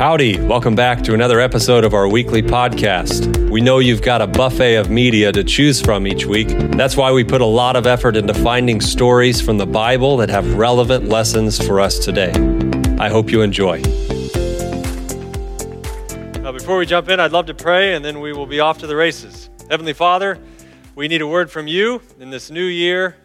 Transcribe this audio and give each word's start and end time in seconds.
Howdy, 0.00 0.40
welcome 0.40 0.74
back 0.74 1.02
to 1.02 1.12
another 1.12 1.40
episode 1.40 1.84
of 1.84 1.92
our 1.92 2.08
weekly 2.08 2.40
podcast. 2.40 3.50
We 3.50 3.60
know 3.60 3.80
you've 3.80 4.00
got 4.00 4.22
a 4.22 4.26
buffet 4.26 4.76
of 4.76 4.88
media 4.88 5.30
to 5.30 5.44
choose 5.44 5.78
from 5.78 6.06
each 6.06 6.24
week. 6.24 6.48
That's 6.70 6.96
why 6.96 7.12
we 7.12 7.22
put 7.22 7.42
a 7.42 7.44
lot 7.44 7.76
of 7.76 7.86
effort 7.86 8.16
into 8.16 8.32
finding 8.32 8.80
stories 8.80 9.42
from 9.42 9.58
the 9.58 9.66
Bible 9.66 10.16
that 10.16 10.30
have 10.30 10.54
relevant 10.54 11.10
lessons 11.10 11.62
for 11.62 11.80
us 11.80 11.98
today. 11.98 12.32
I 12.98 13.10
hope 13.10 13.30
you 13.30 13.42
enjoy. 13.42 13.82
Before 16.50 16.78
we 16.78 16.86
jump 16.86 17.10
in, 17.10 17.20
I'd 17.20 17.32
love 17.32 17.44
to 17.44 17.54
pray 17.54 17.92
and 17.92 18.02
then 18.02 18.20
we 18.20 18.32
will 18.32 18.46
be 18.46 18.58
off 18.58 18.78
to 18.78 18.86
the 18.86 18.96
races. 18.96 19.50
Heavenly 19.68 19.92
Father, 19.92 20.38
we 20.94 21.08
need 21.08 21.20
a 21.20 21.26
word 21.26 21.50
from 21.50 21.66
you 21.66 22.00
in 22.18 22.30
this 22.30 22.50
new 22.50 22.64
year. 22.64 23.16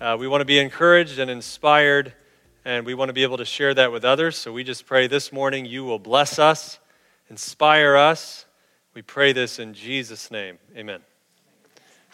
Uh, 0.00 0.16
we 0.18 0.26
want 0.26 0.40
to 0.40 0.44
be 0.44 0.58
encouraged 0.58 1.20
and 1.20 1.30
inspired 1.30 2.14
and 2.64 2.84
we 2.84 2.94
want 2.94 3.08
to 3.08 3.12
be 3.12 3.22
able 3.22 3.38
to 3.38 3.44
share 3.44 3.72
that 3.74 3.90
with 3.90 4.04
others. 4.04 4.36
So 4.36 4.52
we 4.52 4.64
just 4.64 4.86
pray 4.86 5.06
this 5.06 5.32
morning 5.32 5.64
you 5.64 5.84
will 5.84 5.98
bless 5.98 6.38
us, 6.38 6.78
inspire 7.28 7.96
us. 7.96 8.44
We 8.94 9.02
pray 9.02 9.32
this 9.32 9.58
in 9.58 9.72
Jesus' 9.72 10.30
name. 10.30 10.58
Amen. 10.76 11.00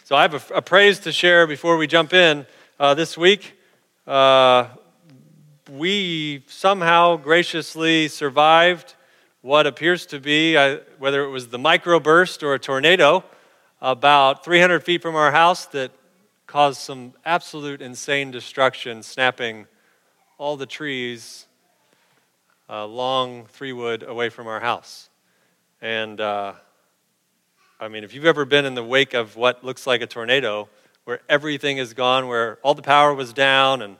So 0.03 0.15
I 0.15 0.21
have 0.21 0.51
a, 0.51 0.55
a 0.55 0.61
praise 0.61 0.99
to 0.99 1.11
share 1.11 1.47
before 1.47 1.75
we 1.75 1.87
jump 1.87 2.13
in. 2.13 2.45
Uh, 2.79 2.93
this 2.93 3.17
week, 3.17 3.59
uh, 4.05 4.67
we 5.71 6.43
somehow 6.47 7.17
graciously 7.17 8.07
survived 8.07 8.93
what 9.41 9.67
appears 9.67 10.05
to 10.05 10.19
be, 10.19 10.55
whether 10.97 11.23
it 11.23 11.29
was 11.29 11.47
the 11.49 11.57
microburst 11.57 12.43
or 12.43 12.53
a 12.53 12.59
tornado, 12.59 13.23
about 13.81 14.45
300 14.45 14.83
feet 14.83 15.01
from 15.01 15.15
our 15.15 15.31
house 15.31 15.65
that 15.67 15.91
caused 16.45 16.79
some 16.79 17.13
absolute 17.25 17.81
insane 17.81 18.31
destruction, 18.31 19.03
snapping 19.03 19.67
all 20.37 20.55
the 20.55 20.65
trees 20.65 21.47
long 22.69 23.45
Three 23.47 23.73
Wood 23.73 24.03
away 24.03 24.29
from 24.29 24.47
our 24.47 24.59
house. 24.59 25.09
And 25.81 26.21
uh, 26.21 26.53
I 27.79 27.87
mean, 27.87 28.03
if 28.03 28.13
you've 28.13 28.25
ever 28.25 28.45
been 28.45 28.65
in 28.65 28.75
the 28.75 28.83
wake 28.83 29.13
of 29.13 29.35
what 29.35 29.63
looks 29.63 29.87
like 29.87 30.01
a 30.01 30.07
tornado, 30.07 30.69
where 31.05 31.21
everything 31.29 31.77
is 31.77 31.93
gone, 31.93 32.27
where 32.27 32.59
all 32.63 32.73
the 32.73 32.81
power 32.81 33.13
was 33.13 33.33
down 33.33 33.81
and 33.81 33.97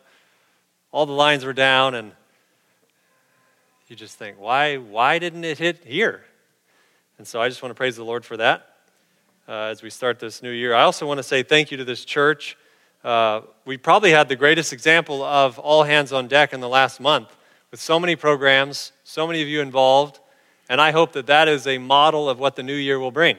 all 0.92 1.06
the 1.06 1.14
lines 1.14 1.45
were 1.45 1.53
down, 1.53 1.95
and 1.95 2.11
you 3.88 3.95
just 3.95 4.17
think, 4.17 4.38
why, 4.39 4.78
why 4.78 5.17
didn't 5.17 5.44
it 5.45 5.58
hit 5.58 5.86
here? 5.86 6.23
And 7.17 7.26
so 7.26 7.42
I 7.42 7.50
just 7.50 7.64
want 7.64 7.72
to 7.72 7.76
praise 7.76 7.95
the 7.95 8.04
Lord 8.04 8.26
for 8.26 8.38
that 8.38 8.76
uh, 9.48 9.72
as 9.72 9.81
we 9.81 9.89
start 9.89 10.20
this 10.20 10.44
new 10.44 10.52
year. 10.52 10.73
I 10.73 10.83
also 10.83 11.08
want 11.08 11.17
to 11.20 11.23
say 11.23 11.42
thank 11.42 11.72
you 11.72 11.78
to 11.78 11.86
this 11.86 12.04
church 12.04 12.58
uh, 13.08 13.41
we 13.63 13.77
probably 13.77 14.11
had 14.11 14.27
the 14.27 14.36
greatest 14.36 14.73
example 14.73 15.23
of 15.23 15.58
all 15.59 15.83
hands 15.83 16.11
on 16.11 16.27
deck 16.27 16.52
in 16.52 16.59
the 16.59 16.67
last 16.67 17.00
month 17.00 17.33
with 17.72 17.80
so 17.80 18.02
many 18.02 18.17
programs, 18.17 18.91
so 19.05 19.25
many 19.25 19.41
of 19.41 19.47
you 19.47 19.61
involved, 19.61 20.19
and 20.67 20.81
I 20.81 20.91
hope 20.91 21.14
that 21.14 21.25
that 21.27 21.47
is 21.47 21.66
a 21.67 21.77
model 21.77 22.30
of 22.30 22.38
what 22.38 22.58
the 22.58 22.64
new 22.64 22.75
year 22.75 22.99
will 22.99 23.11
bring. 23.11 23.38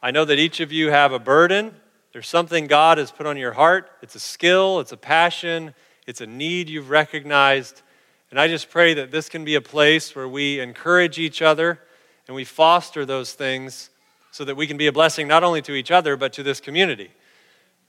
I 0.00 0.12
know 0.12 0.24
that 0.24 0.38
each 0.38 0.60
of 0.60 0.70
you 0.70 0.92
have 0.92 1.12
a 1.12 1.18
burden. 1.18 1.74
There's 2.12 2.28
something 2.28 2.68
God 2.68 2.98
has 2.98 3.10
put 3.10 3.26
on 3.26 3.36
your 3.36 3.50
heart. 3.50 3.90
It's 4.00 4.14
a 4.14 4.20
skill, 4.20 4.78
it's 4.78 4.92
a 4.92 4.96
passion, 4.96 5.74
it's 6.06 6.20
a 6.20 6.26
need 6.28 6.68
you've 6.68 6.90
recognized. 6.90 7.82
And 8.30 8.38
I 8.38 8.46
just 8.46 8.70
pray 8.70 8.94
that 8.94 9.10
this 9.10 9.28
can 9.28 9.44
be 9.44 9.56
a 9.56 9.60
place 9.60 10.14
where 10.14 10.28
we 10.28 10.60
encourage 10.60 11.18
each 11.18 11.42
other 11.42 11.80
and 12.28 12.36
we 12.36 12.44
foster 12.44 13.04
those 13.04 13.32
things 13.32 13.90
so 14.30 14.44
that 14.44 14.56
we 14.56 14.68
can 14.68 14.76
be 14.76 14.86
a 14.86 14.92
blessing 14.92 15.26
not 15.26 15.42
only 15.42 15.62
to 15.62 15.72
each 15.72 15.90
other, 15.90 16.16
but 16.16 16.32
to 16.34 16.44
this 16.44 16.60
community. 16.60 17.10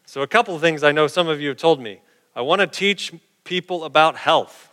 So, 0.10 0.22
a 0.22 0.28
couple 0.28 0.56
of 0.56 0.62
things 0.62 0.86
I 0.86 0.94
know 0.94 1.08
some 1.08 1.28
of 1.28 1.42
you 1.42 1.50
have 1.50 1.58
told 1.58 1.82
me. 1.82 2.00
I 2.34 2.40
want 2.40 2.62
to 2.62 2.68
teach 2.68 3.14
people 3.44 3.84
about 3.84 4.16
health. 4.16 4.72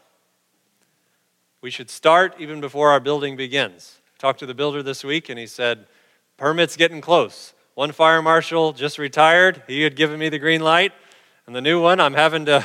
We 1.60 1.70
should 1.70 1.90
start 1.90 2.36
even 2.38 2.60
before 2.60 2.90
our 2.92 3.00
building 3.00 3.36
begins. 3.36 3.98
I 4.14 4.20
talked 4.20 4.38
to 4.38 4.46
the 4.46 4.54
builder 4.54 4.80
this 4.80 5.02
week, 5.02 5.28
and 5.28 5.36
he 5.36 5.48
said, 5.48 5.86
Permits 6.36 6.76
getting 6.76 7.00
close. 7.00 7.52
One 7.74 7.90
fire 7.90 8.22
marshal 8.22 8.72
just 8.74 8.96
retired. 8.96 9.64
He 9.66 9.82
had 9.82 9.96
given 9.96 10.20
me 10.20 10.28
the 10.28 10.38
green 10.38 10.60
light. 10.60 10.92
And 11.48 11.56
the 11.56 11.60
new 11.60 11.82
one, 11.82 11.98
I'm 11.98 12.14
having 12.14 12.44
to 12.44 12.64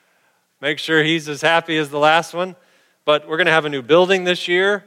make 0.60 0.80
sure 0.80 1.04
he's 1.04 1.28
as 1.28 1.42
happy 1.42 1.76
as 1.76 1.90
the 1.90 2.00
last 2.00 2.34
one. 2.34 2.56
But 3.04 3.28
we're 3.28 3.36
going 3.36 3.46
to 3.46 3.52
have 3.52 3.66
a 3.66 3.70
new 3.70 3.82
building 3.82 4.24
this 4.24 4.48
year. 4.48 4.82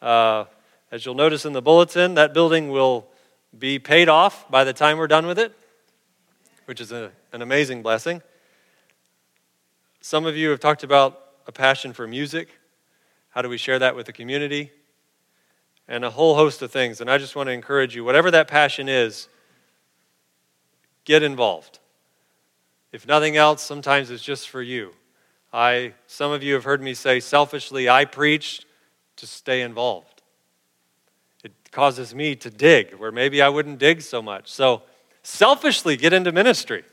Uh, 0.00 0.44
as 0.92 1.04
you'll 1.04 1.16
notice 1.16 1.44
in 1.44 1.52
the 1.52 1.62
bulletin, 1.62 2.14
that 2.14 2.32
building 2.32 2.70
will 2.70 3.08
be 3.58 3.80
paid 3.80 4.08
off 4.08 4.48
by 4.48 4.62
the 4.62 4.72
time 4.72 4.98
we're 4.98 5.08
done 5.08 5.26
with 5.26 5.40
it 5.40 5.52
which 6.68 6.82
is 6.82 6.92
a, 6.92 7.10
an 7.32 7.40
amazing 7.40 7.82
blessing. 7.82 8.20
Some 10.02 10.26
of 10.26 10.36
you 10.36 10.50
have 10.50 10.60
talked 10.60 10.84
about 10.84 11.18
a 11.46 11.52
passion 11.52 11.94
for 11.94 12.06
music. 12.06 12.50
How 13.30 13.40
do 13.40 13.48
we 13.48 13.56
share 13.56 13.78
that 13.78 13.96
with 13.96 14.04
the 14.04 14.12
community? 14.12 14.70
And 15.88 16.04
a 16.04 16.10
whole 16.10 16.34
host 16.34 16.60
of 16.60 16.70
things. 16.70 17.00
And 17.00 17.10
I 17.10 17.16
just 17.16 17.34
want 17.34 17.46
to 17.46 17.52
encourage 17.52 17.96
you, 17.96 18.04
whatever 18.04 18.30
that 18.32 18.48
passion 18.48 18.86
is, 18.86 19.30
get 21.06 21.22
involved. 21.22 21.78
If 22.92 23.06
nothing 23.06 23.38
else, 23.38 23.62
sometimes 23.62 24.10
it's 24.10 24.22
just 24.22 24.50
for 24.50 24.60
you. 24.60 24.92
I, 25.50 25.94
some 26.06 26.32
of 26.32 26.42
you 26.42 26.52
have 26.52 26.64
heard 26.64 26.82
me 26.82 26.92
say 26.92 27.18
selfishly, 27.18 27.88
I 27.88 28.04
preach 28.04 28.66
to 29.16 29.26
stay 29.26 29.62
involved. 29.62 30.20
It 31.42 31.52
causes 31.72 32.14
me 32.14 32.36
to 32.36 32.50
dig 32.50 32.94
where 32.96 33.10
maybe 33.10 33.40
I 33.40 33.48
wouldn't 33.48 33.78
dig 33.78 34.02
so 34.02 34.20
much. 34.20 34.52
So 34.52 34.82
selfishly 35.28 35.96
get 35.96 36.12
into 36.12 36.32
ministry. 36.32 36.84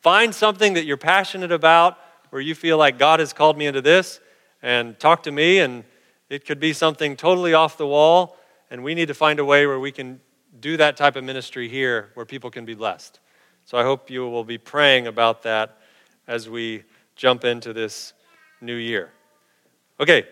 Find 0.00 0.34
something 0.34 0.74
that 0.74 0.86
you're 0.86 0.96
passionate 0.96 1.52
about 1.52 1.98
where 2.30 2.40
you 2.40 2.54
feel 2.54 2.78
like 2.78 2.98
God 2.98 3.20
has 3.20 3.32
called 3.32 3.58
me 3.58 3.66
into 3.66 3.82
this 3.82 4.18
and 4.62 4.98
talk 4.98 5.22
to 5.24 5.32
me. 5.32 5.58
And 5.58 5.84
it 6.30 6.46
could 6.46 6.58
be 6.58 6.72
something 6.72 7.16
totally 7.16 7.54
off 7.54 7.76
the 7.76 7.86
wall. 7.86 8.38
And 8.70 8.82
we 8.82 8.94
need 8.94 9.08
to 9.08 9.14
find 9.14 9.38
a 9.38 9.44
way 9.44 9.66
where 9.66 9.78
we 9.78 9.92
can 9.92 10.20
do 10.58 10.76
that 10.78 10.96
type 10.96 11.16
of 11.16 11.24
ministry 11.24 11.68
here 11.68 12.10
where 12.14 12.26
people 12.26 12.50
can 12.50 12.64
be 12.64 12.74
blessed. 12.74 13.20
So 13.66 13.78
I 13.78 13.82
hope 13.82 14.10
you 14.10 14.28
will 14.28 14.44
be 14.44 14.58
praying 14.58 15.06
about 15.06 15.42
that 15.42 15.78
as 16.26 16.48
we 16.48 16.82
jump 17.14 17.44
into 17.44 17.72
this 17.72 18.14
new 18.60 18.74
year. 18.74 19.10
Okay, 20.00 20.26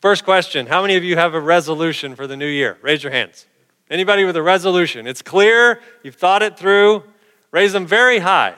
first 0.00 0.24
question 0.24 0.66
How 0.66 0.82
many 0.82 0.96
of 0.96 1.04
you 1.04 1.16
have 1.16 1.34
a 1.34 1.40
resolution 1.40 2.14
for 2.14 2.26
the 2.26 2.36
new 2.36 2.46
year? 2.46 2.78
Raise 2.82 3.02
your 3.02 3.12
hands. 3.12 3.46
Anybody 3.90 4.24
with 4.24 4.36
a 4.36 4.42
resolution? 4.42 5.06
It's 5.06 5.22
clear, 5.22 5.80
you've 6.02 6.16
thought 6.16 6.42
it 6.42 6.58
through. 6.58 7.04
Raise 7.52 7.72
them 7.72 7.86
very 7.86 8.18
high. 8.18 8.54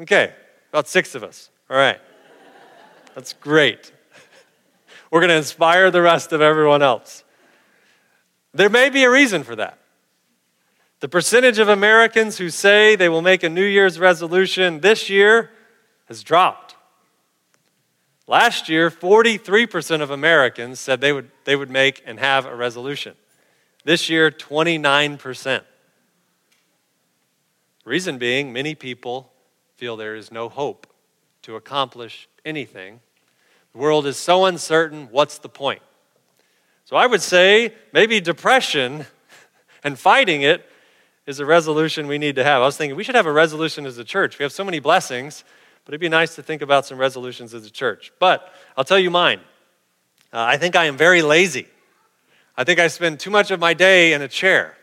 Okay, 0.00 0.34
about 0.70 0.88
six 0.88 1.14
of 1.14 1.22
us. 1.22 1.50
All 1.70 1.76
right. 1.76 2.00
That's 3.14 3.32
great. 3.34 3.92
We're 5.10 5.20
going 5.20 5.28
to 5.28 5.36
inspire 5.36 5.90
the 5.90 6.02
rest 6.02 6.32
of 6.32 6.40
everyone 6.40 6.82
else. 6.82 7.22
There 8.54 8.70
may 8.70 8.90
be 8.90 9.04
a 9.04 9.10
reason 9.10 9.44
for 9.44 9.54
that. 9.56 9.78
The 11.00 11.08
percentage 11.08 11.58
of 11.58 11.68
Americans 11.68 12.38
who 12.38 12.48
say 12.48 12.96
they 12.96 13.08
will 13.08 13.22
make 13.22 13.42
a 13.42 13.48
New 13.48 13.64
Year's 13.64 13.98
resolution 13.98 14.80
this 14.80 15.10
year 15.10 15.50
has 16.06 16.22
dropped. 16.22 16.76
Last 18.26 18.68
year, 18.68 18.90
43% 18.90 20.00
of 20.00 20.10
Americans 20.10 20.78
said 20.80 21.00
they 21.00 21.12
would, 21.12 21.30
they 21.44 21.56
would 21.56 21.70
make 21.70 22.02
and 22.06 22.18
have 22.18 22.46
a 22.46 22.54
resolution. 22.54 23.14
This 23.84 24.08
year, 24.08 24.30
29%. 24.30 25.62
Reason 27.84 28.18
being, 28.18 28.52
many 28.52 28.74
people 28.74 29.32
feel 29.76 29.96
there 29.96 30.14
is 30.14 30.30
no 30.30 30.48
hope 30.48 30.86
to 31.42 31.56
accomplish 31.56 32.28
anything. 32.44 33.00
The 33.72 33.78
world 33.78 34.06
is 34.06 34.16
so 34.16 34.44
uncertain, 34.44 35.08
what's 35.10 35.38
the 35.38 35.48
point? 35.48 35.82
So 36.84 36.94
I 36.94 37.06
would 37.06 37.22
say 37.22 37.74
maybe 37.92 38.20
depression 38.20 39.06
and 39.84 39.98
fighting 39.98 40.42
it 40.42 40.64
is 41.26 41.40
a 41.40 41.46
resolution 41.46 42.06
we 42.06 42.18
need 42.18 42.36
to 42.36 42.44
have. 42.44 42.62
I 42.62 42.64
was 42.66 42.76
thinking 42.76 42.96
we 42.96 43.02
should 43.02 43.14
have 43.14 43.26
a 43.26 43.32
resolution 43.32 43.86
as 43.86 43.98
a 43.98 44.04
church. 44.04 44.38
We 44.38 44.44
have 44.44 44.52
so 44.52 44.64
many 44.64 44.78
blessings, 44.78 45.42
but 45.84 45.92
it'd 45.92 46.00
be 46.00 46.08
nice 46.08 46.36
to 46.36 46.42
think 46.42 46.62
about 46.62 46.86
some 46.86 46.98
resolutions 46.98 47.54
as 47.54 47.66
a 47.66 47.70
church. 47.70 48.12
But 48.20 48.52
I'll 48.76 48.84
tell 48.84 48.98
you 48.98 49.10
mine. 49.10 49.40
Uh, 50.32 50.44
I 50.44 50.56
think 50.56 50.76
I 50.76 50.84
am 50.84 50.96
very 50.96 51.22
lazy. 51.22 51.66
I 52.56 52.64
think 52.64 52.78
I 52.78 52.88
spend 52.88 53.20
too 53.20 53.30
much 53.30 53.50
of 53.50 53.60
my 53.60 53.74
day 53.74 54.12
in 54.12 54.22
a 54.22 54.28
chair. 54.28 54.76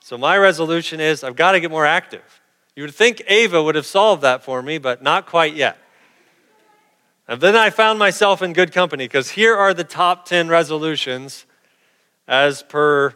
So 0.00 0.16
my 0.16 0.36
resolution 0.38 1.00
is 1.00 1.24
I've 1.24 1.36
got 1.36 1.52
to 1.52 1.60
get 1.60 1.70
more 1.70 1.86
active. 1.86 2.40
You 2.76 2.84
would 2.84 2.94
think 2.94 3.22
Ava 3.26 3.62
would 3.62 3.74
have 3.74 3.86
solved 3.86 4.22
that 4.22 4.44
for 4.44 4.62
me, 4.62 4.78
but 4.78 5.02
not 5.02 5.26
quite 5.26 5.54
yet. 5.54 5.78
And 7.26 7.40
then 7.40 7.56
I 7.56 7.70
found 7.70 7.98
myself 7.98 8.42
in 8.42 8.52
good 8.52 8.72
company 8.72 9.04
because 9.04 9.30
here 9.30 9.56
are 9.56 9.74
the 9.74 9.82
top 9.82 10.26
10 10.26 10.48
resolutions 10.48 11.46
as 12.28 12.62
per 12.62 13.14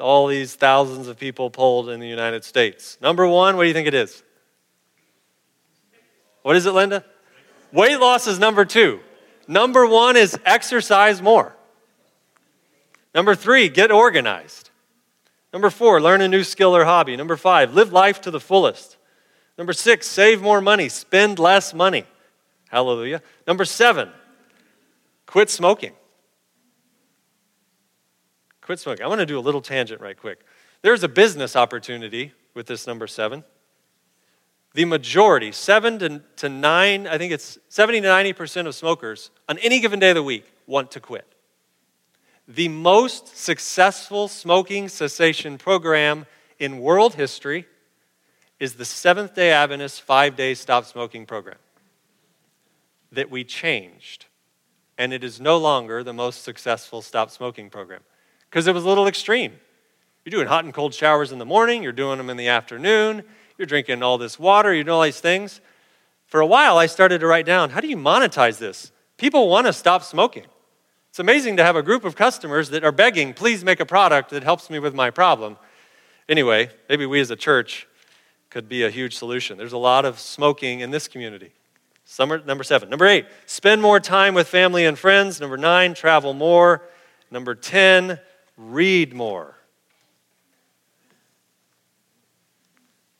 all 0.00 0.26
these 0.26 0.54
thousands 0.54 1.08
of 1.08 1.18
people 1.18 1.50
polled 1.50 1.88
in 1.88 2.00
the 2.00 2.08
United 2.08 2.44
States. 2.44 2.96
Number 3.00 3.26
one, 3.26 3.56
what 3.56 3.64
do 3.64 3.68
you 3.68 3.74
think 3.74 3.88
it 3.88 3.94
is? 3.94 4.22
What 6.42 6.56
is 6.56 6.66
it, 6.66 6.72
Linda? 6.72 7.04
Weight 7.72 7.98
loss 7.98 8.26
is 8.26 8.38
number 8.38 8.64
two. 8.64 9.00
Number 9.46 9.86
one 9.86 10.16
is 10.16 10.38
exercise 10.44 11.20
more. 11.20 11.54
Number 13.14 13.34
three, 13.34 13.68
get 13.68 13.92
organized. 13.92 14.70
Number 15.52 15.70
four, 15.70 16.00
learn 16.00 16.20
a 16.20 16.28
new 16.28 16.42
skill 16.42 16.74
or 16.74 16.84
hobby. 16.84 17.16
Number 17.16 17.36
five, 17.36 17.74
live 17.74 17.92
life 17.92 18.20
to 18.22 18.30
the 18.30 18.40
fullest. 18.40 18.96
Number 19.56 19.72
six, 19.72 20.08
save 20.08 20.42
more 20.42 20.60
money, 20.60 20.88
spend 20.88 21.38
less 21.38 21.72
money. 21.72 22.04
Hallelujah. 22.68 23.22
Number 23.46 23.64
seven, 23.64 24.10
quit 25.26 25.48
smoking. 25.48 25.92
Quit 28.62 28.80
smoking. 28.80 29.04
I 29.04 29.08
want 29.08 29.20
to 29.20 29.26
do 29.26 29.38
a 29.38 29.40
little 29.40 29.60
tangent 29.60 30.00
right 30.00 30.18
quick. 30.18 30.40
There's 30.82 31.04
a 31.04 31.08
business 31.08 31.54
opportunity 31.54 32.32
with 32.54 32.66
this 32.66 32.86
number 32.86 33.06
seven. 33.06 33.44
The 34.72 34.86
majority, 34.86 35.52
seven 35.52 35.98
to, 36.00 36.22
to 36.36 36.48
nine, 36.48 37.06
I 37.06 37.16
think 37.16 37.32
it's 37.32 37.58
70 37.68 38.00
to 38.00 38.08
90% 38.08 38.66
of 38.66 38.74
smokers 38.74 39.30
on 39.48 39.58
any 39.58 39.78
given 39.78 40.00
day 40.00 40.10
of 40.10 40.16
the 40.16 40.22
week 40.22 40.50
want 40.66 40.90
to 40.92 41.00
quit. 41.00 41.33
The 42.46 42.68
most 42.68 43.36
successful 43.38 44.28
smoking 44.28 44.88
cessation 44.88 45.56
program 45.56 46.26
in 46.58 46.78
world 46.78 47.14
history 47.14 47.66
is 48.60 48.74
the 48.74 48.84
Seventh 48.84 49.34
day 49.34 49.50
Adventist 49.50 50.02
five 50.02 50.36
day 50.36 50.54
stop 50.54 50.84
smoking 50.84 51.24
program 51.24 51.56
that 53.12 53.30
we 53.30 53.44
changed. 53.44 54.26
And 54.98 55.12
it 55.12 55.24
is 55.24 55.40
no 55.40 55.56
longer 55.56 56.04
the 56.04 56.12
most 56.12 56.44
successful 56.44 57.02
stop 57.02 57.30
smoking 57.30 57.70
program 57.70 58.02
because 58.50 58.66
it 58.66 58.74
was 58.74 58.84
a 58.84 58.88
little 58.88 59.08
extreme. 59.08 59.54
You're 60.24 60.30
doing 60.30 60.46
hot 60.46 60.64
and 60.64 60.72
cold 60.72 60.94
showers 60.94 61.32
in 61.32 61.38
the 61.38 61.44
morning, 61.44 61.82
you're 61.82 61.92
doing 61.92 62.18
them 62.18 62.30
in 62.30 62.36
the 62.36 62.48
afternoon, 62.48 63.24
you're 63.58 63.66
drinking 63.66 64.02
all 64.02 64.18
this 64.18 64.38
water, 64.38 64.72
you 64.72 64.84
know 64.84 64.96
all 64.96 65.02
these 65.02 65.20
things. 65.20 65.60
For 66.26 66.40
a 66.40 66.46
while, 66.46 66.78
I 66.78 66.86
started 66.86 67.20
to 67.20 67.26
write 67.26 67.46
down 67.46 67.70
how 67.70 67.80
do 67.80 67.88
you 67.88 67.96
monetize 67.96 68.58
this? 68.58 68.92
People 69.16 69.48
want 69.48 69.66
to 69.66 69.72
stop 69.72 70.02
smoking. 70.02 70.44
It's 71.14 71.20
amazing 71.20 71.58
to 71.58 71.62
have 71.62 71.76
a 71.76 71.82
group 71.84 72.04
of 72.04 72.16
customers 72.16 72.70
that 72.70 72.82
are 72.82 72.90
begging, 72.90 73.34
please 73.34 73.62
make 73.62 73.78
a 73.78 73.86
product 73.86 74.30
that 74.30 74.42
helps 74.42 74.68
me 74.68 74.80
with 74.80 74.96
my 74.96 75.10
problem. 75.10 75.56
Anyway, 76.28 76.70
maybe 76.88 77.06
we 77.06 77.20
as 77.20 77.30
a 77.30 77.36
church 77.36 77.86
could 78.50 78.68
be 78.68 78.82
a 78.82 78.90
huge 78.90 79.16
solution. 79.16 79.56
There's 79.56 79.72
a 79.72 79.78
lot 79.78 80.04
of 80.04 80.18
smoking 80.18 80.80
in 80.80 80.90
this 80.90 81.06
community. 81.06 81.52
Summer, 82.04 82.42
number 82.44 82.64
seven. 82.64 82.90
Number 82.90 83.06
eight, 83.06 83.26
spend 83.46 83.80
more 83.80 84.00
time 84.00 84.34
with 84.34 84.48
family 84.48 84.86
and 84.86 84.98
friends. 84.98 85.40
Number 85.40 85.56
nine, 85.56 85.94
travel 85.94 86.34
more. 86.34 86.82
Number 87.30 87.54
10, 87.54 88.18
read 88.56 89.14
more. 89.14 89.54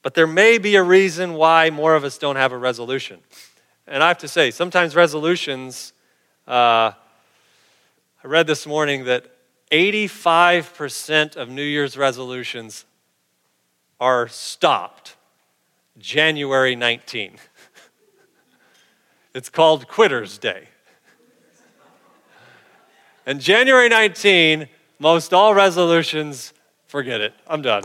But 0.03 0.15
there 0.15 0.27
may 0.27 0.59
be 0.59 0.75
a 0.75 0.83
reason 0.83 1.35
why 1.35 1.71
more 1.71 1.95
of 1.95 2.03
us 2.03 2.19
don't 2.19 2.35
have 2.35 2.51
a 2.51 2.59
resolution. 2.59 3.21
And 3.87 4.03
I 4.03 4.09
have 4.09 4.19
to 4.19 4.27
say, 4.27 4.51
sometimes 4.51 4.97
resolutions, 4.97 5.93
uh, 6.49 6.91
I 8.25 8.27
read 8.27 8.47
this 8.47 8.67
morning 8.67 9.05
that 9.05 9.27
85% 9.71 11.37
of 11.37 11.51
New 11.51 11.63
Year's 11.63 11.99
resolutions 11.99 12.87
are 14.01 14.29
stopped 14.29 15.17
January 15.99 16.75
19. 16.75 17.37
it's 19.35 19.51
called 19.51 19.89
Quitter's 19.89 20.39
Day. 20.39 20.69
And 23.27 23.43
January 23.43 23.91
19, 23.91 24.71
most 24.99 25.35
all 25.35 25.55
resolutions, 25.55 26.55
forget 26.87 27.21
it. 27.21 27.35
I'm 27.47 27.61
done. 27.61 27.83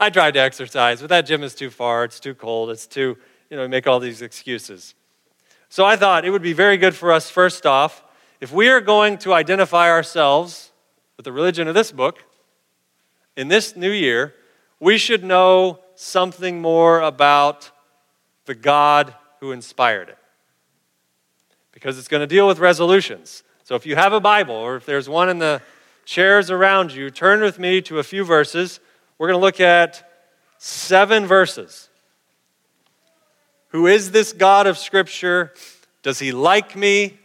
I 0.00 0.08
tried 0.08 0.32
to 0.32 0.40
exercise, 0.40 1.02
but 1.02 1.10
that 1.10 1.26
gym 1.26 1.42
is 1.42 1.54
too 1.54 1.68
far, 1.68 2.04
it's 2.04 2.20
too 2.20 2.34
cold, 2.34 2.70
it's 2.70 2.86
too, 2.86 3.18
you 3.50 3.58
know, 3.58 3.68
make 3.68 3.86
all 3.86 4.00
these 4.00 4.22
excuses. 4.22 4.94
So 5.68 5.84
I 5.84 5.96
thought 5.96 6.24
it 6.24 6.30
would 6.30 6.40
be 6.40 6.54
very 6.54 6.78
good 6.78 6.96
for 6.96 7.12
us, 7.12 7.28
first 7.28 7.66
off, 7.66 8.02
if 8.40 8.52
we 8.52 8.68
are 8.68 8.80
going 8.80 9.18
to 9.18 9.34
identify 9.34 9.90
ourselves 9.90 10.70
with 11.16 11.24
the 11.24 11.32
religion 11.32 11.68
of 11.68 11.74
this 11.74 11.90
book 11.90 12.22
in 13.36 13.48
this 13.48 13.76
new 13.76 13.90
year, 13.90 14.34
we 14.80 14.98
should 14.98 15.24
know 15.24 15.80
something 15.94 16.60
more 16.60 17.00
about 17.00 17.70
the 18.46 18.54
God 18.54 19.14
who 19.40 19.52
inspired 19.52 20.08
it. 20.08 20.18
Because 21.72 21.98
it's 21.98 22.08
going 22.08 22.20
to 22.20 22.26
deal 22.26 22.46
with 22.46 22.58
resolutions. 22.58 23.42
So 23.64 23.74
if 23.74 23.86
you 23.86 23.96
have 23.96 24.12
a 24.12 24.20
Bible 24.20 24.54
or 24.54 24.76
if 24.76 24.86
there's 24.86 25.08
one 25.08 25.28
in 25.28 25.38
the 25.38 25.60
chairs 26.04 26.50
around 26.50 26.92
you, 26.92 27.10
turn 27.10 27.40
with 27.40 27.58
me 27.58 27.82
to 27.82 27.98
a 27.98 28.02
few 28.02 28.24
verses. 28.24 28.80
We're 29.18 29.28
going 29.28 29.38
to 29.38 29.44
look 29.44 29.60
at 29.60 30.08
seven 30.58 31.26
verses. 31.26 31.88
Who 33.68 33.86
is 33.86 34.10
this 34.10 34.32
God 34.32 34.66
of 34.66 34.78
Scripture? 34.78 35.52
Does 36.02 36.18
he 36.18 36.32
like 36.32 36.74
me? 36.74 37.17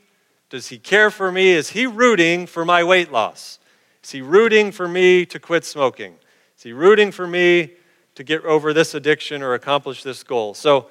Does 0.53 0.67
he 0.67 0.77
care 0.77 1.09
for 1.09 1.31
me? 1.31 1.49
Is 1.49 1.71
he 1.71 1.87
rooting 1.87 2.45
for 2.45 2.63
my 2.63 2.83
weight 2.83 3.11
loss? 3.11 3.57
Is 4.03 4.11
he 4.11 4.21
rooting 4.21 4.71
for 4.71 4.87
me 4.87 5.25
to 5.25 5.39
quit 5.39 5.65
smoking? 5.65 6.13
Is 6.55 6.61
he 6.61 6.73
rooting 6.73 7.11
for 7.11 7.25
me 7.25 7.71
to 8.13 8.23
get 8.23 8.45
over 8.45 8.71
this 8.71 8.93
addiction 8.93 9.41
or 9.41 9.55
accomplish 9.55 10.03
this 10.03 10.21
goal? 10.21 10.53
So 10.53 10.89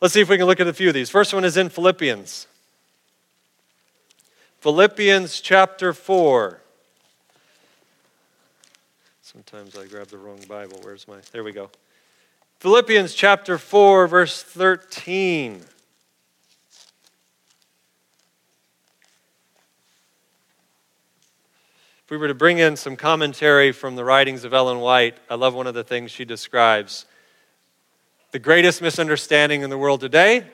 let's 0.00 0.14
see 0.14 0.22
if 0.22 0.30
we 0.30 0.38
can 0.38 0.46
look 0.46 0.60
at 0.60 0.66
a 0.66 0.72
few 0.72 0.88
of 0.88 0.94
these. 0.94 1.10
First 1.10 1.34
one 1.34 1.44
is 1.44 1.58
in 1.58 1.68
Philippians. 1.68 2.46
Philippians 4.60 5.42
chapter 5.42 5.92
4. 5.92 6.62
Sometimes 9.20 9.76
I 9.76 9.84
grab 9.88 10.06
the 10.06 10.16
wrong 10.16 10.40
Bible. 10.48 10.80
Where's 10.80 11.06
my? 11.06 11.18
There 11.32 11.44
we 11.44 11.52
go. 11.52 11.68
Philippians 12.60 13.12
chapter 13.12 13.58
4, 13.58 14.08
verse 14.08 14.42
13. 14.42 15.60
If 22.06 22.12
we 22.12 22.18
were 22.18 22.28
to 22.28 22.34
bring 22.34 22.58
in 22.58 22.76
some 22.76 22.94
commentary 22.94 23.72
from 23.72 23.96
the 23.96 24.04
writings 24.04 24.44
of 24.44 24.54
Ellen 24.54 24.78
White, 24.78 25.18
I 25.28 25.34
love 25.34 25.54
one 25.54 25.66
of 25.66 25.74
the 25.74 25.82
things 25.82 26.12
she 26.12 26.24
describes. 26.24 27.04
The 28.30 28.38
greatest 28.38 28.80
misunderstanding 28.80 29.62
in 29.62 29.70
the 29.70 29.76
world 29.76 30.02
today 30.02 30.46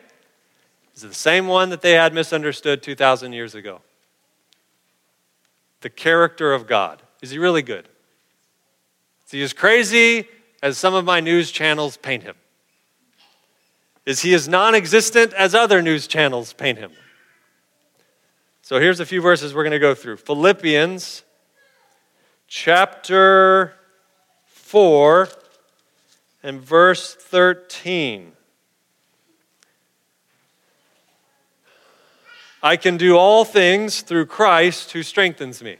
is 0.95 1.03
the 1.03 1.13
same 1.13 1.49
one 1.49 1.69
that 1.69 1.83
they 1.83 1.93
had 1.93 2.15
misunderstood 2.15 2.83
2,000 2.83 3.35
years 3.35 3.55
ago. 3.55 3.83
The 5.83 5.91
character 5.91 6.55
of 6.55 6.67
God. 6.67 7.03
Is 7.21 7.33
he 7.33 7.39
really 7.39 7.61
good? 7.61 7.87
Is 9.27 9.33
he 9.33 9.43
as 9.43 9.53
crazy 9.53 10.27
as 10.63 10.79
some 10.79 10.95
of 10.95 11.05
my 11.05 11.21
news 11.21 11.51
channels 11.51 11.99
paint 11.99 12.23
him? 12.23 12.37
Is 14.07 14.23
he 14.23 14.33
as 14.33 14.49
non 14.49 14.75
existent 14.75 15.35
as 15.35 15.55
other 15.55 15.83
news 15.83 16.07
channels 16.07 16.55
paint 16.55 16.79
him? 16.79 16.93
So 18.63 18.81
here's 18.81 19.01
a 19.01 19.07
few 19.07 19.21
verses 19.21 19.53
we're 19.53 19.65
going 19.65 19.73
to 19.73 19.79
go 19.79 19.95
through 19.95 20.17
Philippians 20.17 21.25
chapter 22.55 23.73
4 24.45 25.27
and 26.43 26.61
verse 26.61 27.15
13. 27.15 28.33
I 32.63 32.77
can 32.77 32.99
do 32.99 33.17
all 33.17 33.47
things 33.47 34.03
through 34.03 34.27
Christ 34.27 34.93
who 34.93 35.03
strengthens 35.03 35.63
me. 35.63 35.79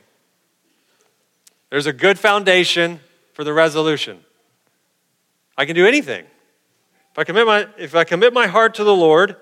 There's 1.69 1.85
a 1.85 1.93
good 1.93 2.19
foundation 2.19 3.01
for 3.35 3.45
the 3.45 3.53
resolution. 3.53 4.21
I 5.59 5.67
can 5.67 5.77
do 5.77 5.87
anything. 5.87 6.25
If 7.13 7.19
I 7.19 7.25
commit 7.25 7.47
my, 7.47 7.67
if 7.77 7.95
I 7.95 8.05
commit 8.05 8.33
my 8.33 8.47
heart 8.47 8.77
to 8.77 8.85
the 8.85 8.97
Lord, 8.97 9.37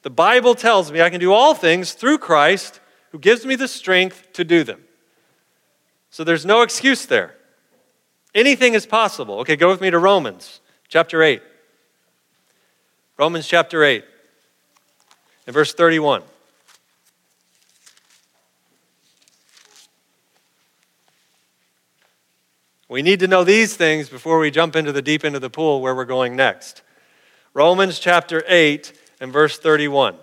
the 0.00 0.08
Bible 0.08 0.54
tells 0.54 0.90
me 0.90 1.02
I 1.02 1.10
can 1.10 1.20
do 1.20 1.34
all 1.34 1.52
things 1.52 1.92
through 1.92 2.16
Christ 2.16 2.80
who 3.10 3.18
gives 3.18 3.44
me 3.44 3.54
the 3.54 3.68
strength 3.68 4.32
to 4.32 4.44
do 4.44 4.64
them. 4.64 4.80
So 6.14 6.22
there's 6.22 6.46
no 6.46 6.62
excuse 6.62 7.06
there. 7.06 7.34
Anything 8.36 8.74
is 8.74 8.86
possible. 8.86 9.40
Okay, 9.40 9.56
go 9.56 9.68
with 9.68 9.80
me 9.80 9.90
to 9.90 9.98
Romans 9.98 10.60
chapter 10.86 11.24
8. 11.24 11.42
Romans 13.18 13.48
chapter 13.48 13.82
8 13.82 14.04
and 15.48 15.52
verse 15.52 15.74
31. 15.74 16.22
We 22.88 23.02
need 23.02 23.18
to 23.18 23.26
know 23.26 23.42
these 23.42 23.74
things 23.74 24.08
before 24.08 24.38
we 24.38 24.52
jump 24.52 24.76
into 24.76 24.92
the 24.92 25.02
deep 25.02 25.24
end 25.24 25.34
of 25.34 25.42
the 25.42 25.50
pool 25.50 25.80
where 25.80 25.96
we're 25.96 26.04
going 26.04 26.36
next. 26.36 26.82
Romans 27.54 27.98
chapter 27.98 28.44
8 28.46 28.92
and 29.18 29.32
verse 29.32 29.58
31. 29.58 30.14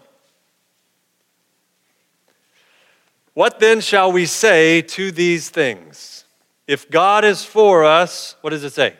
What 3.33 3.59
then 3.59 3.79
shall 3.81 4.11
we 4.11 4.25
say 4.25 4.81
to 4.81 5.11
these 5.11 5.49
things? 5.49 6.25
If 6.67 6.89
God 6.89 7.23
is 7.23 7.43
for 7.43 7.85
us, 7.85 8.35
what 8.41 8.49
does 8.51 8.63
it 8.63 8.73
say? 8.73 8.95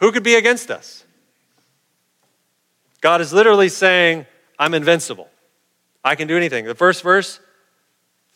Who 0.00 0.10
could 0.10 0.24
be 0.24 0.34
against 0.34 0.70
us? 0.70 1.04
God 3.00 3.20
is 3.20 3.32
literally 3.32 3.68
saying, 3.68 4.26
I'm 4.58 4.74
invincible. 4.74 5.28
I 6.04 6.14
can 6.14 6.28
do 6.28 6.36
anything. 6.36 6.64
The 6.64 6.74
first 6.74 7.02
verse, 7.02 7.40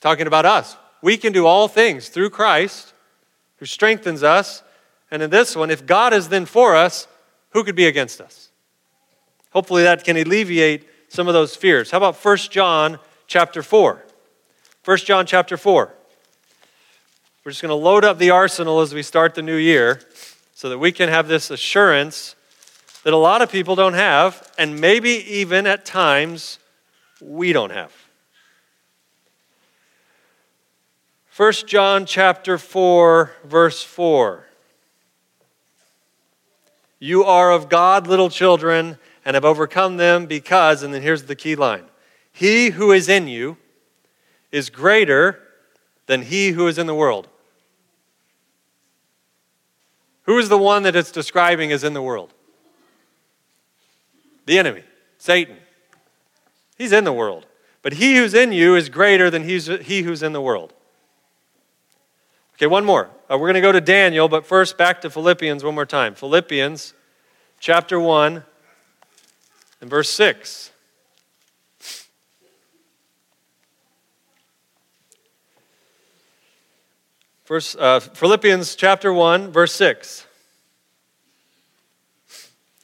talking 0.01 0.27
about 0.27 0.47
us. 0.47 0.77
We 1.03 1.17
can 1.17 1.33
do 1.33 1.47
all 1.47 1.69
things 1.69 2.09
through 2.09 2.31
Christ 2.31 2.93
who 3.57 3.67
strengthens 3.67 4.23
us. 4.23 4.63
And 5.11 5.23
in 5.23 5.31
this 5.31 5.57
one, 5.57 5.71
if 5.71 5.87
God 5.87 6.13
is 6.13 6.29
then 6.29 6.47
for 6.47 6.75
us, 6.77 7.09
who 7.51 7.65
could 7.65 7.77
be 7.77 7.87
against 7.87 8.21
us? 8.21 8.51
Hopefully 9.51 9.85
that 9.85 10.05
can 10.05 10.17
alleviate 10.17 10.87
some 11.09 11.29
of 11.29 11.35
those 11.35 11.57
fears. 11.57 11.91
How 11.91 11.99
about 11.99 12.17
1 12.17 12.37
John 12.51 12.99
chapter 13.27 13.63
4? 13.63 14.06
1 14.87 14.99
John 14.99 15.27
chapter 15.27 15.57
4. 15.57 15.93
We're 17.43 17.51
just 17.51 17.61
going 17.61 17.71
to 17.71 17.75
load 17.75 18.05
up 18.05 18.19
the 18.19 18.31
arsenal 18.31 18.79
as 18.79 18.95
we 18.95 19.03
start 19.03 19.35
the 19.35 19.43
new 19.43 19.57
year 19.57 20.01
so 20.55 20.69
that 20.69 20.79
we 20.79 20.93
can 20.93 21.09
have 21.09 21.27
this 21.27 21.51
assurance 21.51 22.37
that 23.03 23.13
a 23.13 23.17
lot 23.17 23.43
of 23.43 23.51
people 23.51 23.75
don't 23.75 23.95
have, 23.95 24.49
and 24.57 24.81
maybe 24.81 25.11
even 25.11 25.67
at 25.67 25.85
times 25.85 26.61
we 27.21 27.53
don't 27.53 27.73
have. 27.73 27.93
1 31.37 31.53
John 31.67 32.07
chapter 32.07 32.57
4 32.57 33.33
verse 33.43 33.83
4. 33.83 34.47
You 37.01 37.25
are 37.25 37.51
of 37.51 37.69
God, 37.69 38.07
little 38.07 38.31
children, 38.31 38.99
and 39.25 39.35
have 39.35 39.45
overcome 39.45 39.97
them 39.97 40.27
because, 40.27 40.85
and 40.85 40.95
then 40.95 41.03
here's 41.03 41.25
the 41.25 41.35
key 41.35 41.57
line 41.57 41.87
He 42.31 42.71
who 42.71 42.93
is 42.93 43.09
in 43.09 43.27
you 43.27 43.57
is 44.57 44.71
greater 44.71 45.39
than 46.07 46.23
he 46.23 46.53
who 46.53 46.67
is 46.67 46.79
in 46.79 46.87
the 46.87 46.95
world. 46.95 47.29
Who 50.23 50.39
is 50.39 50.49
the 50.49 50.57
one 50.57 50.83
that 50.85 50.97
it's 50.97 51.13
describing 51.13 51.73
as 51.73 51.85
in 51.85 51.93
the 51.93 52.01
world? 52.01 52.33
The 54.47 54.59
enemy, 54.59 54.83
Satan. 55.19 55.59
He's 56.79 56.93
in 56.93 57.05
the 57.05 57.13
world. 57.13 57.45
But 57.83 57.95
he 57.95 58.17
who's 58.17 58.33
in 58.33 58.51
you 58.51 58.75
is 58.75 58.89
greater 58.89 59.29
than 59.29 59.45
he 59.45 60.03
who's 60.03 60.23
in 60.23 60.33
the 60.33 60.41
world. 60.41 60.73
Okay, 62.55 62.67
one 62.67 62.87
more. 62.87 63.11
Uh, 63.31 63.37
we're 63.37 63.49
going 63.49 63.55
to 63.55 63.61
go 63.61 63.73
to 63.73 63.81
Daniel, 63.83 64.27
but 64.27 64.47
first 64.47 64.79
back 64.79 65.03
to 65.03 65.11
Philippians 65.11 65.63
one 65.65 65.75
more 65.75 65.85
time. 65.85 66.15
Philippians 66.15 66.95
chapter 67.61 68.01
1 68.01 68.43
and 69.83 69.91
verse 69.91 70.09
6. 70.09 70.71
First, 77.47 77.79
uh, 77.79 78.01
Philippians 78.01 78.75
chapter 78.75 79.13
1, 79.13 79.53
verse 79.53 79.73
6. 79.75 80.27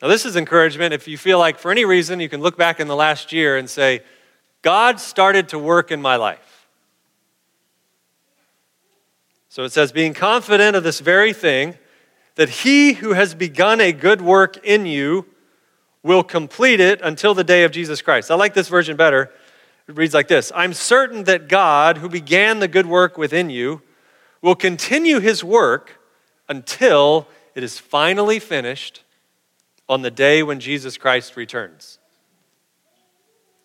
Now, 0.00 0.06
this 0.06 0.24
is 0.24 0.36
encouragement. 0.36 0.94
If 0.94 1.08
you 1.08 1.18
feel 1.18 1.40
like 1.40 1.58
for 1.58 1.72
any 1.72 1.84
reason 1.84 2.20
you 2.20 2.28
can 2.28 2.40
look 2.40 2.56
back 2.56 2.78
in 2.78 2.86
the 2.86 2.94
last 2.94 3.32
year 3.32 3.56
and 3.56 3.68
say, 3.68 4.02
God 4.62 5.00
started 5.00 5.48
to 5.48 5.58
work 5.58 5.90
in 5.90 6.00
my 6.00 6.14
life. 6.14 6.68
So 9.48 9.64
it 9.64 9.72
says, 9.72 9.90
being 9.90 10.14
confident 10.14 10.76
of 10.76 10.84
this 10.84 11.00
very 11.00 11.32
thing, 11.32 11.76
that 12.36 12.48
he 12.48 12.92
who 12.92 13.14
has 13.14 13.34
begun 13.34 13.80
a 13.80 13.90
good 13.90 14.22
work 14.22 14.64
in 14.64 14.86
you 14.86 15.26
will 16.04 16.22
complete 16.22 16.78
it 16.78 17.00
until 17.02 17.34
the 17.34 17.42
day 17.42 17.64
of 17.64 17.72
Jesus 17.72 18.00
Christ. 18.00 18.30
I 18.30 18.36
like 18.36 18.54
this 18.54 18.68
version 18.68 18.96
better. 18.96 19.32
It 19.88 19.96
reads 19.96 20.14
like 20.14 20.28
this 20.28 20.52
I'm 20.54 20.72
certain 20.72 21.24
that 21.24 21.48
God, 21.48 21.98
who 21.98 22.08
began 22.08 22.60
the 22.60 22.68
good 22.68 22.86
work 22.86 23.18
within 23.18 23.50
you, 23.50 23.82
will 24.42 24.56
continue 24.56 25.20
his 25.20 25.42
work 25.42 26.00
until 26.48 27.28
it 27.54 27.62
is 27.62 27.78
finally 27.78 28.38
finished 28.38 29.02
on 29.88 30.02
the 30.02 30.10
day 30.10 30.42
when 30.42 30.60
Jesus 30.60 30.98
Christ 30.98 31.36
returns. 31.36 31.98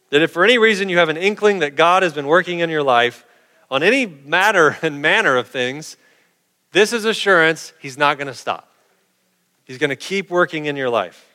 That 0.10 0.22
if 0.22 0.31
for 0.31 0.43
any 0.43 0.57
reason 0.57 0.88
you 0.88 1.00
have 1.00 1.10
an 1.10 1.17
inkling 1.17 1.60
that 1.60 1.75
God 1.75 2.03
has 2.03 2.13
been 2.13 2.27
working 2.27 2.60
in 2.60 2.69
your 2.69 2.84
life 2.84 3.25
on 3.69 3.84
any 3.84 4.05
matter 4.05 4.77
and 4.81 5.01
manner 5.01 5.36
of 5.36 5.48
things, 5.48 5.98
this 6.72 6.93
is 6.93 7.05
assurance 7.05 7.74
he's 7.81 7.98
not 7.98 8.17
going 8.17 8.27
to 8.27 8.34
stop. 8.34 8.72
He's 9.65 9.77
going 9.77 9.89
to 9.89 9.98
keep 9.98 10.29
working 10.29 10.65
in 10.65 10.75
your 10.75 10.89
life. 10.89 11.25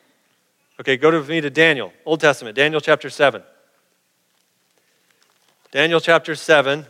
Okay, 0.81 0.97
go 0.97 1.11
to 1.11 1.23
me 1.23 1.41
to 1.41 1.51
Daniel, 1.51 1.93
Old 2.07 2.21
Testament, 2.21 2.57
Daniel 2.57 2.81
chapter 2.81 3.11
7. 3.11 3.43
Daniel 5.71 6.01
chapter 6.01 6.35
7 6.35 6.87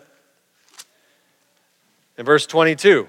in 2.19 2.25
verse 2.25 2.47
22. 2.47 3.09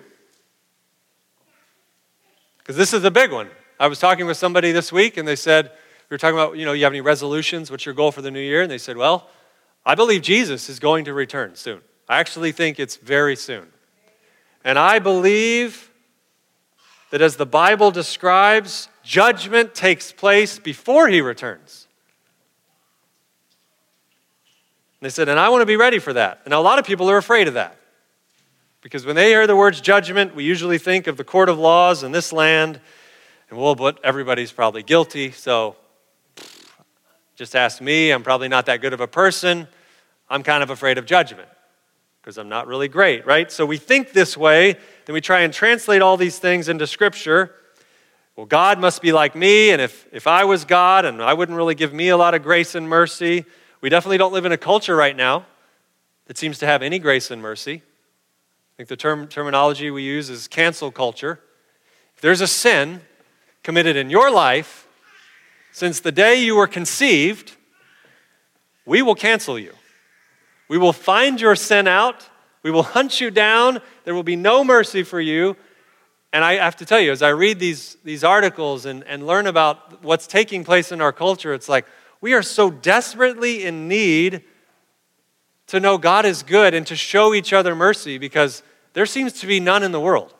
Because 2.60 2.76
this 2.78 2.94
is 2.94 3.04
a 3.04 3.12
big 3.12 3.32
one. 3.32 3.50
I 3.80 3.88
was 3.88 4.00
talking 4.00 4.26
with 4.26 4.38
somebody 4.38 4.72
this 4.72 4.92
week 4.92 5.18
and 5.18 5.28
they 5.28 5.36
said, 5.36 5.72
we 6.10 6.14
were 6.14 6.18
talking 6.18 6.38
about, 6.38 6.58
you 6.58 6.66
know, 6.66 6.74
you 6.74 6.84
have 6.84 6.94
any 6.94 7.02
resolutions? 7.02 7.70
What's 7.70 7.86
your 7.86 7.96
goal 7.96 8.12
for 8.12 8.22
the 8.22 8.32
new 8.32 8.40
year? 8.40 8.62
And 8.62 8.72
they 8.72 8.78
said, 8.78 8.98
well, 8.98 9.30
I 9.86 9.96
believe 9.96 10.22
Jesus 10.22 10.70
is 10.70 10.80
going 10.80 11.06
to 11.06 11.14
return 11.14 11.56
soon. 11.56 11.82
I 12.08 12.20
actually 12.20 12.52
think 12.52 12.80
it's 12.80 12.96
very 12.96 13.36
soon. 13.36 13.68
And 14.64 14.80
I 14.80 15.00
believe 15.00 15.92
that 17.10 17.22
as 17.22 17.36
the 17.36 17.46
Bible 17.46 17.92
describes, 17.92 18.88
judgment 19.04 19.76
takes 19.76 20.12
place 20.12 20.58
before 20.58 21.08
he 21.10 21.22
returns. 21.22 21.88
And 25.00 25.06
they 25.06 25.10
said, 25.12 25.28
and 25.28 25.40
I 25.40 25.50
want 25.50 25.62
to 25.62 25.66
be 25.66 25.76
ready 25.76 26.00
for 26.00 26.14
that. 26.14 26.42
And 26.46 26.54
a 26.54 26.60
lot 26.60 26.80
of 26.80 26.86
people 26.86 27.10
are 27.10 27.18
afraid 27.18 27.48
of 27.48 27.56
that. 27.56 27.78
Because 28.84 29.06
when 29.06 29.16
they 29.16 29.30
hear 29.30 29.48
the 29.48 29.56
words 29.56 29.80
judgment, 29.80 30.36
we 30.36 30.44
usually 30.44 30.78
think 30.78 31.08
of 31.08 31.16
the 31.16 31.24
court 31.24 31.48
of 31.48 31.58
laws 31.58 32.04
in 32.04 32.12
this 32.12 32.34
land, 32.34 32.82
and 33.50 33.58
well, 33.58 33.76
but 33.76 33.98
everybody's 34.04 34.52
probably 34.52 34.84
guilty, 34.84 35.32
so 35.32 35.78
just 37.38 37.56
ask 37.56 37.82
me. 37.82 38.12
I'm 38.12 38.24
probably 38.24 38.50
not 38.50 38.66
that 38.66 38.82
good 38.82 38.92
of 38.92 39.00
a 39.00 39.08
person. 39.08 39.70
I'm 40.30 40.44
kind 40.44 40.62
of 40.62 40.70
afraid 40.70 40.98
of 40.98 41.06
judgment 41.06 41.48
because 42.22 42.38
I'm 42.38 42.50
not 42.50 42.68
really 42.68 42.90
great, 42.90 43.26
right? 43.26 43.50
So 43.50 43.66
we 43.66 43.78
think 43.78 44.12
this 44.12 44.36
way, 44.36 44.74
then 45.06 45.14
we 45.14 45.22
try 45.22 45.42
and 45.42 45.54
translate 45.54 46.02
all 46.02 46.18
these 46.18 46.38
things 46.38 46.68
into 46.68 46.86
Scripture. 46.86 47.56
Well, 48.36 48.46
God 48.46 48.80
must 48.80 49.02
be 49.02 49.14
like 49.14 49.34
me, 49.34 49.70
and 49.70 49.82
if, 49.82 50.08
if 50.12 50.28
I 50.28 50.44
was 50.44 50.66
God 50.66 51.06
and 51.06 51.22
I 51.22 51.34
wouldn't 51.34 51.58
really 51.58 51.76
give 51.76 51.94
me 51.94 52.10
a 52.10 52.18
lot 52.18 52.34
of 52.34 52.44
grace 52.44 52.76
and 52.76 52.90
mercy, 52.90 53.46
we 53.80 53.88
definitely 53.88 54.18
don't 54.18 54.34
live 54.34 54.44
in 54.44 54.52
a 54.52 54.58
culture 54.58 54.96
right 54.96 55.16
now 55.16 55.46
that 56.26 56.38
seems 56.38 56.60
to 56.60 56.66
have 56.66 56.82
any 56.82 57.00
grace 57.00 57.32
and 57.32 57.42
mercy. 57.42 57.82
I 58.74 58.78
think 58.78 58.90
the 58.90 58.98
term, 58.98 59.28
terminology 59.28 59.92
we 59.92 60.02
use 60.02 60.32
is 60.32 60.48
cancel 60.48 60.90
culture. 60.90 61.40
If 62.16 62.22
there's 62.22 62.42
a 62.42 62.48
sin 62.48 63.02
committed 63.62 63.96
in 63.96 64.10
your 64.10 64.32
life, 64.32 64.88
since 65.72 66.00
the 66.00 66.12
day 66.12 66.44
you 66.44 66.56
were 66.56 66.66
conceived, 66.66 67.56
we 68.84 69.04
will 69.04 69.14
cancel 69.14 69.60
you. 69.60 69.74
We 70.70 70.80
will 70.80 70.92
find 70.92 71.40
your 71.40 71.56
sin 71.56 71.88
out. 71.88 72.28
We 72.64 72.72
will 72.72 72.82
hunt 72.82 73.22
you 73.22 73.30
down. 73.30 73.80
There 74.06 74.16
will 74.16 74.24
be 74.24 74.36
no 74.36 74.64
mercy 74.64 75.04
for 75.04 75.22
you. 75.22 75.56
And 76.32 76.44
I 76.44 76.56
have 76.56 76.78
to 76.78 76.86
tell 76.86 77.00
you, 77.00 77.12
as 77.12 77.22
I 77.22 77.30
read 77.30 77.60
these, 77.60 77.98
these 78.04 78.24
articles 78.24 78.88
and, 78.88 79.04
and 79.04 79.28
learn 79.28 79.46
about 79.46 80.04
what's 80.04 80.26
taking 80.26 80.64
place 80.64 80.92
in 80.92 81.00
our 81.00 81.14
culture, 81.14 81.54
it's 81.54 81.70
like 81.70 81.86
we 82.22 82.34
are 82.34 82.42
so 82.42 82.72
desperately 82.72 83.66
in 83.66 83.88
need 83.88 84.44
to 85.74 85.80
know 85.80 85.98
God 85.98 86.24
is 86.28 86.44
good 86.44 86.76
and 86.76 86.86
to 86.86 86.96
show 86.96 87.34
each 87.34 87.52
other 87.52 87.74
mercy 87.76 88.20
because 88.20 88.62
there 88.94 89.08
seems 89.08 89.34
to 89.40 89.48
be 89.48 89.60
none 89.60 89.82
in 89.82 89.92
the 89.92 90.00
world. 90.00 90.32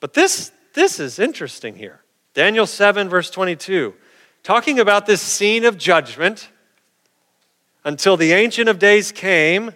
But 0.00 0.14
this, 0.14 0.50
this 0.74 0.98
is 0.98 1.20
interesting 1.20 1.76
here. 1.76 2.00
Daniel 2.34 2.66
7, 2.66 3.08
verse 3.08 3.30
22, 3.30 3.94
talking 4.42 4.80
about 4.80 5.06
this 5.06 5.22
scene 5.22 5.64
of 5.64 5.78
judgment 5.78 6.48
until 7.84 8.16
the 8.16 8.32
Ancient 8.32 8.68
of 8.68 8.80
Days 8.80 9.12
came. 9.12 9.70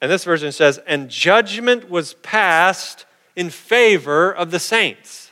And 0.00 0.10
this 0.10 0.24
version 0.24 0.50
says, 0.50 0.80
and 0.86 1.10
judgment 1.10 1.90
was 1.90 2.14
passed 2.14 3.04
in 3.36 3.50
favor 3.50 4.32
of 4.34 4.50
the 4.50 4.58
saints. 4.58 5.27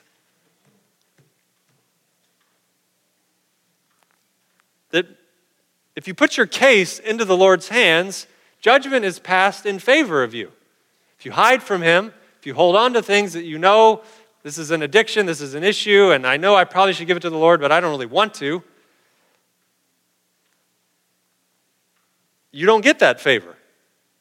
If 5.97 6.07
you 6.07 6.15
put 6.15 6.37
your 6.37 6.47
case 6.47 6.99
into 6.99 7.25
the 7.25 7.37
Lord's 7.37 7.69
hands, 7.69 8.27
judgment 8.61 9.05
is 9.05 9.19
passed 9.19 9.65
in 9.65 9.79
favor 9.79 10.23
of 10.23 10.35
you. 10.35 10.53
If 11.19 11.25
you 11.25 11.33
hide 11.33 11.63
from 11.63 11.83
Him, 11.83 12.13
if 12.39 12.47
you 12.47 12.55
hold 12.55 12.77
on 12.77 12.93
to 12.93 13.03
things 13.03 13.33
that 13.33 13.45
you 13.45 13.59
know 13.59 14.03
this 14.43 14.59
is 14.59 14.71
an 14.71 14.83
addiction, 14.83 15.27
this 15.27 15.41
is 15.41 15.55
an 15.55 15.65
issue, 15.65 16.13
and 16.13 16.27
I 16.27 16.37
know 16.37 16.55
I 16.55 16.65
probably 16.65 16.93
should 16.93 17.07
give 17.07 17.17
it 17.17 17.21
to 17.21 17.31
the 17.31 17.39
Lord, 17.39 17.61
but 17.61 17.73
I 17.73 17.81
don't 17.81 17.91
really 17.91 18.07
want 18.07 18.35
to, 18.35 18.63
you 22.53 22.67
don't 22.67 22.83
get 22.83 22.99
that 23.01 23.21
favor. 23.21 23.57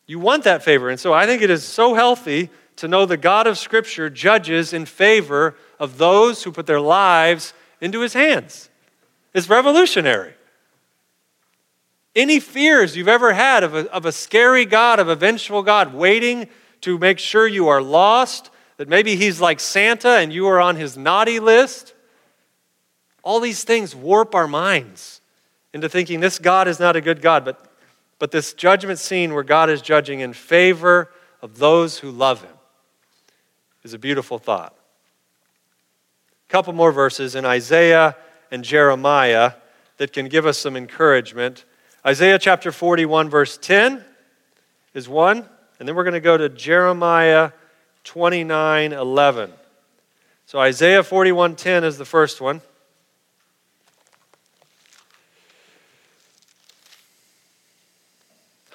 You 0.07 0.19
want 0.19 0.43
that 0.43 0.63
favor. 0.63 0.89
And 0.89 0.99
so 0.99 1.13
I 1.13 1.25
think 1.25 1.41
it 1.41 1.49
is 1.49 1.63
so 1.63 1.93
healthy 1.93 2.49
to 2.77 2.87
know 2.87 3.05
the 3.05 3.17
God 3.17 3.47
of 3.47 3.57
Scripture 3.57 4.09
judges 4.09 4.73
in 4.73 4.85
favor 4.85 5.55
of 5.79 5.97
those 5.97 6.43
who 6.43 6.51
put 6.51 6.67
their 6.67 6.81
lives 6.81 7.53
into 7.81 8.01
His 8.01 8.13
hands. 8.13 8.69
It's 9.33 9.49
revolutionary. 9.49 10.34
Any 12.15 12.39
fears 12.39 12.95
you've 12.95 13.09
ever 13.09 13.33
had 13.33 13.63
of 13.63 13.75
a, 13.75 13.91
of 13.91 14.05
a 14.05 14.11
scary 14.11 14.65
God, 14.65 14.99
of 14.99 15.09
a 15.09 15.15
vengeful 15.15 15.63
God, 15.63 15.93
waiting 15.93 16.47
to 16.81 16.97
make 16.97 17.19
sure 17.19 17.47
you 17.47 17.67
are 17.67 17.81
lost, 17.81 18.51
that 18.77 18.87
maybe 18.87 19.15
he's 19.15 19.41
like 19.41 19.59
Santa 19.59 20.09
and 20.09 20.31
you 20.31 20.47
are 20.47 20.61
on 20.61 20.77
his 20.77 20.97
naughty 20.97 21.39
list. 21.39 21.93
All 23.21 23.39
these 23.39 23.63
things 23.63 23.95
warp 23.95 24.33
our 24.33 24.47
minds 24.47 25.19
into 25.73 25.89
thinking 25.89 26.21
this 26.21 26.39
God 26.39 26.67
is 26.67 26.79
not 26.79 26.95
a 26.95 27.01
good 27.01 27.21
God, 27.21 27.43
but, 27.43 27.69
but 28.17 28.31
this 28.31 28.53
judgment 28.53 28.99
scene 28.99 29.33
where 29.33 29.43
God 29.43 29.69
is 29.69 29.81
judging 29.81 30.21
in 30.21 30.31
favor 30.31 31.11
of 31.41 31.57
those 31.57 31.99
who 31.99 32.11
love 32.11 32.41
him 32.41 32.53
is 33.83 33.93
a 33.93 33.99
beautiful 33.99 34.39
thought. 34.39 34.73
A 36.47 36.51
couple 36.51 36.71
more 36.71 36.91
verses 36.93 37.35
in 37.35 37.43
Isaiah 37.43 38.15
and 38.51 38.63
Jeremiah 38.63 39.53
that 39.97 40.13
can 40.13 40.29
give 40.29 40.45
us 40.45 40.57
some 40.57 40.77
encouragement 40.77 41.65
Isaiah 42.05 42.37
chapter 42.37 42.71
41, 42.71 43.29
verse 43.29 43.57
10 43.57 44.03
is 44.93 45.09
one. 45.09 45.47
And 45.79 45.87
then 45.87 45.95
we're 45.95 46.03
going 46.03 46.13
to 46.13 46.19
go 46.19 46.37
to 46.37 46.49
Jeremiah 46.49 47.51
29, 48.03 48.93
11. 48.93 49.51
So 50.45 50.59
Isaiah 50.59 51.03
41, 51.03 51.55
10 51.55 51.83
is 51.83 51.97
the 51.97 52.05
first 52.05 52.39
one. 52.39 52.61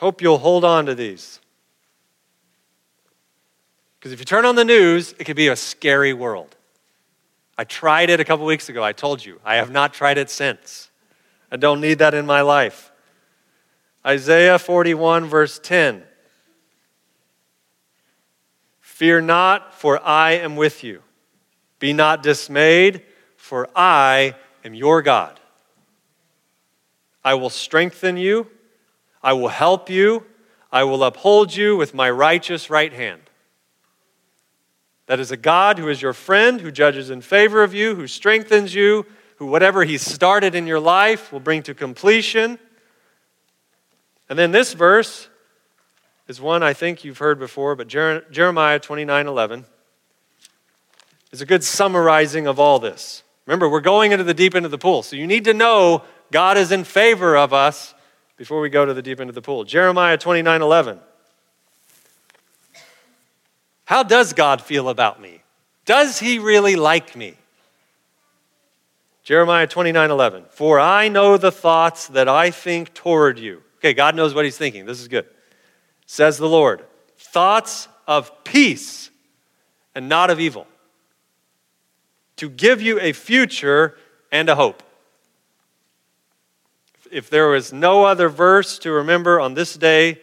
hope 0.01 0.23
you'll 0.23 0.39
hold 0.39 0.65
on 0.65 0.87
to 0.87 0.95
these. 0.95 1.41
Because 3.99 4.13
if 4.13 4.19
you 4.19 4.25
turn 4.25 4.47
on 4.47 4.55
the 4.55 4.65
news, 4.65 5.15
it 5.19 5.25
could 5.25 5.37
be 5.37 5.49
a 5.49 5.57
scary 5.57 6.15
world. 6.15 6.57
I 7.59 7.65
tried 7.65 8.09
it 8.09 8.19
a 8.19 8.25
couple 8.25 8.47
weeks 8.47 8.71
ago. 8.71 8.83
I 8.83 8.93
told 8.93 9.23
you. 9.23 9.39
I 9.45 9.57
have 9.57 9.71
not 9.71 9.93
tried 9.93 10.17
it 10.17 10.31
since. 10.31 10.89
I 11.53 11.59
don't 11.59 11.83
need 11.83 11.99
that 11.99 12.15
in 12.15 12.25
my 12.25 12.41
life. 12.41 12.90
Isaiah 14.07 14.59
41, 14.59 15.27
verse 15.27 15.59
10. 15.59 16.03
Fear 18.81 19.23
not, 19.23 19.75
for 19.75 20.03
I 20.07 20.33
am 20.33 20.57
with 20.57 20.83
you. 20.85 21.03
Be 21.79 21.93
not 21.93 22.23
dismayed, 22.23 23.03
for 23.37 23.69
I 23.75 24.35
am 24.65 24.75
your 24.75 25.03
God. 25.03 25.41
I 27.25 27.35
will 27.35 27.51
strengthen 27.51 28.17
you, 28.17 28.47
I 29.23 29.35
will 29.35 29.49
help 29.49 29.91
you, 29.91 30.25
I 30.73 30.85
will 30.85 31.05
uphold 31.05 31.55
you 31.55 31.77
with 31.77 31.95
my 31.95 32.11
righteous 32.11 32.71
right 32.71 32.93
hand. 32.93 33.23
That 35.07 35.21
is 35.21 35.31
a 35.31 35.37
God 35.37 35.79
who 35.79 35.89
is 35.89 36.01
your 36.01 36.13
friend, 36.13 36.61
who 36.61 36.71
judges 36.71 37.11
in 37.11 37.21
favor 37.21 37.63
of 37.63 37.75
you, 37.75 37.97
who 37.97 38.07
strengthens 38.07 38.75
you, 38.75 39.05
who 39.37 39.47
whatever 39.47 39.85
He 39.85 39.99
started 39.99 40.55
in 40.55 40.67
your 40.67 40.79
life 40.79 41.33
will 41.33 41.41
bring 41.41 41.63
to 41.65 41.75
completion. 41.75 42.59
And 44.31 44.39
then 44.39 44.53
this 44.53 44.73
verse 44.75 45.29
is 46.29 46.41
one 46.41 46.63
I 46.63 46.73
think 46.73 47.05
you've 47.05 47.19
heard 47.19 47.41
before, 47.41 47.75
but 47.75 47.89
Jeremiah 47.89 48.79
29 48.79 49.27
11 49.27 49.65
is 51.33 51.43
a 51.43 51.47
good 51.47 51.65
summarizing 51.65 52.47
of 52.47 52.61
all 52.61 52.79
this. 52.79 53.25
Remember, 53.47 53.69
we're 53.69 53.81
going 53.81 54.13
into 54.13 54.23
the 54.23 54.33
deep 54.33 54.55
end 54.55 54.65
of 54.65 54.71
the 54.71 54.79
pool, 54.79 55.03
so 55.03 55.17
you 55.17 55.27
need 55.27 55.45
to 55.47 55.53
know 55.53 56.05
God 56.31 56.57
is 56.57 56.71
in 56.71 56.85
favor 56.85 57.37
of 57.37 57.53
us 57.53 57.93
before 58.37 58.61
we 58.61 58.71
go 58.71 58.87
to 58.87 58.95
the 58.95 59.03
deep 59.03 59.21
end 59.21 59.29
of 59.29 59.35
the 59.35 59.43
pool. 59.43 59.65
Jeremiah 59.65 60.17
29 60.17 60.63
11. 60.63 61.01
How 63.87 64.05
does 64.05 64.33
God 64.33 64.63
feel 64.63 64.89
about 64.89 65.21
me? 65.21 65.43
Does 65.85 66.21
he 66.21 66.39
really 66.39 66.77
like 66.77 67.17
me? 67.17 67.35
Jeremiah 69.25 69.67
29 69.67 70.09
11. 70.09 70.45
For 70.51 70.79
I 70.79 71.09
know 71.09 71.37
the 71.37 71.51
thoughts 71.51 72.07
that 72.09 72.29
I 72.29 72.53
think 72.53 72.95
toward 72.95 73.41
you. 73.41 73.63
Okay, 73.81 73.95
God 73.95 74.15
knows 74.15 74.35
what 74.35 74.45
he's 74.45 74.59
thinking. 74.59 74.85
This 74.85 75.01
is 75.01 75.09
good. 75.09 75.27
Says 76.05 76.37
the 76.37 76.49
Lord. 76.49 76.85
Thoughts 77.17 77.89
of 78.07 78.45
peace 78.45 79.11
and 79.95 80.07
not 80.07 80.29
of 80.29 80.39
evil. 80.39 80.67
To 82.37 82.51
give 82.51 82.83
you 82.83 83.01
a 83.01 83.13
future 83.13 83.97
and 84.31 84.51
a 84.51 84.55
hope. 84.55 84.83
If 87.11 87.31
there 87.31 87.49
was 87.49 87.73
no 87.73 88.05
other 88.05 88.29
verse 88.29 88.79
to 88.81 88.93
remember 88.93 89.41
on 89.41 89.55
this 89.55 89.75
day 89.77 90.21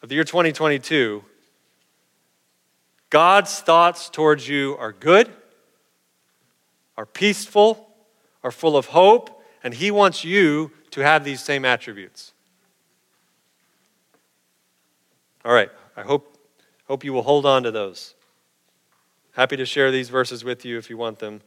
of 0.00 0.08
the 0.08 0.14
year 0.14 0.24
2022, 0.24 1.24
God's 3.10 3.60
thoughts 3.60 4.08
towards 4.08 4.48
you 4.48 4.76
are 4.78 4.92
good, 4.92 5.28
are 6.96 7.06
peaceful, 7.06 7.88
are 8.44 8.52
full 8.52 8.76
of 8.76 8.86
hope, 8.86 9.42
and 9.64 9.74
He 9.74 9.90
wants 9.90 10.24
you 10.24 10.70
to 10.92 11.00
have 11.00 11.24
these 11.24 11.42
same 11.42 11.64
attributes. 11.64 12.32
All 15.46 15.52
right, 15.52 15.70
I 15.96 16.02
hope, 16.02 16.36
hope 16.88 17.04
you 17.04 17.12
will 17.12 17.22
hold 17.22 17.46
on 17.46 17.62
to 17.62 17.70
those. 17.70 18.14
Happy 19.34 19.56
to 19.56 19.64
share 19.64 19.92
these 19.92 20.08
verses 20.08 20.42
with 20.42 20.64
you 20.64 20.76
if 20.76 20.90
you 20.90 20.96
want 20.96 21.20
them. 21.20 21.40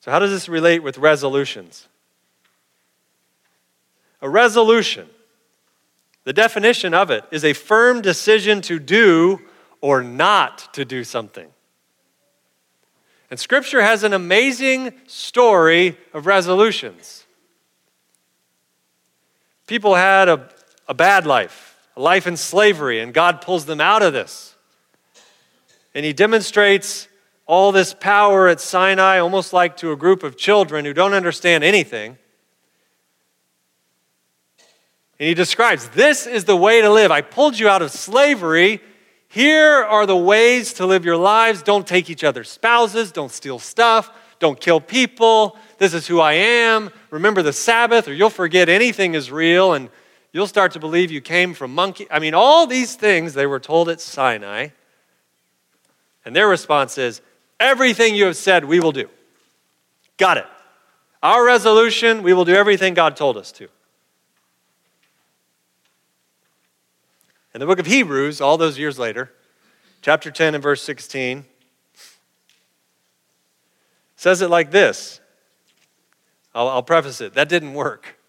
So, 0.00 0.10
how 0.10 0.18
does 0.18 0.30
this 0.30 0.48
relate 0.48 0.82
with 0.82 0.96
resolutions? 0.96 1.86
A 4.22 4.28
resolution, 4.28 5.06
the 6.24 6.32
definition 6.32 6.94
of 6.94 7.10
it 7.10 7.24
is 7.30 7.44
a 7.44 7.52
firm 7.52 8.00
decision 8.00 8.62
to 8.62 8.78
do 8.78 9.40
or 9.82 10.02
not 10.02 10.72
to 10.72 10.86
do 10.86 11.04
something. 11.04 11.48
And 13.30 13.38
Scripture 13.38 13.82
has 13.82 14.02
an 14.02 14.14
amazing 14.14 14.94
story 15.06 15.98
of 16.14 16.24
resolutions. 16.24 17.26
People 19.66 19.94
had 19.94 20.30
a, 20.30 20.48
a 20.88 20.94
bad 20.94 21.26
life, 21.26 21.69
life 21.96 22.26
in 22.26 22.36
slavery, 22.36 23.00
and 23.00 23.12
God 23.12 23.40
pulls 23.40 23.66
them 23.66 23.80
out 23.80 24.02
of 24.02 24.12
this. 24.12 24.54
And 25.94 26.04
He 26.04 26.12
demonstrates 26.12 27.08
all 27.46 27.72
this 27.72 27.94
power 27.94 28.48
at 28.48 28.60
Sinai, 28.60 29.18
almost 29.18 29.52
like 29.52 29.76
to 29.78 29.92
a 29.92 29.96
group 29.96 30.22
of 30.22 30.36
children 30.36 30.84
who 30.84 30.92
don't 30.92 31.14
understand 31.14 31.64
anything. 31.64 32.16
And 35.18 35.28
He 35.28 35.34
describes 35.34 35.88
this 35.90 36.26
is 36.26 36.44
the 36.44 36.56
way 36.56 36.80
to 36.80 36.90
live. 36.90 37.10
I 37.10 37.20
pulled 37.20 37.58
you 37.58 37.68
out 37.68 37.82
of 37.82 37.90
slavery 37.90 38.80
here 39.32 39.84
are 39.84 40.06
the 40.06 40.16
ways 40.16 40.72
to 40.74 40.86
live 40.86 41.04
your 41.04 41.16
lives. 41.16 41.62
Don't 41.62 41.86
take 41.86 42.10
each 42.10 42.24
other's 42.24 42.50
spouses. 42.50 43.12
Don't 43.12 43.30
steal 43.30 43.60
stuff. 43.60 44.10
Don't 44.40 44.60
kill 44.60 44.80
people. 44.80 45.56
This 45.78 45.94
is 45.94 46.08
who 46.08 46.18
I 46.18 46.32
am. 46.32 46.90
Remember 47.10 47.40
the 47.40 47.52
Sabbath, 47.52 48.08
or 48.08 48.12
you'll 48.12 48.28
forget 48.28 48.68
anything 48.68 49.14
is 49.14 49.30
real 49.30 49.74
and 49.74 49.88
you'll 50.32 50.46
start 50.46 50.72
to 50.72 50.80
believe 50.80 51.10
you 51.10 51.20
came 51.20 51.54
from 51.54 51.74
monkey. 51.74 52.06
I 52.10 52.18
mean, 52.18 52.34
all 52.34 52.66
these 52.66 52.94
things 52.94 53.34
they 53.34 53.46
were 53.46 53.60
told 53.60 53.88
at 53.88 54.00
Sinai. 54.00 54.68
And 56.24 56.36
their 56.36 56.48
response 56.48 56.98
is 56.98 57.20
everything 57.58 58.14
you 58.14 58.26
have 58.26 58.36
said, 58.36 58.64
we 58.64 58.80
will 58.80 58.92
do. 58.92 59.08
Got 60.16 60.38
it. 60.38 60.46
Our 61.22 61.44
resolution, 61.44 62.22
we 62.22 62.32
will 62.32 62.44
do 62.44 62.54
everything 62.54 62.94
God 62.94 63.16
told 63.16 63.36
us 63.36 63.52
to. 63.52 63.68
In 67.52 67.60
the 67.60 67.66
book 67.66 67.78
of 67.78 67.86
Hebrews, 67.86 68.40
all 68.40 68.56
those 68.56 68.78
years 68.78 68.98
later, 68.98 69.32
chapter 70.02 70.30
10 70.30 70.54
and 70.54 70.62
verse 70.62 70.82
16, 70.82 71.44
says 74.16 74.40
it 74.40 74.50
like 74.50 74.70
this. 74.70 75.20
I'll, 76.54 76.68
I'll 76.68 76.82
preface 76.82 77.20
it. 77.20 77.34
That 77.34 77.48
didn't 77.48 77.74
work. 77.74 78.19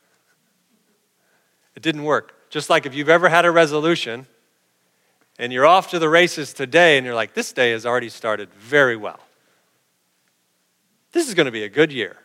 It 1.75 1.84
didn't 1.84 2.03
work. 2.03 2.36
Just 2.49 2.69
like 2.69 2.86
if 2.86 2.93
you've 2.93 3.10
ever 3.10 3.29
had 3.29 3.45
a 3.45 3.51
resolution 3.51 4.27
and 5.39 5.53
you're 5.53 5.65
off 5.65 5.89
to 5.91 5.99
the 5.99 6.10
races 6.10 6.53
today 6.53 6.97
and 6.97 7.05
you're 7.05 7.15
like, 7.15 7.34
this 7.34 7.53
day 7.53 7.71
has 7.71 7.86
already 7.86 8.10
started 8.10 8.53
very 8.53 8.95
well. 8.95 9.19
This 11.12 11.27
is 11.27 11.34
going 11.34 11.45
to 11.45 11.51
be 11.51 11.63
a 11.63 11.69
good 11.69 11.91
year. 11.91 12.17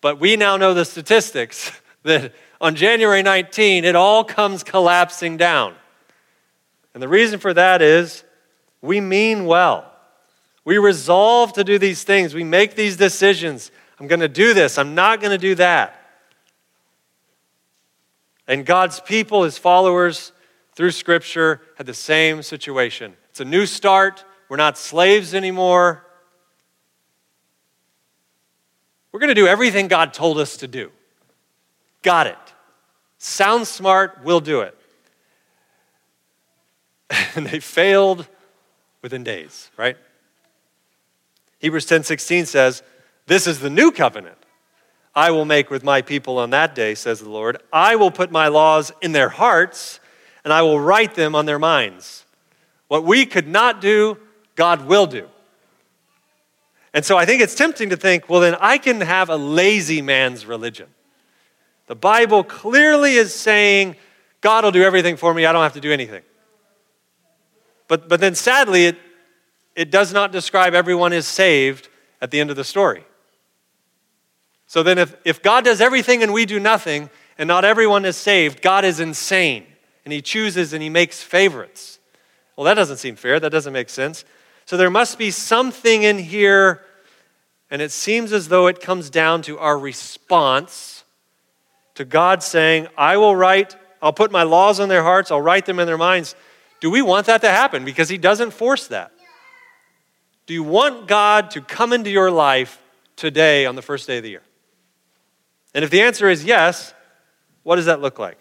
But 0.00 0.20
we 0.20 0.36
now 0.36 0.56
know 0.56 0.74
the 0.74 0.84
statistics 0.84 1.72
that 2.02 2.32
on 2.60 2.74
January 2.74 3.22
19, 3.22 3.84
it 3.84 3.96
all 3.96 4.24
comes 4.24 4.62
collapsing 4.62 5.36
down. 5.36 5.74
And 6.94 7.02
the 7.02 7.08
reason 7.08 7.38
for 7.38 7.52
that 7.54 7.82
is 7.82 8.24
we 8.80 9.00
mean 9.00 9.46
well. 9.46 9.92
We 10.64 10.78
resolve 10.78 11.52
to 11.54 11.64
do 11.64 11.78
these 11.78 12.02
things. 12.04 12.34
We 12.34 12.44
make 12.44 12.74
these 12.74 12.96
decisions. 12.96 13.70
I'm 14.00 14.08
going 14.08 14.20
to 14.20 14.28
do 14.28 14.54
this. 14.54 14.78
I'm 14.78 14.94
not 14.94 15.20
going 15.20 15.30
to 15.30 15.38
do 15.38 15.54
that. 15.56 15.95
And 18.48 18.64
God's 18.64 19.00
people, 19.00 19.42
his 19.42 19.58
followers, 19.58 20.32
through 20.74 20.92
Scripture, 20.92 21.62
had 21.76 21.86
the 21.86 21.94
same 21.94 22.42
situation. 22.42 23.14
It's 23.30 23.40
a 23.40 23.44
new 23.44 23.66
start. 23.66 24.24
We're 24.48 24.56
not 24.56 24.78
slaves 24.78 25.34
anymore. 25.34 26.06
We're 29.10 29.20
going 29.20 29.28
to 29.28 29.34
do 29.34 29.46
everything 29.46 29.88
God 29.88 30.12
told 30.12 30.38
us 30.38 30.58
to 30.58 30.68
do. 30.68 30.92
Got 32.02 32.26
it. 32.26 32.38
Sounds 33.18 33.68
smart, 33.68 34.20
we'll 34.22 34.40
do 34.40 34.60
it. 34.60 34.78
and 37.34 37.46
they 37.46 37.60
failed 37.60 38.26
within 39.02 39.24
days, 39.24 39.70
right? 39.76 39.96
Hebrews 41.58 41.86
10:16 41.86 42.46
says, 42.46 42.82
"This 43.26 43.46
is 43.46 43.60
the 43.60 43.70
new 43.70 43.90
covenant 43.90 44.38
I 45.16 45.32
will 45.32 45.46
make 45.46 45.70
with 45.70 45.82
my 45.82 46.02
people 46.02 46.38
on 46.38 46.50
that 46.50 46.74
day," 46.74 46.94
says 46.94 47.20
the 47.20 47.30
Lord. 47.30 47.60
"I 47.72 47.96
will 47.96 48.12
put 48.12 48.30
my 48.30 48.46
laws 48.46 48.92
in 49.00 49.10
their 49.12 49.30
hearts, 49.30 49.98
and 50.44 50.52
I 50.52 50.62
will 50.62 50.78
write 50.78 51.14
them 51.14 51.34
on 51.34 51.46
their 51.46 51.58
minds." 51.58 52.24
What 52.88 53.04
we 53.04 53.26
could 53.26 53.48
not 53.48 53.80
do, 53.80 54.18
God 54.54 54.86
will 54.86 55.06
do. 55.06 55.28
And 56.94 57.04
so 57.04 57.18
I 57.18 57.26
think 57.26 57.42
it's 57.42 57.54
tempting 57.54 57.90
to 57.90 57.96
think, 57.96 58.28
well, 58.28 58.40
then 58.40 58.56
I 58.60 58.78
can 58.78 59.00
have 59.00 59.28
a 59.28 59.36
lazy 59.36 60.00
man's 60.00 60.46
religion. 60.46 60.88
The 61.88 61.94
Bible 61.94 62.42
clearly 62.42 63.16
is 63.16 63.34
saying, 63.34 63.96
God 64.40 64.64
will 64.64 64.72
do 64.72 64.82
everything 64.82 65.16
for 65.16 65.34
me, 65.34 65.44
I 65.44 65.52
don't 65.52 65.62
have 65.62 65.74
to 65.74 65.80
do 65.80 65.92
anything. 65.92 66.22
But, 67.88 68.08
but 68.08 68.20
then 68.20 68.34
sadly, 68.34 68.86
it, 68.86 68.96
it 69.74 69.90
does 69.90 70.12
not 70.12 70.32
describe 70.32 70.74
everyone 70.74 71.12
is 71.12 71.26
saved 71.26 71.88
at 72.20 72.30
the 72.30 72.40
end 72.40 72.50
of 72.50 72.56
the 72.56 72.64
story. 72.64 73.04
So 74.66 74.82
then, 74.82 74.98
if, 74.98 75.16
if 75.24 75.42
God 75.42 75.64
does 75.64 75.80
everything 75.80 76.22
and 76.22 76.32
we 76.32 76.44
do 76.44 76.58
nothing, 76.58 77.10
and 77.38 77.46
not 77.46 77.64
everyone 77.64 78.04
is 78.04 78.16
saved, 78.16 78.62
God 78.62 78.84
is 78.84 79.00
insane. 79.00 79.66
And 80.04 80.12
he 80.12 80.22
chooses 80.22 80.72
and 80.72 80.82
he 80.82 80.88
makes 80.88 81.22
favorites. 81.22 81.98
Well, 82.56 82.64
that 82.64 82.74
doesn't 82.74 82.96
seem 82.96 83.16
fair. 83.16 83.38
That 83.38 83.50
doesn't 83.50 83.72
make 83.72 83.90
sense. 83.90 84.24
So 84.64 84.76
there 84.76 84.90
must 84.90 85.18
be 85.18 85.30
something 85.30 86.02
in 86.02 86.18
here, 86.18 86.82
and 87.70 87.80
it 87.80 87.92
seems 87.92 88.32
as 88.32 88.48
though 88.48 88.66
it 88.66 88.80
comes 88.80 89.10
down 89.10 89.42
to 89.42 89.58
our 89.58 89.78
response 89.78 91.04
to 91.94 92.04
God 92.04 92.42
saying, 92.42 92.88
I 92.96 93.16
will 93.16 93.36
write 93.36 93.76
I'll 94.02 94.12
put 94.12 94.30
my 94.30 94.42
laws 94.42 94.78
on 94.78 94.88
their 94.88 95.02
hearts, 95.02 95.30
I'll 95.30 95.40
write 95.40 95.66
them 95.66 95.78
in 95.78 95.86
their 95.86 95.98
minds. 95.98 96.34
Do 96.80 96.90
we 96.90 97.02
want 97.02 97.26
that 97.26 97.40
to 97.40 97.48
happen? 97.48 97.84
Because 97.84 98.08
He 98.08 98.18
doesn't 98.18 98.52
force 98.52 98.88
that. 98.88 99.10
Do 100.46 100.54
you 100.54 100.62
want 100.62 101.08
God 101.08 101.50
to 101.52 101.60
come 101.60 101.92
into 101.92 102.10
your 102.10 102.30
life 102.30 102.80
today 103.16 103.66
on 103.66 103.74
the 103.74 103.82
first 103.82 104.06
day 104.06 104.18
of 104.18 104.22
the 104.22 104.30
year? 104.30 104.42
And 105.76 105.84
if 105.84 105.90
the 105.90 106.00
answer 106.00 106.30
is 106.30 106.42
yes, 106.42 106.94
what 107.62 107.76
does 107.76 107.84
that 107.84 108.00
look 108.00 108.18
like? 108.18 108.38